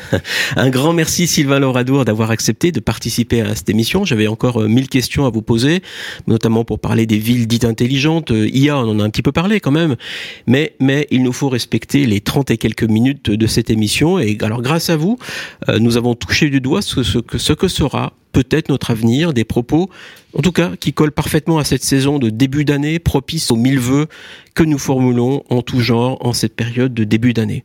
Un 0.56 0.70
grand 0.70 0.92
merci 0.92 1.28
Sylvain 1.28 1.60
Lauradour 1.60 2.04
d'avoir 2.04 2.32
accepté 2.32 2.72
de 2.72 2.80
participer 2.80 3.42
à 3.42 3.54
cette 3.54 3.70
émission. 3.70 4.04
J'avais 4.04 4.26
encore 4.26 4.62
euh, 4.62 4.68
mille 4.68 4.88
questions 4.88 5.24
à 5.24 5.30
vous 5.30 5.42
poser, 5.42 5.82
notamment 6.26 6.64
pour 6.64 6.80
parler 6.80 7.06
des 7.06 7.18
villes 7.18 7.46
dites 7.46 7.64
intelligentes. 7.64 8.32
Euh, 8.32 8.48
IA, 8.48 8.76
on 8.76 8.90
en 8.90 8.98
a 8.98 9.04
un 9.04 9.10
petit 9.10 9.22
peu 9.22 9.32
parlé 9.32 9.60
quand 9.60 9.70
même. 9.70 9.94
Mais, 10.48 10.74
mais 10.80 11.06
il 11.12 11.22
nous 11.22 11.32
faut 11.32 11.48
respecter 11.48 12.04
les 12.04 12.20
30 12.20 12.50
et 12.50 12.56
quelques 12.56 12.82
minutes 12.82 13.30
de 13.30 13.46
cette 13.46 13.70
émission. 13.70 14.18
Et 14.18 14.36
alors, 14.42 14.62
grâce 14.62 14.90
à 14.90 14.96
vous, 14.96 15.16
euh, 15.68 15.78
nous 15.78 15.96
avons 15.96 16.16
touché 16.16 16.50
du 16.50 16.60
doigt 16.60 16.82
ce, 16.82 17.04
ce 17.04 17.18
que, 17.18 17.38
ce 17.38 17.52
que 17.52 17.68
sera 17.68 18.14
peut-être 18.36 18.68
notre 18.68 18.90
avenir, 18.90 19.32
des 19.32 19.44
propos, 19.44 19.88
en 20.34 20.42
tout 20.42 20.52
cas, 20.52 20.72
qui 20.78 20.92
collent 20.92 21.10
parfaitement 21.10 21.56
à 21.56 21.64
cette 21.64 21.82
saison 21.82 22.18
de 22.18 22.28
début 22.28 22.66
d'année, 22.66 22.98
propice 22.98 23.50
aux 23.50 23.56
mille 23.56 23.78
vœux 23.78 24.08
que 24.54 24.62
nous 24.62 24.76
formulons 24.76 25.42
en 25.48 25.62
tout 25.62 25.80
genre 25.80 26.18
en 26.20 26.34
cette 26.34 26.54
période 26.54 26.92
de 26.92 27.04
début 27.04 27.32
d'année. 27.32 27.64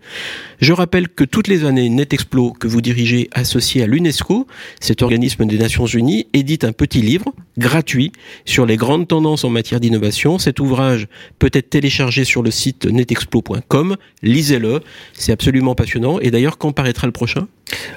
Je 0.62 0.71
rappelle 0.71 1.10
que 1.10 1.25
toutes 1.25 1.49
les 1.49 1.65
années, 1.65 1.89
NetExplo, 1.89 2.53
que 2.53 2.69
vous 2.69 2.79
dirigez 2.79 3.29
associé 3.34 3.84
à 3.84 3.86
l'UNESCO, 3.86 4.47
cet 4.79 5.01
organisme 5.01 5.45
des 5.45 5.57
Nations 5.57 5.88
Unies, 5.88 6.27
édite 6.31 6.63
un 6.63 6.71
petit 6.71 7.01
livre 7.01 7.34
gratuit 7.57 8.13
sur 8.45 8.65
les 8.65 8.77
grandes 8.77 9.10
tendances 9.10 9.43
en 9.43 9.49
matière 9.49 9.81
d'innovation. 9.81 10.39
Cet 10.39 10.62
ouvrage 10.62 11.10
peut 11.38 11.51
être 11.51 11.69
téléchargé 11.69 12.23
sur 12.23 12.43
le 12.43 12.51
site 12.51 12.86
netexplo.com. 12.86 13.97
Lisez-le, 14.23 14.79
c'est 15.12 15.34
absolument 15.34 15.75
passionnant. 15.75 16.17
Et 16.21 16.31
d'ailleurs, 16.31 16.57
quand 16.57 16.71
paraîtra 16.71 17.07
le 17.07 17.13
prochain? 17.13 17.49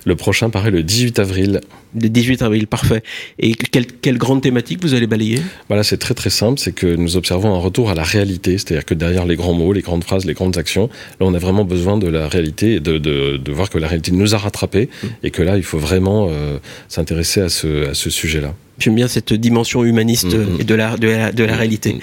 Le 0.04 0.16
prochain 0.16 0.50
paraît 0.50 0.70
le 0.70 0.82
18 0.82 1.18
avril. 1.18 1.60
Le 2.00 2.08
18 2.08 2.42
avril, 2.42 2.66
parfait. 2.66 3.02
Et 3.38 3.54
quelle, 3.54 3.87
quelle 3.87 4.18
grande 4.18 4.42
thématique 4.42 4.80
vous 4.82 4.94
allez 4.94 5.06
balayer? 5.06 5.40
Voilà, 5.68 5.84
c'est 5.84 5.98
très 5.98 6.14
très 6.14 6.30
simple, 6.30 6.58
c'est 6.58 6.72
que 6.72 6.87
nous 6.87 7.16
observons 7.16 7.54
un 7.54 7.58
retour 7.58 7.90
à 7.90 7.94
la 7.94 8.02
réalité, 8.02 8.58
c'est-à-dire 8.58 8.84
que 8.84 8.94
derrière 8.94 9.26
les 9.26 9.37
grands 9.37 9.54
mots, 9.54 9.72
les 9.72 9.82
grandes 9.82 10.04
phrases, 10.04 10.24
les 10.24 10.34
grandes 10.34 10.58
actions, 10.58 10.88
là 11.20 11.26
on 11.26 11.34
a 11.34 11.38
vraiment 11.38 11.64
besoin 11.64 11.96
de 11.96 12.08
la 12.08 12.28
réalité, 12.28 12.74
et 12.74 12.80
de, 12.80 12.98
de, 12.98 13.37
de 13.37 13.52
voir 13.52 13.70
que 13.70 13.78
la 13.78 13.88
réalité 13.88 14.12
nous 14.12 14.34
a 14.34 14.38
rattrapés 14.38 14.88
et 15.22 15.30
que 15.30 15.42
là 15.42 15.56
il 15.56 15.62
faut 15.62 15.78
vraiment 15.78 16.28
euh, 16.30 16.58
s'intéresser 16.88 17.40
à 17.40 17.48
ce, 17.48 17.90
à 17.90 17.94
ce 17.94 18.10
sujet-là. 18.10 18.54
J'aime 18.78 18.94
bien 18.94 19.08
cette 19.08 19.32
dimension 19.32 19.84
humaniste 19.84 20.34
Mhm. 20.34 20.60
et 20.60 20.64
de 20.64 20.74
la, 20.74 20.96
de 20.96 21.08
la, 21.08 21.32
de 21.32 21.44
la 21.44 21.56
réalité. 21.56 21.98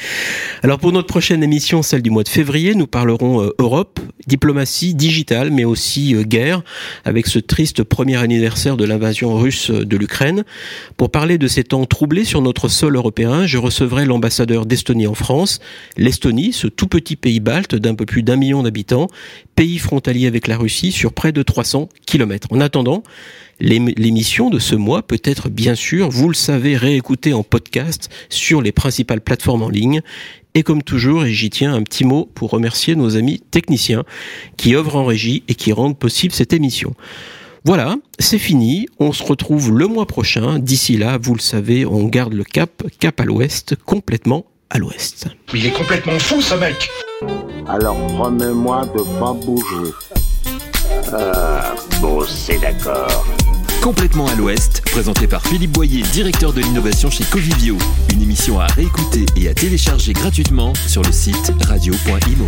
Alors 0.63 0.79
pour 0.79 0.91
notre 0.91 1.07
prochaine 1.07 1.43
émission, 1.43 1.81
celle 1.81 2.01
du 2.01 2.09
mois 2.09 2.23
de 2.23 2.29
février, 2.29 2.75
nous 2.75 2.87
parlerons 2.87 3.41
euh, 3.43 3.49
Europe, 3.59 3.99
diplomatie 4.27 4.93
digitale, 4.93 5.51
mais 5.51 5.65
aussi 5.65 6.15
euh, 6.15 6.23
guerre, 6.23 6.61
avec 7.03 7.27
ce 7.27 7.39
triste 7.39 7.83
premier 7.83 8.17
anniversaire 8.17 8.77
de 8.77 8.85
l'invasion 8.85 9.35
russe 9.35 9.69
euh, 9.69 9.85
de 9.85 9.97
l'Ukraine. 9.97 10.43
Pour 10.97 11.09
parler 11.09 11.37
de 11.37 11.47
ces 11.47 11.63
temps 11.63 11.85
troublés 11.85 12.25
sur 12.25 12.41
notre 12.41 12.67
sol 12.69 12.95
européen, 12.95 13.45
je 13.45 13.57
recevrai 13.57 14.05
l'ambassadeur 14.05 14.65
d'Estonie 14.65 15.07
en 15.07 15.15
France. 15.15 15.59
L'Estonie, 15.97 16.53
ce 16.53 16.67
tout 16.67 16.87
petit 16.87 17.15
pays 17.15 17.39
balte 17.39 17.75
d'un 17.75 17.95
peu 17.95 18.05
plus 18.05 18.23
d'un 18.23 18.35
million 18.35 18.63
d'habitants, 18.63 19.07
pays 19.55 19.77
frontalier 19.79 20.27
avec 20.27 20.47
la 20.47 20.57
Russie 20.57 20.91
sur 20.91 21.13
près 21.13 21.31
de 21.31 21.43
300 21.43 21.89
kilomètres. 22.05 22.47
En 22.51 22.61
attendant, 22.61 23.03
l'émission 23.61 24.49
de 24.49 24.59
ce 24.59 24.75
mois 24.75 25.03
peut 25.03 25.21
être 25.23 25.49
bien 25.49 25.75
sûr, 25.75 26.09
vous 26.09 26.27
le 26.27 26.35
savez, 26.35 26.75
réécoutée 26.75 27.33
en 27.33 27.43
podcast 27.43 28.09
sur 28.29 28.61
les 28.61 28.71
principales 28.71 29.21
plateformes 29.21 29.63
en 29.63 29.69
ligne. 29.69 30.01
Et 30.53 30.63
comme 30.63 30.83
toujours, 30.83 31.23
et 31.23 31.31
j'y 31.31 31.49
tiens 31.49 31.73
un 31.73 31.83
petit 31.83 32.03
mot 32.03 32.29
pour 32.35 32.49
remercier 32.49 32.95
nos 32.95 33.15
amis 33.15 33.41
techniciens 33.51 34.03
qui 34.57 34.75
œuvrent 34.75 34.97
en 34.97 35.05
régie 35.05 35.43
et 35.47 35.55
qui 35.55 35.71
rendent 35.71 35.97
possible 35.97 36.33
cette 36.33 36.51
émission. 36.51 36.93
Voilà, 37.63 37.95
c'est 38.19 38.39
fini. 38.39 38.87
On 38.99 39.13
se 39.13 39.23
retrouve 39.23 39.71
le 39.71 39.87
mois 39.87 40.07
prochain. 40.07 40.59
D'ici 40.59 40.97
là, 40.97 41.19
vous 41.21 41.35
le 41.35 41.39
savez, 41.39 41.85
on 41.85 42.05
garde 42.07 42.33
le 42.33 42.43
cap, 42.43 42.83
cap 42.99 43.19
à 43.19 43.23
l'ouest, 43.23 43.75
complètement 43.85 44.45
à 44.71 44.79
l'ouest. 44.79 45.27
Mais 45.53 45.59
il 45.59 45.65
est 45.67 45.71
complètement 45.71 46.17
fou 46.17 46.41
ce 46.41 46.55
mec 46.55 46.89
Alors 47.67 48.07
promets-moi 48.07 48.87
de 48.95 49.19
pas 49.19 49.33
bouger. 49.33 49.91
Ah, 51.13 51.75
bon, 52.01 52.23
c'est 52.25 52.59
d'accord. 52.59 53.25
Complètement 53.81 54.27
à 54.27 54.35
l'ouest, 54.35 54.81
présenté 54.91 55.27
par 55.27 55.45
Philippe 55.47 55.71
Boyer, 55.71 56.03
directeur 56.13 56.53
de 56.53 56.61
l'innovation 56.61 57.09
chez 57.09 57.23
Covivio. 57.23 57.77
Une 58.13 58.21
émission 58.21 58.59
à 58.59 58.67
réécouter 58.67 59.25
et 59.35 59.49
à 59.49 59.55
télécharger 59.55 60.13
gratuitement 60.13 60.73
sur 60.87 61.01
le 61.01 61.11
site 61.11 61.51
radio.imo. 61.65 62.47